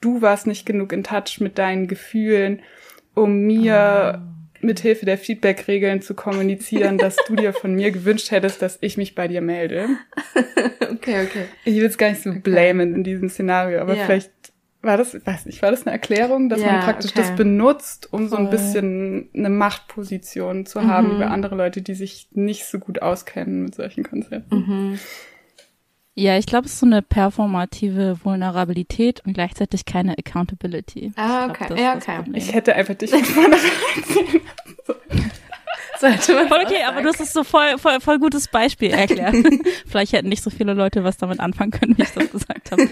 du 0.00 0.20
warst 0.22 0.46
nicht 0.46 0.66
genug 0.66 0.92
in 0.92 1.04
Touch 1.04 1.40
mit 1.40 1.56
deinen 1.56 1.86
Gefühlen, 1.86 2.60
um 3.14 3.38
mir 3.46 4.20
mit 4.20 4.33
Hilfe 4.80 5.06
der 5.06 5.18
Feedback-Regeln 5.18 6.02
zu 6.02 6.14
kommunizieren, 6.14 6.98
dass 6.98 7.16
du 7.28 7.36
dir 7.36 7.52
von 7.52 7.74
mir 7.74 7.90
gewünscht 7.90 8.30
hättest, 8.30 8.62
dass 8.62 8.78
ich 8.80 8.96
mich 8.96 9.14
bei 9.14 9.28
dir 9.28 9.40
melde. 9.40 9.88
Okay, 10.94 11.24
okay. 11.26 11.46
Ich 11.64 11.76
will 11.76 11.84
es 11.86 11.98
gar 11.98 12.08
nicht 12.10 12.22
so 12.22 12.32
blamen 12.32 12.94
in 12.94 13.04
diesem 13.04 13.28
Szenario, 13.28 13.80
aber 13.80 13.94
Ja. 13.96 14.04
vielleicht 14.06 14.30
war 14.80 14.96
das, 14.96 15.14
weiß 15.26 15.46
nicht, 15.46 15.60
war 15.60 15.70
das 15.70 15.82
eine 15.86 15.92
Erklärung, 15.92 16.48
dass 16.48 16.60
Ja, 16.60 16.66
man 16.72 16.80
praktisch 16.80 17.10
okay. 17.12 17.20
das 17.20 17.34
benutzt, 17.34 18.12
um 18.12 18.28
so 18.28 18.36
ein 18.36 18.48
bisschen 18.50 19.28
eine 19.34 19.50
Machtposition 19.50 20.66
zu 20.66 20.82
haben 20.86 21.08
Mhm. 21.08 21.14
über 21.16 21.30
andere 21.30 21.56
Leute, 21.56 21.82
die 21.82 21.94
sich 21.94 22.28
nicht 22.32 22.64
so 22.66 22.78
gut 22.78 23.02
auskennen 23.02 23.64
mit 23.64 23.74
solchen 23.74 24.04
Konzepten. 24.04 24.54
Mhm. 24.56 25.00
Ja, 26.16 26.38
ich 26.38 26.46
glaube, 26.46 26.66
es 26.66 26.74
ist 26.74 26.80
so 26.80 26.86
eine 26.86 27.02
performative 27.02 28.18
Vulnerabilität 28.22 29.20
und 29.26 29.34
gleichzeitig 29.34 29.84
keine 29.84 30.16
Accountability. 30.16 31.12
Ah, 31.16 31.48
Ich 31.48 31.54
glaub, 31.54 31.70
okay. 31.72 31.74
ist 31.74 31.80
Ja, 31.80 31.94
okay. 31.96 32.22
Ich 32.34 32.52
hätte 32.54 32.74
einfach 32.74 32.94
dich 32.94 33.10
Sollte 36.00 36.34
man 36.34 36.46
okay, 36.64 36.82
aber 36.86 37.02
du 37.02 37.08
hast 37.08 37.20
es 37.20 37.32
so 37.32 37.42
voll, 37.44 37.78
voll, 37.78 38.00
voll 38.00 38.18
gutes 38.18 38.48
Beispiel 38.48 38.90
erklärt. 38.90 39.34
Vielleicht 39.86 40.12
hätten 40.12 40.28
nicht 40.28 40.42
so 40.42 40.50
viele 40.50 40.74
Leute 40.74 41.02
was 41.02 41.16
damit 41.16 41.40
anfangen 41.40 41.70
können, 41.70 41.96
wie 41.96 42.02
ich 42.02 42.10
das 42.10 42.30
gesagt 42.30 42.70
habe. 42.70 42.82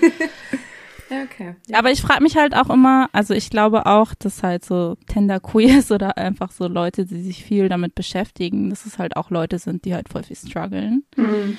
Ja, 1.10 1.22
okay. 1.24 1.54
Aber 1.72 1.90
ich 1.90 2.00
frage 2.00 2.22
mich 2.22 2.36
halt 2.36 2.54
auch 2.56 2.70
immer, 2.70 3.08
also 3.12 3.34
ich 3.34 3.50
glaube 3.50 3.86
auch, 3.86 4.14
dass 4.14 4.42
halt 4.42 4.64
so 4.64 4.96
Tender 5.08 5.40
Queers 5.40 5.90
oder 5.92 6.16
einfach 6.16 6.50
so 6.50 6.66
Leute, 6.68 7.04
die 7.04 7.22
sich 7.22 7.44
viel 7.44 7.68
damit 7.68 7.94
beschäftigen, 7.94 8.70
dass 8.70 8.86
es 8.86 8.98
halt 8.98 9.16
auch 9.16 9.30
Leute 9.30 9.58
sind, 9.58 9.84
die 9.84 9.94
halt 9.94 10.08
voll 10.08 10.22
viel 10.22 10.36
strugglen. 10.36 11.04
Mhm. 11.16 11.58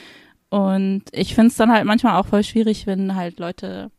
Und 0.53 1.01
ich 1.11 1.33
finde 1.33 1.47
es 1.47 1.55
dann 1.55 1.71
halt 1.71 1.83
manchmal 1.83 2.19
auch 2.19 2.27
voll 2.27 2.43
schwierig, 2.43 2.85
wenn 2.85 3.15
halt 3.15 3.39
Leute, 3.39 3.89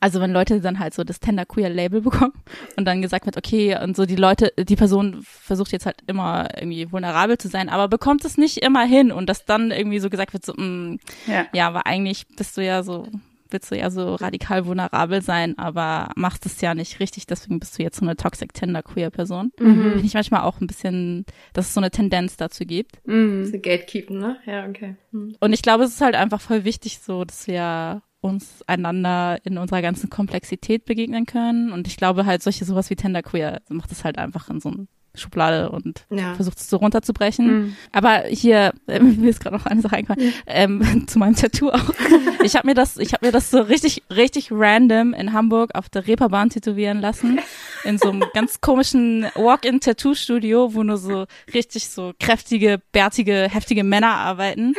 also 0.00 0.22
wenn 0.22 0.32
Leute 0.32 0.62
dann 0.62 0.78
halt 0.78 0.94
so 0.94 1.04
das 1.04 1.20
Tender 1.20 1.44
Queer 1.44 1.68
Label 1.68 2.00
bekommen 2.00 2.32
und 2.78 2.86
dann 2.86 3.02
gesagt 3.02 3.26
wird, 3.26 3.36
okay, 3.36 3.76
und 3.78 3.94
so 3.94 4.06
die 4.06 4.16
Leute, 4.16 4.54
die 4.58 4.76
Person 4.76 5.22
versucht 5.22 5.72
jetzt 5.72 5.84
halt 5.84 5.98
immer 6.06 6.48
irgendwie 6.56 6.90
vulnerabel 6.90 7.36
zu 7.36 7.48
sein, 7.48 7.68
aber 7.68 7.88
bekommt 7.88 8.24
es 8.24 8.38
nicht 8.38 8.56
immer 8.62 8.86
hin 8.86 9.12
und 9.12 9.28
dass 9.28 9.44
dann 9.44 9.70
irgendwie 9.70 9.98
so 9.98 10.08
gesagt 10.08 10.32
wird, 10.32 10.46
so, 10.46 10.54
mm, 10.54 10.98
Ja. 11.26 11.44
ja, 11.52 11.66
aber 11.66 11.84
eigentlich 11.84 12.26
bist 12.28 12.56
du 12.56 12.64
ja 12.64 12.82
so, 12.82 13.06
willst 13.52 13.70
du 13.70 13.76
ja 13.76 13.90
so 13.90 14.14
radikal 14.14 14.66
vulnerabel 14.66 15.22
sein, 15.22 15.58
aber 15.58 16.10
machst 16.16 16.46
es 16.46 16.60
ja 16.60 16.74
nicht 16.74 17.00
richtig, 17.00 17.26
deswegen 17.26 17.60
bist 17.60 17.78
du 17.78 17.82
jetzt 17.82 17.98
so 17.98 18.04
eine 18.04 18.16
toxic 18.16 18.54
Tender 18.54 18.82
Queer 18.82 19.10
Person. 19.10 19.52
Mhm. 19.58 19.82
Finde 19.82 20.06
ich 20.06 20.14
manchmal 20.14 20.42
auch 20.42 20.60
ein 20.60 20.66
bisschen, 20.66 21.24
dass 21.52 21.66
es 21.66 21.74
so 21.74 21.80
eine 21.80 21.90
Tendenz 21.90 22.36
dazu 22.36 22.64
gibt. 22.64 23.06
Mhm. 23.06 23.46
So 23.46 23.58
Gatekeeping, 23.58 24.18
ne? 24.18 24.36
Ja, 24.46 24.66
okay. 24.66 24.96
Mhm. 25.12 25.36
Und 25.40 25.52
ich 25.52 25.62
glaube, 25.62 25.84
es 25.84 25.90
ist 25.90 26.00
halt 26.00 26.14
einfach 26.14 26.40
voll 26.40 26.64
wichtig 26.64 27.00
so, 27.00 27.24
dass 27.24 27.46
wir 27.46 28.02
uns 28.20 28.62
einander 28.66 29.38
in 29.44 29.58
unserer 29.58 29.82
ganzen 29.82 30.10
Komplexität 30.10 30.84
begegnen 30.84 31.26
können. 31.26 31.72
Und 31.72 31.86
ich 31.86 31.96
glaube 31.96 32.26
halt, 32.26 32.42
solche 32.42 32.64
sowas 32.64 32.90
wie 32.90 32.96
Tender 32.96 33.22
Queer 33.22 33.62
macht 33.68 33.92
es 33.92 34.04
halt 34.04 34.18
einfach 34.18 34.50
in 34.50 34.60
so 34.60 34.68
eine 34.68 34.86
Schublade 35.14 35.70
und 35.70 36.06
Ja. 36.10 36.34
versucht 36.34 36.58
es 36.58 36.70
so 36.70 36.76
runterzubrechen. 36.76 37.46
Mhm. 37.46 37.76
Aber 37.92 38.24
hier, 38.28 38.72
äh, 38.86 39.00
mir 39.00 39.30
ist 39.30 39.40
gerade 39.40 39.56
noch 39.56 39.66
eine 39.66 39.80
Sache 39.82 39.96
eingefallen, 39.96 40.32
ähm, 40.46 41.06
zu 41.08 41.18
meinem 41.18 41.36
Tattoo 41.36 41.70
auch. 41.70 41.90
Ich 42.42 42.56
habe 42.56 42.66
mir 42.68 42.74
das, 42.74 42.96
ich 42.96 43.12
habe 43.12 43.26
mir 43.26 43.32
das 43.32 43.50
so 43.50 43.60
richtig, 43.60 44.02
richtig 44.08 44.48
random 44.50 45.12
in 45.12 45.34
Hamburg 45.34 45.74
auf 45.74 45.90
der 45.90 46.06
Reeperbahn 46.06 46.48
tätowieren 46.48 46.98
lassen. 47.00 47.38
In 47.84 47.98
so 47.98 48.08
einem 48.08 48.24
ganz 48.32 48.62
komischen 48.62 49.26
Walk-in-Tattoo-Studio, 49.34 50.72
wo 50.74 50.82
nur 50.82 50.96
so 50.96 51.26
richtig 51.52 51.90
so 51.90 52.12
kräftige, 52.18 52.80
bärtige, 52.92 53.46
heftige 53.50 53.84
Männer 53.84 54.12
arbeiten. 54.14 54.74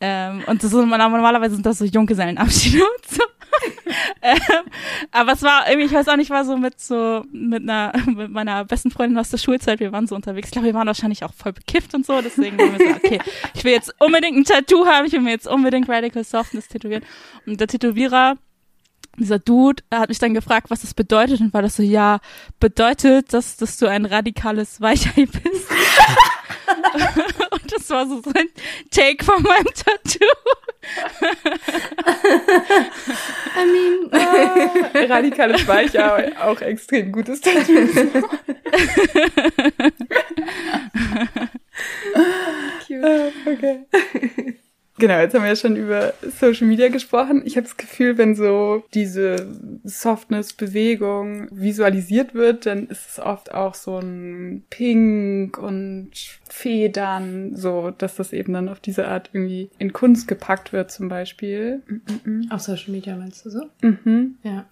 Ähm, 0.00 0.42
und 0.46 0.62
das 0.62 0.72
ist, 0.72 0.78
normalerweise 0.78 1.54
sind 1.54 1.66
das 1.66 1.78
so 1.78 1.84
Junggesellenabschiede 1.84 2.82
und 2.82 3.10
so. 3.10 3.22
ähm, 4.22 4.64
aber 5.10 5.32
es 5.32 5.42
war 5.42 5.68
irgendwie, 5.68 5.86
ich 5.86 5.92
weiß 5.92 6.08
auch 6.08 6.16
nicht, 6.16 6.30
war 6.30 6.44
so 6.44 6.56
mit 6.56 6.80
so, 6.80 7.24
mit 7.32 7.62
einer, 7.62 7.92
mit 8.06 8.30
meiner 8.30 8.64
besten 8.64 8.90
Freundin 8.90 9.18
aus 9.18 9.30
der 9.30 9.38
Schulzeit, 9.38 9.80
wir 9.80 9.92
waren 9.92 10.06
so 10.06 10.14
unterwegs. 10.14 10.48
Ich 10.48 10.52
glaube, 10.52 10.66
wir 10.66 10.74
waren 10.74 10.86
wahrscheinlich 10.86 11.24
auch 11.24 11.32
voll 11.32 11.52
bekifft 11.52 11.94
und 11.94 12.06
so, 12.06 12.20
deswegen 12.20 12.58
haben 12.58 12.78
wir 12.78 12.86
so, 12.86 12.94
okay, 12.94 13.20
ich 13.54 13.64
will 13.64 13.72
jetzt 13.72 13.94
unbedingt 13.98 14.36
ein 14.36 14.44
Tattoo 14.44 14.86
haben, 14.86 15.06
ich 15.06 15.12
will 15.12 15.20
mir 15.20 15.30
jetzt 15.30 15.46
unbedingt 15.46 15.88
Radical 15.88 16.24
Softness 16.24 16.68
tätowieren. 16.68 17.04
Und 17.46 17.60
der 17.60 17.68
Tätowierer, 17.68 18.36
dieser 19.18 19.38
Dude, 19.38 19.82
hat 19.92 20.08
mich 20.08 20.18
dann 20.18 20.34
gefragt, 20.34 20.70
was 20.70 20.80
das 20.80 20.94
bedeutet 20.94 21.40
und 21.40 21.52
war 21.54 21.62
das 21.62 21.76
so, 21.76 21.82
ja, 21.82 22.20
bedeutet 22.60 23.32
das, 23.32 23.56
dass 23.56 23.76
du 23.76 23.86
ein 23.86 24.04
radikales 24.04 24.80
Weichei 24.80 25.26
bist? 25.26 25.70
und 27.50 27.72
das 27.72 27.90
war 27.90 28.06
so 28.06 28.20
sein 28.22 28.48
Take 28.90 29.24
von 29.24 29.42
meinem 29.42 29.66
Tattoo. 29.66 30.24
I 33.56 33.64
mean, 33.64 34.10
Radikales 35.10 35.66
Weicher, 35.66 36.32
auch 36.42 36.60
extrem 36.60 37.10
gutes 37.12 37.40
Tattoo. 37.40 37.88
cute. 42.86 43.04
Ah, 43.04 43.30
okay. 43.46 44.56
Genau, 44.98 45.18
jetzt 45.18 45.34
haben 45.34 45.42
wir 45.42 45.48
ja 45.48 45.56
schon 45.56 45.74
über 45.74 46.14
Social 46.22 46.68
Media 46.68 46.88
gesprochen. 46.88 47.42
Ich 47.44 47.56
habe 47.56 47.64
das 47.64 47.76
Gefühl, 47.76 48.16
wenn 48.16 48.36
so 48.36 48.84
diese 48.94 49.48
Softness-Bewegung 49.82 51.48
visualisiert 51.50 52.34
wird, 52.34 52.66
dann 52.66 52.86
ist 52.86 53.08
es 53.10 53.18
oft 53.18 53.52
auch 53.52 53.74
so 53.74 53.98
ein 53.98 54.64
Pink 54.70 55.58
und 55.58 56.10
Federn, 56.48 57.56
so 57.56 57.90
dass 57.90 58.16
das 58.16 58.32
eben 58.32 58.52
dann 58.52 58.68
auf 58.68 58.78
diese 58.78 59.08
Art 59.08 59.30
irgendwie 59.32 59.68
in 59.78 59.92
Kunst 59.92 60.28
gepackt 60.28 60.72
wird 60.72 60.92
zum 60.92 61.08
Beispiel. 61.08 61.82
Auf 62.50 62.60
Social 62.60 62.92
Media 62.92 63.16
meinst 63.16 63.44
du 63.44 63.50
so? 63.50 63.62
Mhm. 63.82 64.36
Ja. 64.44 64.66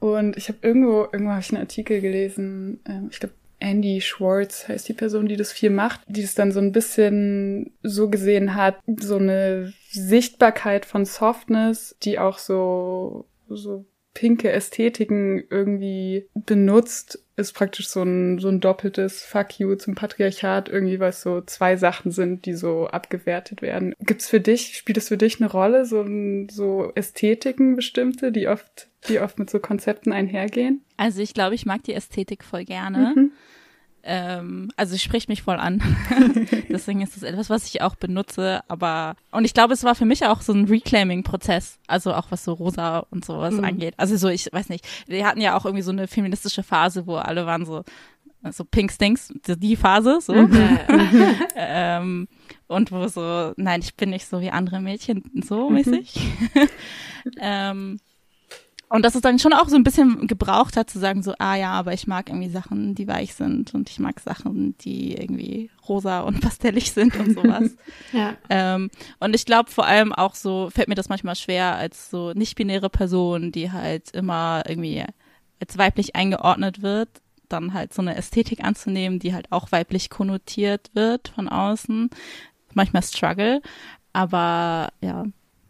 Und 0.00 0.36
ich 0.36 0.48
habe 0.48 0.58
irgendwo, 0.62 1.02
irgendwo 1.12 1.30
habe 1.30 1.42
ich 1.42 1.50
einen 1.52 1.60
Artikel 1.60 2.00
gelesen, 2.00 2.80
ähm, 2.86 3.08
ich 3.10 3.20
glaube, 3.20 3.34
Andy 3.62 4.00
Schwartz 4.00 4.68
heißt 4.68 4.88
die 4.88 4.92
Person, 4.92 5.26
die 5.26 5.36
das 5.36 5.52
viel 5.52 5.70
macht, 5.70 6.00
die 6.06 6.22
es 6.22 6.34
dann 6.34 6.52
so 6.52 6.60
ein 6.60 6.72
bisschen 6.72 7.72
so 7.82 8.10
gesehen 8.10 8.54
hat, 8.54 8.78
so 8.98 9.16
eine 9.16 9.72
Sichtbarkeit 9.90 10.84
von 10.84 11.04
Softness, 11.04 11.96
die 12.02 12.18
auch 12.18 12.38
so, 12.38 13.26
so 13.48 13.84
pinke 14.14 14.50
Ästhetiken 14.50 15.44
irgendwie 15.48 16.28
benutzt, 16.34 17.24
ist 17.36 17.54
praktisch 17.54 17.88
so 17.88 18.02
ein, 18.02 18.38
so 18.38 18.48
ein 18.48 18.60
doppeltes 18.60 19.22
Fuck 19.24 19.58
you 19.58 19.74
zum 19.74 19.94
Patriarchat, 19.94 20.68
irgendwie, 20.68 21.00
was 21.00 21.22
so 21.22 21.40
zwei 21.40 21.76
Sachen 21.76 22.10
sind, 22.10 22.44
die 22.44 22.54
so 22.54 22.86
abgewertet 22.88 23.62
werden. 23.62 23.94
Gibt's 24.00 24.28
für 24.28 24.40
dich, 24.40 24.76
spielt 24.76 24.98
es 24.98 25.08
für 25.08 25.16
dich 25.16 25.40
eine 25.40 25.50
Rolle, 25.50 25.86
so, 25.86 26.04
so 26.50 26.92
Ästhetiken 26.94 27.74
bestimmte, 27.74 28.32
die 28.32 28.48
oft, 28.48 28.88
die 29.08 29.20
oft 29.20 29.38
mit 29.38 29.50
so 29.50 29.58
Konzepten 29.58 30.12
einhergehen? 30.12 30.84
Also 30.96 31.20
ich 31.20 31.34
glaube, 31.34 31.54
ich 31.54 31.66
mag 31.66 31.82
die 31.84 31.94
Ästhetik 31.94 32.44
voll 32.44 32.64
gerne. 32.64 33.12
Mhm. 33.14 33.32
Ähm, 34.04 34.72
also 34.76 34.94
es 34.96 35.02
spricht 35.02 35.28
mich 35.28 35.42
voll 35.42 35.56
an. 35.56 35.80
Deswegen 36.68 37.02
ist 37.02 37.16
es 37.16 37.22
etwas, 37.22 37.50
was 37.50 37.66
ich 37.66 37.82
auch 37.82 37.94
benutze. 37.94 38.62
Aber 38.68 39.14
und 39.30 39.44
ich 39.44 39.54
glaube, 39.54 39.74
es 39.74 39.84
war 39.84 39.94
für 39.94 40.04
mich 40.04 40.26
auch 40.26 40.40
so 40.40 40.52
ein 40.52 40.64
Reclaiming-Prozess. 40.64 41.78
Also 41.86 42.12
auch 42.14 42.30
was 42.30 42.44
so 42.44 42.52
Rosa 42.54 43.06
und 43.10 43.24
sowas 43.24 43.54
mhm. 43.54 43.64
angeht. 43.64 43.94
Also 43.98 44.16
so, 44.16 44.28
ich 44.28 44.48
weiß 44.52 44.68
nicht. 44.70 44.86
Wir 45.06 45.26
hatten 45.26 45.40
ja 45.40 45.56
auch 45.56 45.64
irgendwie 45.64 45.82
so 45.82 45.92
eine 45.92 46.08
feministische 46.08 46.62
Phase, 46.62 47.06
wo 47.06 47.16
alle 47.16 47.46
waren 47.46 47.64
so 47.64 47.84
so 48.50 48.64
Pink 48.64 48.90
Stinks, 48.90 49.32
die 49.46 49.76
Phase, 49.76 50.18
so. 50.20 50.32
Mhm. 50.32 50.88
ähm, 51.56 52.28
und 52.66 52.90
wo 52.90 53.06
so, 53.06 53.52
nein, 53.56 53.80
ich 53.82 53.94
bin 53.94 54.10
nicht 54.10 54.26
so 54.26 54.40
wie 54.40 54.50
andere 54.50 54.80
Mädchen, 54.80 55.22
so 55.44 55.68
mhm. 55.68 55.76
mäßig. 55.76 56.20
ähm, 57.38 58.00
und 58.92 59.02
dass 59.06 59.14
es 59.14 59.22
dann 59.22 59.38
schon 59.38 59.54
auch 59.54 59.70
so 59.70 59.76
ein 59.76 59.84
bisschen 59.84 60.26
gebraucht 60.26 60.76
hat, 60.76 60.90
zu 60.90 60.98
sagen 60.98 61.22
so, 61.22 61.32
ah 61.38 61.54
ja, 61.54 61.70
aber 61.72 61.94
ich 61.94 62.06
mag 62.06 62.28
irgendwie 62.28 62.50
Sachen, 62.50 62.94
die 62.94 63.08
weich 63.08 63.32
sind 63.32 63.72
und 63.72 63.88
ich 63.88 63.98
mag 63.98 64.20
Sachen, 64.20 64.76
die 64.82 65.14
irgendwie 65.14 65.70
rosa 65.88 66.20
und 66.20 66.40
pastellig 66.42 66.92
sind 66.92 67.16
und 67.16 67.32
sowas. 67.32 67.74
ja. 68.12 68.36
Ähm, 68.50 68.90
und 69.18 69.34
ich 69.34 69.46
glaube 69.46 69.70
vor 69.70 69.86
allem 69.86 70.12
auch 70.12 70.34
so, 70.34 70.68
fällt 70.68 70.88
mir 70.88 70.94
das 70.94 71.08
manchmal 71.08 71.36
schwer 71.36 71.74
als 71.76 72.10
so 72.10 72.34
nicht-binäre 72.34 72.90
Person, 72.90 73.50
die 73.50 73.72
halt 73.72 74.10
immer 74.10 74.62
irgendwie 74.68 75.02
als 75.58 75.78
weiblich 75.78 76.14
eingeordnet 76.14 76.82
wird, 76.82 77.08
dann 77.48 77.72
halt 77.72 77.94
so 77.94 78.02
eine 78.02 78.14
Ästhetik 78.14 78.62
anzunehmen, 78.62 79.18
die 79.18 79.32
halt 79.32 79.50
auch 79.52 79.72
weiblich 79.72 80.10
konnotiert 80.10 80.90
wird 80.92 81.28
von 81.28 81.48
außen. 81.48 82.10
Manchmal 82.74 83.02
Struggle. 83.04 83.62
Aber 84.12 84.90
ja, 85.00 85.24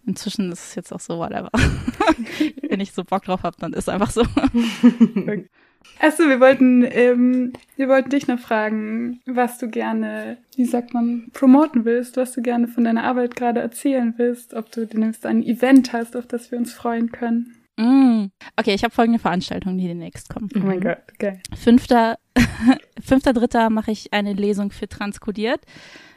Inzwischen 0.05 0.51
ist 0.51 0.69
es 0.69 0.75
jetzt 0.75 0.93
auch 0.93 1.01
so, 1.01 1.19
whatever. 1.19 1.51
Wenn 2.69 2.81
ich 2.81 2.93
so 2.93 3.05
Bock 3.05 3.25
drauf 3.25 3.43
habe, 3.43 3.57
dann 3.61 3.73
ist 3.73 3.89
einfach 3.89 4.11
so. 4.11 4.23
Achso, 6.01 6.29
wir 6.29 6.41
wollten, 6.41 6.85
ähm, 6.89 7.53
wir 7.77 7.89
wollten 7.89 8.11
dich 8.11 8.27
noch 8.27 8.39
fragen, 8.39 9.21
was 9.27 9.59
du 9.59 9.69
gerne, 9.69 10.39
wie 10.57 10.65
sagt 10.65 10.95
man, 10.95 11.29
promoten 11.33 11.85
willst, 11.85 12.17
was 12.17 12.33
du 12.33 12.43
gerne 12.43 12.69
von 12.69 12.85
deiner 12.85 13.05
Arbeit 13.05 13.37
gerade 13.37 13.61
erzählen 13.61 14.15
willst, 14.17 14.55
ob 14.55 14.71
du 14.71 14.87
demnächst 14.87 15.27
ein 15.27 15.43
Event 15.43 15.93
hast, 15.93 16.17
auf 16.17 16.27
das 16.27 16.51
wir 16.51 16.59
uns 16.59 16.73
freuen 16.73 17.11
können. 17.13 17.57
Mm. 17.77 18.27
Okay, 18.57 18.75
ich 18.75 18.85
habe 18.85 18.95
folgende 18.95 19.19
Veranstaltungen, 19.19 19.79
die 19.79 19.89
demnächst 19.89 20.29
kommen. 20.29 20.49
Oh 20.55 20.61
mein 20.61 20.81
Gott, 20.81 20.99
okay. 21.15 21.41
Fünfter, 21.57 22.19
fünfter 23.01 23.33
Dritter 23.33 23.71
mache 23.71 23.91
ich 23.91 24.13
eine 24.13 24.35
Lesung 24.35 24.71
für 24.71 24.89
Transkodiert. 24.89 25.61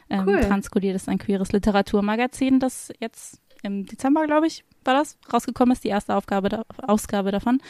Ähm, 0.08 0.24
cool. 0.26 0.40
Transkodiert 0.40 0.94
ist 0.94 1.08
ein 1.08 1.18
queeres 1.18 1.52
Literaturmagazin, 1.52 2.60
das 2.60 2.92
jetzt 3.00 3.40
im 3.66 3.84
Dezember, 3.86 4.26
glaube 4.26 4.46
ich, 4.46 4.64
war 4.84 4.94
das, 4.94 5.18
rausgekommen 5.32 5.72
ist, 5.72 5.84
die 5.84 5.88
erste 5.88 6.14
Aufgabe 6.14 6.48
da, 6.48 6.62
Ausgabe 6.78 7.32
davon. 7.32 7.60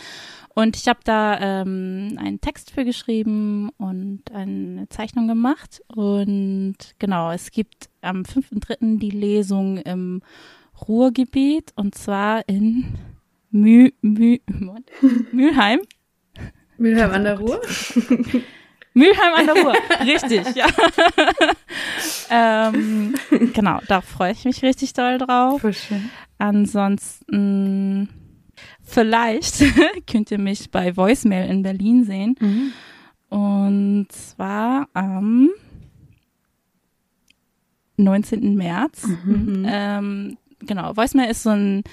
Und 0.54 0.76
ich 0.76 0.88
habe 0.88 1.00
da 1.04 1.38
ähm, 1.40 2.16
einen 2.18 2.40
Text 2.40 2.70
für 2.70 2.84
geschrieben 2.84 3.70
und 3.78 4.22
eine 4.32 4.88
Zeichnung 4.88 5.26
gemacht. 5.26 5.82
Und 5.88 6.76
genau, 6.98 7.30
es 7.32 7.50
gibt 7.50 7.88
am 8.00 8.22
5.3. 8.22 8.98
die 8.98 9.10
Lesung 9.10 9.78
im 9.78 10.22
Ruhrgebiet 10.86 11.72
und 11.74 11.94
zwar 11.94 12.48
in 12.48 12.94
Mü, 13.50 13.90
Mü, 14.02 14.38
Mülheim. 15.32 15.80
Mülheim 16.78 17.10
an 17.10 17.24
der 17.24 17.38
Ruhr? 17.38 17.60
Mülheim 18.96 19.34
an 19.34 19.46
der 19.46 19.54
Ruhr, 19.62 19.74
richtig, 20.06 20.56
ja. 20.56 20.66
ähm, 22.70 23.14
genau, 23.52 23.78
da 23.88 24.00
freue 24.00 24.32
ich 24.32 24.46
mich 24.46 24.62
richtig 24.62 24.94
doll 24.94 25.18
drauf. 25.18 25.60
Voll 25.60 25.74
schön. 25.74 26.10
Ansonsten 26.38 28.08
vielleicht 28.82 29.62
könnt 30.10 30.30
ihr 30.30 30.38
mich 30.38 30.70
bei 30.70 30.96
Voicemail 30.96 31.46
in 31.50 31.62
Berlin 31.62 32.04
sehen. 32.04 32.36
Mhm. 32.40 32.72
Und 33.28 34.06
zwar 34.12 34.88
am 34.94 35.50
19. 37.98 38.54
März. 38.54 39.06
Mhm. 39.06 39.66
Ähm, 39.68 40.38
genau, 40.60 40.96
Voicemail 40.96 41.30
ist 41.30 41.42
so 41.42 41.50
ein 41.50 41.84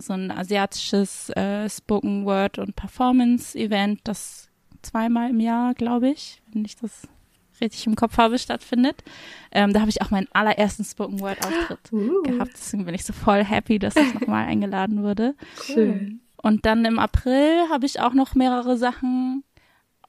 so 0.00 0.14
ein 0.14 0.30
asiatisches 0.30 1.28
äh, 1.30 1.68
Spoken 1.68 2.24
Word 2.24 2.58
und 2.58 2.76
Performance 2.76 3.58
Event, 3.58 4.00
das 4.04 4.47
zweimal 4.82 5.30
im 5.30 5.40
Jahr, 5.40 5.74
glaube 5.74 6.08
ich, 6.08 6.40
wenn 6.52 6.64
ich 6.64 6.76
das 6.76 7.08
richtig 7.60 7.86
im 7.86 7.96
Kopf 7.96 8.18
habe, 8.18 8.38
stattfindet. 8.38 9.02
Ähm, 9.50 9.72
da 9.72 9.80
habe 9.80 9.90
ich 9.90 10.02
auch 10.02 10.10
meinen 10.10 10.28
allerersten 10.32 10.84
Spoken 10.84 11.20
Word 11.20 11.38
Auftritt 11.44 11.78
uh. 11.92 12.22
gehabt. 12.22 12.52
Deswegen 12.54 12.84
bin 12.84 12.94
ich 12.94 13.04
so 13.04 13.12
voll 13.12 13.44
happy, 13.44 13.78
dass 13.78 13.96
ich 13.96 14.14
nochmal 14.14 14.46
eingeladen 14.46 15.02
wurde. 15.02 15.34
Schön. 15.62 16.20
Und 16.36 16.66
dann 16.66 16.84
im 16.84 16.98
April 16.98 17.68
habe 17.70 17.86
ich 17.86 18.00
auch 18.00 18.14
noch 18.14 18.34
mehrere 18.34 18.76
Sachen. 18.76 19.42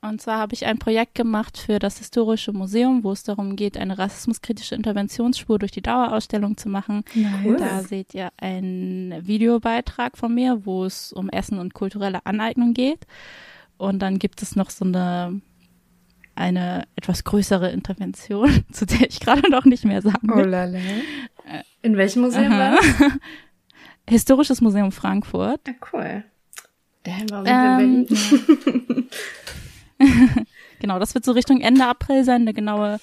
Und 0.01 0.21
zwar 0.21 0.37
habe 0.37 0.53
ich 0.53 0.65
ein 0.65 0.79
Projekt 0.79 1.15
gemacht 1.15 1.57
für 1.57 1.77
das 1.77 1.97
Historische 1.97 2.53
Museum, 2.53 3.03
wo 3.03 3.11
es 3.11 3.23
darum 3.23 3.57
geht, 3.57 3.77
eine 3.77 3.97
rassismuskritische 3.97 4.75
Interventionsspur 4.75 5.59
durch 5.59 5.71
die 5.71 5.81
Dauerausstellung 5.81 6.55
zu 6.55 6.69
machen. 6.69 7.03
Nice. 7.13 7.57
Da 7.57 7.81
seht 7.81 8.13
ihr 8.13 8.29
einen 8.37 9.27
Videobeitrag 9.27 10.17
von 10.17 10.33
mir, 10.33 10.65
wo 10.65 10.85
es 10.85 11.11
um 11.11 11.27
Essen 11.27 11.59
und 11.59 11.73
kulturelle 11.73 12.25
Aneignung 12.25 12.73
geht. 12.73 13.05
Und 13.79 13.99
dann 13.99 14.19
gibt 14.19 14.43
es 14.43 14.55
noch 14.55 14.69
so 14.69 14.85
eine 14.85 15.41
eine 16.35 16.87
etwas 16.95 17.25
größere 17.25 17.69
Intervention, 17.71 18.63
zu 18.71 18.85
der 18.85 19.07
ich 19.09 19.19
gerade 19.19 19.49
noch 19.49 19.65
nicht 19.65 19.83
mehr 19.83 20.01
sagen 20.01 20.29
will. 20.29 20.45
Oh 20.45 20.47
lala. 20.47 20.77
Äh, 20.77 21.63
in 21.81 21.97
welchem 21.97 22.21
Museum 22.21 22.51
war 22.51 22.75
das? 22.75 22.85
Historisches 24.09 24.61
Museum 24.61 24.91
Frankfurt. 24.91 25.59
Ja, 25.67 25.73
cool. 25.93 26.23
Damn, 27.03 27.29
warum 27.29 27.47
ähm, 27.47 29.07
genau, 30.79 30.99
das 30.99 31.13
wird 31.13 31.25
so 31.25 31.33
Richtung 31.33 31.61
Ende 31.61 31.85
April 31.85 32.23
sein. 32.23 32.45
Der 32.45 32.53
genaue 32.53 32.99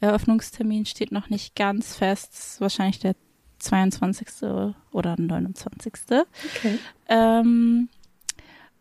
Eröffnungstermin 0.00 0.86
steht 0.86 1.12
noch 1.12 1.28
nicht 1.28 1.56
ganz 1.56 1.96
fest. 1.96 2.60
Wahrscheinlich 2.60 2.98
der 3.00 3.14
22. 3.58 4.28
oder 4.92 5.16
29. 5.18 5.92
Okay. 6.10 6.78
Ähm, 7.08 7.88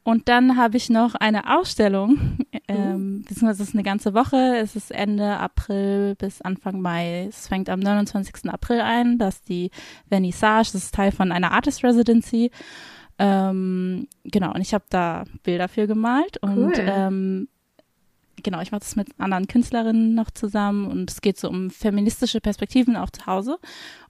und 0.05 0.29
dann 0.29 0.55
habe 0.55 0.77
ich 0.77 0.91
noch 0.91 1.15
eine 1.15 1.57
Ausstellung, 1.57 2.37
ähm, 2.67 3.23
beziehungsweise 3.23 3.63
es 3.63 3.69
ist 3.69 3.75
eine 3.75 3.81
ganze 3.81 4.13
Woche, 4.13 4.57
es 4.61 4.75
ist 4.75 4.91
Ende 4.91 5.37
April 5.37 6.13
bis 6.13 6.43
Anfang 6.43 6.79
Mai. 6.79 7.25
Es 7.27 7.47
fängt 7.47 7.71
am 7.71 7.79
29. 7.79 8.47
April 8.51 8.81
ein, 8.81 9.17
das 9.17 9.37
ist 9.37 9.49
die 9.49 9.71
Vernissage, 10.07 10.69
das 10.73 10.83
ist 10.83 10.93
Teil 10.93 11.11
von 11.11 11.31
einer 11.31 11.51
Artist 11.51 11.83
Residency. 11.83 12.51
Ähm, 13.17 14.07
genau, 14.23 14.53
und 14.53 14.61
ich 14.61 14.75
habe 14.75 14.85
da 14.91 15.23
Bilder 15.41 15.67
für 15.67 15.87
gemalt 15.87 16.37
und 16.37 16.77
cool. 16.77 16.85
ähm, 16.85 17.47
genau, 18.43 18.61
ich 18.61 18.71
mache 18.71 18.81
das 18.81 18.95
mit 18.95 19.07
anderen 19.17 19.47
Künstlerinnen 19.47 20.13
noch 20.13 20.29
zusammen 20.29 20.85
und 20.85 21.09
es 21.09 21.21
geht 21.21 21.39
so 21.39 21.49
um 21.49 21.71
feministische 21.71 22.41
Perspektiven 22.41 22.95
auch 22.95 23.09
zu 23.09 23.25
Hause. 23.25 23.57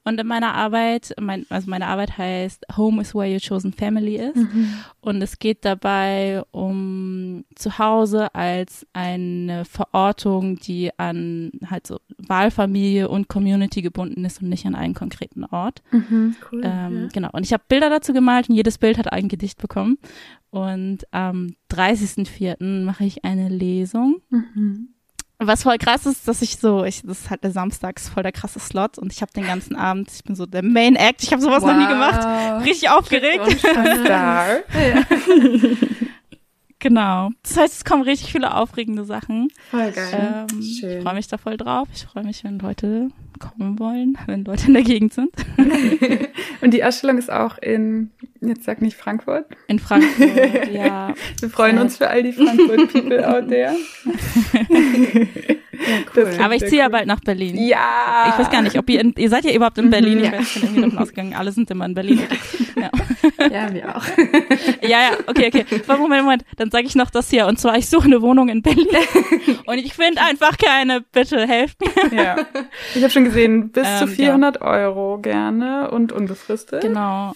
Und 0.06 0.20
in 0.20 0.28
meiner 0.28 0.53
Arbeit, 0.53 1.16
mein, 1.20 1.47
also 1.49 1.68
meine 1.68 1.88
Arbeit 1.88 2.16
heißt 2.16 2.66
Home 2.78 3.01
is 3.01 3.16
where 3.16 3.28
your 3.28 3.39
chosen 3.39 3.74
family 3.74 4.18
is. 4.18 4.36
Mhm. 4.36 4.74
Und 5.01 5.20
es 5.22 5.39
geht 5.39 5.66
dabei 5.66 6.43
um 6.51 7.43
Zuhause 7.56 8.34
als 8.36 8.86
eine 8.93 9.66
Verortung, 9.66 10.58
die 10.58 10.91
an 10.99 11.51
halt 11.72 11.88
so 11.88 11.99
Wahlfamilie 12.20 13.10
und 13.10 13.30
Community 13.30 13.82
gebunden 13.82 14.24
ist 14.26 14.43
und 14.43 14.49
nicht 14.49 14.68
an 14.68 14.76
einen 14.76 14.93
konkreten 14.93 15.43
Ort. 15.43 15.82
Mhm, 15.91 16.36
cool, 16.51 16.62
ähm, 16.64 17.01
ja. 17.01 17.08
Genau. 17.12 17.30
Und 17.34 17.43
ich 17.43 17.51
habe 17.51 17.64
Bilder 17.68 17.89
dazu 17.89 18.14
gemalt 18.14 18.47
und 18.47 18.56
jedes 18.56 18.78
Bild 18.78 18.99
hat 18.99 19.12
ein 19.12 19.28
Gedicht 19.28 19.60
bekommen. 19.60 19.97
Und 20.51 21.12
am 21.12 21.56
30.04. 21.72 22.84
mache 22.84 23.06
ich 23.06 23.26
eine 23.26 23.49
Lesung. 23.49 24.22
Mhm 24.30 24.95
was 25.40 25.64
voll 25.64 25.78
krass 25.78 26.06
ist, 26.06 26.28
dass 26.28 26.42
ich 26.42 26.58
so, 26.58 26.86
ich, 26.86 27.02
das 27.04 27.22
ist 27.22 27.30
halt 27.30 27.44
der 27.44 27.52
Samstags 27.52 28.10
voll 28.10 28.24
der 28.24 28.32
krasse 28.32 28.60
Slot 28.60 28.98
und 28.98 29.12
ich 29.12 29.22
habe 29.22 29.32
den 29.34 29.46
ganzen 29.46 29.76
Abend, 29.76 30.10
ich 30.14 30.24
bin 30.24 30.36
so 30.36 30.46
der 30.46 30.64
Main 30.64 30.96
Act, 30.96 31.24
ich 31.24 31.32
habe 31.32 31.42
sowas 31.42 31.62
wow. 31.62 31.72
noch 31.72 31.78
nie 31.78 31.88
gemacht, 31.88 32.66
richtig 32.66 32.90
aufgeregt. 32.90 33.60
Star. 33.60 34.60
genau. 36.86 37.32
Das 37.42 37.58
heißt, 37.58 37.74
es 37.78 37.84
kommen 37.84 38.04
richtig 38.04 38.32
viele 38.32 38.54
aufregende 38.54 39.06
Sachen. 39.06 39.50
Voll 39.72 39.92
geil. 39.92 40.46
Ähm, 40.52 40.62
Schön. 40.62 40.98
Ich 40.98 41.04
freue 41.04 41.16
mich 41.16 41.28
da 41.28 41.38
voll 41.38 41.58
drauf. 41.58 41.88
Ich 41.94 42.06
freue 42.06 42.24
mich, 42.24 42.44
wenn 42.44 42.60
Leute 42.60 43.10
kommen 43.40 43.80
wollen, 43.80 44.18
wenn 44.28 44.46
Leute 44.46 44.68
in 44.68 44.74
der 44.74 44.84
Gegend 44.84 45.14
sind. 45.14 45.32
und 46.62 46.74
die 46.74 46.84
Ausstellung 46.84 47.18
ist 47.18 47.32
auch 47.32 47.58
in, 47.58 48.12
jetzt 48.40 48.66
sag 48.66 48.82
nicht 48.82 48.96
Frankfurt. 48.96 49.48
In 49.68 49.80
Frankfurt, 49.80 50.70
ja. 50.72 51.14
Wir 51.40 51.50
freuen 51.50 51.80
uns 51.80 51.98
für 51.98 52.08
all 52.08 52.22
die 52.22 52.34
Frankfurt-People 52.34 53.28
out 53.28 53.48
there. 53.50 53.76
Ja, 55.76 55.98
cool. 56.16 56.32
Aber 56.42 56.56
ich 56.56 56.66
ziehe 56.66 56.82
ja 56.82 56.88
bald 56.88 57.06
nach 57.06 57.20
Berlin. 57.20 57.58
Ja. 57.58 58.30
Ich 58.30 58.40
weiß 58.40 58.50
gar 58.50 58.62
nicht, 58.62 58.80
ob 58.80 58.90
ihr, 58.90 59.02
in, 59.02 59.14
ihr 59.18 59.30
seid 59.30 59.44
ja 59.44 59.54
überhaupt 59.54 59.78
in 59.78 59.90
Berlin. 59.90 60.24
Ja. 60.24 60.40
Ich 60.40 60.54
bin 60.54 60.64
irgendwie 60.64 60.82
davon 60.84 60.98
ausgegangen, 61.00 61.34
alle 61.34 61.52
sind 61.52 61.70
immer 61.70 61.86
in 61.86 61.94
Berlin. 61.94 62.22
Ja. 62.80 62.90
Ja, 63.52 63.74
wir 63.74 63.96
auch. 63.96 64.06
ja, 64.82 64.90
ja, 64.90 65.12
okay, 65.28 65.48
okay. 65.48 65.66
Moment, 65.88 66.24
Moment. 66.24 66.46
Dann 66.58 66.72
sage 66.72 66.86
ich 66.86 66.96
noch 66.96 67.10
das 67.10 67.30
hier. 67.30 67.48
Und 67.48 67.60
zwar, 67.60 67.78
ich 67.78 67.90
suche 67.90 68.06
eine 68.06 68.22
Wohnung 68.22 68.50
in 68.50 68.62
Berlin. 68.62 68.88
Und 69.66 69.78
ich 69.78 69.94
finde 69.94 70.22
einfach 70.22 70.58
keine. 70.58 71.02
Bitte 71.02 71.48
helft 71.48 71.78
mir. 71.82 72.16
Ja. 72.16 72.36
Ich 72.94 73.02
habe 73.02 73.12
schon 73.12 73.26
gesehen, 73.26 73.72
bis 73.72 73.88
ähm, 73.88 73.98
zu 74.00 74.08
400 74.08 74.56
ja. 74.56 74.62
Euro 74.62 75.20
gerne 75.22 75.92
und 75.92 76.12
unbefristet. 76.12 76.82
Genau 76.82 77.34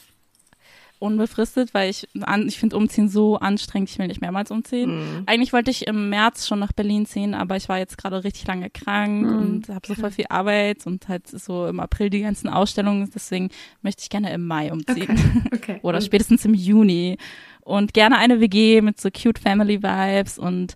unbefristet, 1.00 1.74
weil 1.74 1.90
ich 1.90 2.08
an, 2.22 2.48
ich 2.48 2.60
finde 2.60 2.78
Umziehen 2.78 3.10
so 3.10 3.38
anstrengend, 3.38 3.90
ich 3.90 3.98
will 3.98 4.08
nicht 4.08 4.22
mehrmals 4.22 4.52
umziehen. 4.52 5.00
Mhm. 5.00 5.24
Eigentlich 5.26 5.54
wollte 5.54 5.72
ich 5.72 5.88
im 5.88 6.10
März 6.10 6.48
schon 6.48 6.60
nach 6.60 6.74
Berlin 6.74 7.06
ziehen, 7.06 7.34
aber 7.34 7.56
ich 7.56 7.70
war 7.70 7.78
jetzt 7.78 7.98
gerade 7.98 8.24
richtig 8.24 8.46
lange 8.48 8.70
krank 8.70 9.26
mhm. 9.26 9.38
und 9.38 9.70
habe 9.70 9.88
so 9.88 9.96
voll 9.96 10.12
viel 10.12 10.26
Arbeit 10.30 10.86
und 10.86 11.08
halt 11.08 11.28
so 11.28 11.68
im 11.68 11.80
April 11.80 12.10
die 12.10 12.22
ganzen 12.22 12.50
Ausstellungen, 12.50 13.10
deswegen 13.14 13.50
möchte 13.82 14.04
ich 14.04 14.10
gerne 14.10 14.32
im 14.34 14.46
Mai 14.46 14.72
umziehen. 14.72 15.44
Okay. 15.48 15.50
okay. 15.56 15.80
Oder 15.82 16.02
spätestens 16.02 16.46
im 16.46 16.54
Juni. 16.54 17.18
Und 17.62 17.94
gerne 17.94 18.18
eine 18.18 18.40
WG 18.40 18.82
mit 18.82 19.00
so 19.00 19.10
cute 19.12 19.40
Family 19.40 19.84
Vibes 19.84 20.40
und 20.40 20.76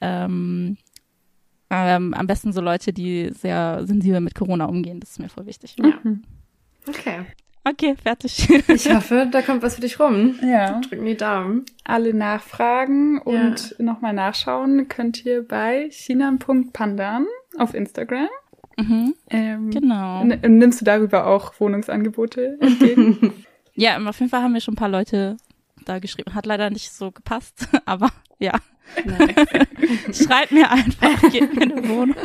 ähm, 0.00 0.76
ähm, 1.70 2.14
am 2.14 2.26
besten 2.26 2.52
so 2.52 2.60
Leute, 2.60 2.92
die 2.92 3.30
sehr 3.32 3.86
sensibel 3.86 4.20
mit 4.20 4.34
Corona 4.34 4.66
umgehen. 4.66 5.00
Das 5.00 5.12
ist 5.12 5.18
mir 5.18 5.28
voll 5.28 5.46
wichtig. 5.46 5.76
Ja. 5.78 5.98
Mhm. 6.02 6.22
Okay. 6.86 7.24
Okay, 7.64 7.96
fertig. 8.02 8.48
ich 8.68 8.94
hoffe, 8.94 9.26
da 9.30 9.40
kommt 9.40 9.62
was 9.62 9.76
für 9.76 9.80
dich 9.80 9.98
rum. 9.98 10.38
Ja. 10.42 10.80
Drücken 10.80 11.06
die 11.06 11.16
Daumen. 11.16 11.64
Alle 11.82 12.12
nachfragen 12.12 13.18
und 13.20 13.74
ja. 13.78 13.84
nochmal 13.84 14.12
nachschauen 14.12 14.88
könnt 14.88 15.24
ihr 15.24 15.46
bei 15.46 15.88
chinan.pandan 15.90 17.26
auf 17.58 17.72
Instagram. 17.72 18.28
Mhm. 18.76 19.14
Ähm, 19.30 19.70
genau. 19.70 20.24
Nimmst 20.24 20.80
du 20.80 20.84
darüber 20.84 21.26
auch 21.26 21.58
Wohnungsangebote 21.58 22.58
entgegen? 22.60 23.32
ja, 23.74 23.96
auf 23.98 24.18
jeden 24.20 24.30
Fall 24.30 24.42
haben 24.42 24.54
wir 24.54 24.60
schon 24.60 24.74
ein 24.74 24.78
paar 24.78 24.88
Leute 24.88 25.36
da 25.84 25.98
geschrieben. 25.98 26.34
Hat 26.34 26.46
leider 26.46 26.70
nicht 26.70 26.92
so 26.92 27.12
gepasst, 27.12 27.68
aber 27.86 28.10
ja. 28.38 28.52
Schreib 30.12 30.50
mir 30.50 30.70
einfach, 30.70 31.22
gib 31.30 31.54
mir 31.54 31.62
eine 31.62 31.88
Wohnung. 31.88 32.16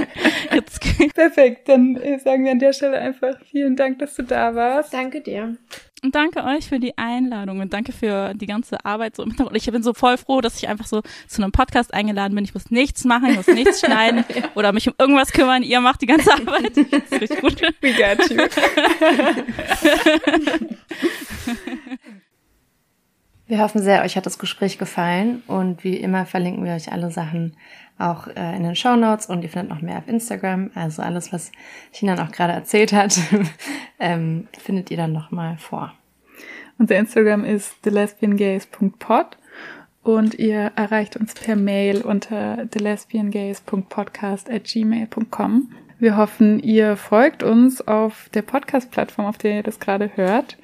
Jetzt 0.54 0.80
Perfekt, 1.14 1.68
dann 1.70 1.96
äh, 1.98 2.20
sagen 2.20 2.46
wir 2.46 2.52
an 2.52 2.60
der 2.60 2.74
Stelle 2.74 3.00
einfach 3.00 3.36
vielen 3.50 3.76
Dank, 3.76 4.00
dass 4.00 4.16
du 4.16 4.24
da 4.24 4.54
warst. 4.56 4.94
Danke 4.94 5.22
dir. 5.22 5.58
Und 6.02 6.16
danke 6.16 6.46
euch 6.46 6.70
für 6.70 6.80
die 6.80 6.98
Einladung 6.98 7.60
und 7.60 7.74
danke 7.74 7.92
für 7.92 8.34
die 8.34 8.46
ganze 8.46 8.86
Arbeit 8.86 9.18
so 9.18 9.24
im 9.24 9.32
Hintergrund. 9.32 9.58
Ich 9.58 9.70
bin 9.70 9.84
so 9.84 9.94
voll 9.94 10.18
froh, 10.18 10.40
dass 10.40 10.56
ich 10.58 10.70
einfach 10.70 10.86
so 10.86 11.02
zu 11.28 11.42
einem 11.42 11.52
Podcast 11.52 11.94
eingeladen 11.94 12.36
bin. 12.36 12.46
Ich 12.46 12.54
muss 12.54 12.72
nichts 12.72 13.04
machen, 13.04 13.32
ich 13.32 13.36
muss 13.36 13.48
nichts 13.48 13.82
schneiden 13.82 14.24
oder 14.56 14.72
mich 14.72 14.88
um 14.88 14.94
irgendwas 14.98 15.34
kümmern. 15.34 15.62
Ihr 15.62 15.82
macht 15.82 16.02
die 16.02 16.06
ganze 16.06 16.32
Arbeit. 16.32 16.78
Das 16.78 16.86
ist 16.88 17.22
richtig 17.22 17.42
gut. 17.42 17.62
We 17.82 17.94
got 17.94 18.30
you. 18.30 18.38
Wir 23.50 23.62
hoffen 23.62 23.82
sehr, 23.82 24.04
euch 24.04 24.16
hat 24.16 24.28
das 24.28 24.38
Gespräch 24.38 24.78
gefallen 24.78 25.42
und 25.48 25.84
wie 25.84 25.98
immer 25.98 26.28
verlinken 26.28 26.64
wir 26.66 26.74
euch 26.74 26.92
alle 26.92 27.10
Sachen 27.10 27.58
auch 27.98 28.28
äh, 28.28 28.56
in 28.56 28.62
den 28.62 28.76
Show 28.76 28.96
Notes 28.96 29.26
und 29.26 29.42
ihr 29.42 29.50
findet 29.50 29.72
noch 29.72 29.82
mehr 29.82 29.98
auf 29.98 30.08
Instagram. 30.08 30.70
Also 30.76 31.02
alles, 31.02 31.34
was 31.34 31.52
China 31.92 32.24
auch 32.24 32.32
gerade 32.32 32.54
erzählt 32.54 32.94
hat, 32.94 33.18
ähm, 34.00 34.48
findet 34.56 34.92
ihr 34.92 34.98
dann 34.98 35.14
nochmal 35.14 35.58
vor. 35.58 35.96
Unser 36.78 36.98
Instagram 36.98 37.44
ist 37.44 37.82
thelesbiangays.pod 37.82 39.40
und 40.04 40.36
ihr 40.36 40.72
erreicht 40.76 41.18
uns 41.18 41.34
per 41.34 41.56
Mail 41.56 42.04
unter 42.04 42.70
thelesbiangays.podcast 42.70 44.48
at 44.52 44.66
gmail.com. 44.66 45.72
Wir 45.98 46.18
hoffen, 46.18 46.60
ihr 46.60 46.96
folgt 46.98 47.42
uns 47.42 47.82
auf 47.82 48.30
der 48.32 48.44
Podcast-Plattform, 48.44 49.26
auf 49.26 49.40
der 49.40 49.56
ihr 49.56 49.64
das 49.64 49.80
gerade 49.80 50.12
hört, 50.14 50.56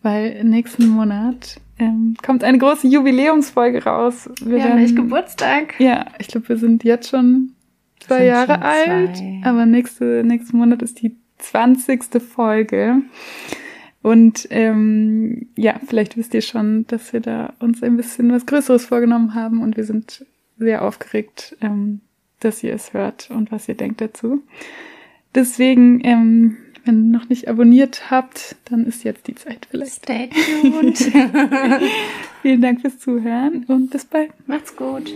weil 0.00 0.42
nächsten 0.42 0.88
Monat 0.88 1.60
ähm, 1.78 2.16
kommt 2.24 2.44
eine 2.44 2.58
große 2.58 2.86
Jubiläumsfolge 2.86 3.84
raus. 3.84 4.30
Wir 4.42 4.58
ja, 4.58 4.64
werden, 4.64 4.94
Geburtstag. 4.94 5.74
Ja, 5.78 6.06
ich 6.18 6.28
glaube, 6.28 6.48
wir 6.48 6.56
sind 6.56 6.84
jetzt 6.84 7.08
schon 7.08 7.52
zwei 8.00 8.24
Jahre 8.24 8.54
schon 8.54 8.62
alt, 8.62 9.16
zwei. 9.16 9.40
aber 9.44 9.66
nächste, 9.66 10.22
nächsten 10.24 10.56
Monat 10.56 10.82
ist 10.82 11.02
die 11.02 11.16
zwanzigste 11.38 12.20
Folge. 12.20 13.02
Und 14.02 14.46
ähm, 14.50 15.48
ja, 15.56 15.80
vielleicht 15.86 16.16
wisst 16.16 16.34
ihr 16.34 16.42
schon, 16.42 16.86
dass 16.88 17.12
wir 17.12 17.20
da 17.20 17.54
uns 17.58 17.82
ein 17.82 17.96
bisschen 17.96 18.30
was 18.30 18.44
Größeres 18.44 18.84
vorgenommen 18.84 19.34
haben 19.34 19.62
und 19.62 19.76
wir 19.76 19.84
sind 19.84 20.26
sehr 20.58 20.82
aufgeregt, 20.82 21.56
ähm, 21.60 22.00
dass 22.40 22.62
ihr 22.62 22.74
es 22.74 22.92
hört 22.92 23.30
und 23.30 23.50
was 23.50 23.68
ihr 23.68 23.74
denkt 23.74 24.00
dazu. 24.00 24.42
Deswegen 25.34 26.00
ähm, 26.04 26.56
wenn 26.84 27.06
ihr 27.06 27.18
noch 27.18 27.28
nicht 27.28 27.48
abonniert 27.48 28.10
habt, 28.10 28.56
dann 28.66 28.86
ist 28.86 29.04
jetzt 29.04 29.26
die 29.26 29.34
Zeit 29.34 29.66
vielleicht. 29.70 30.04
Stay 30.04 30.30
tuned. 30.62 30.98
Vielen 32.42 32.60
Dank 32.60 32.80
fürs 32.80 32.98
Zuhören 32.98 33.64
und 33.68 33.90
bis 33.90 34.04
bald. 34.04 34.30
Macht's 34.46 34.76
gut. 34.76 35.12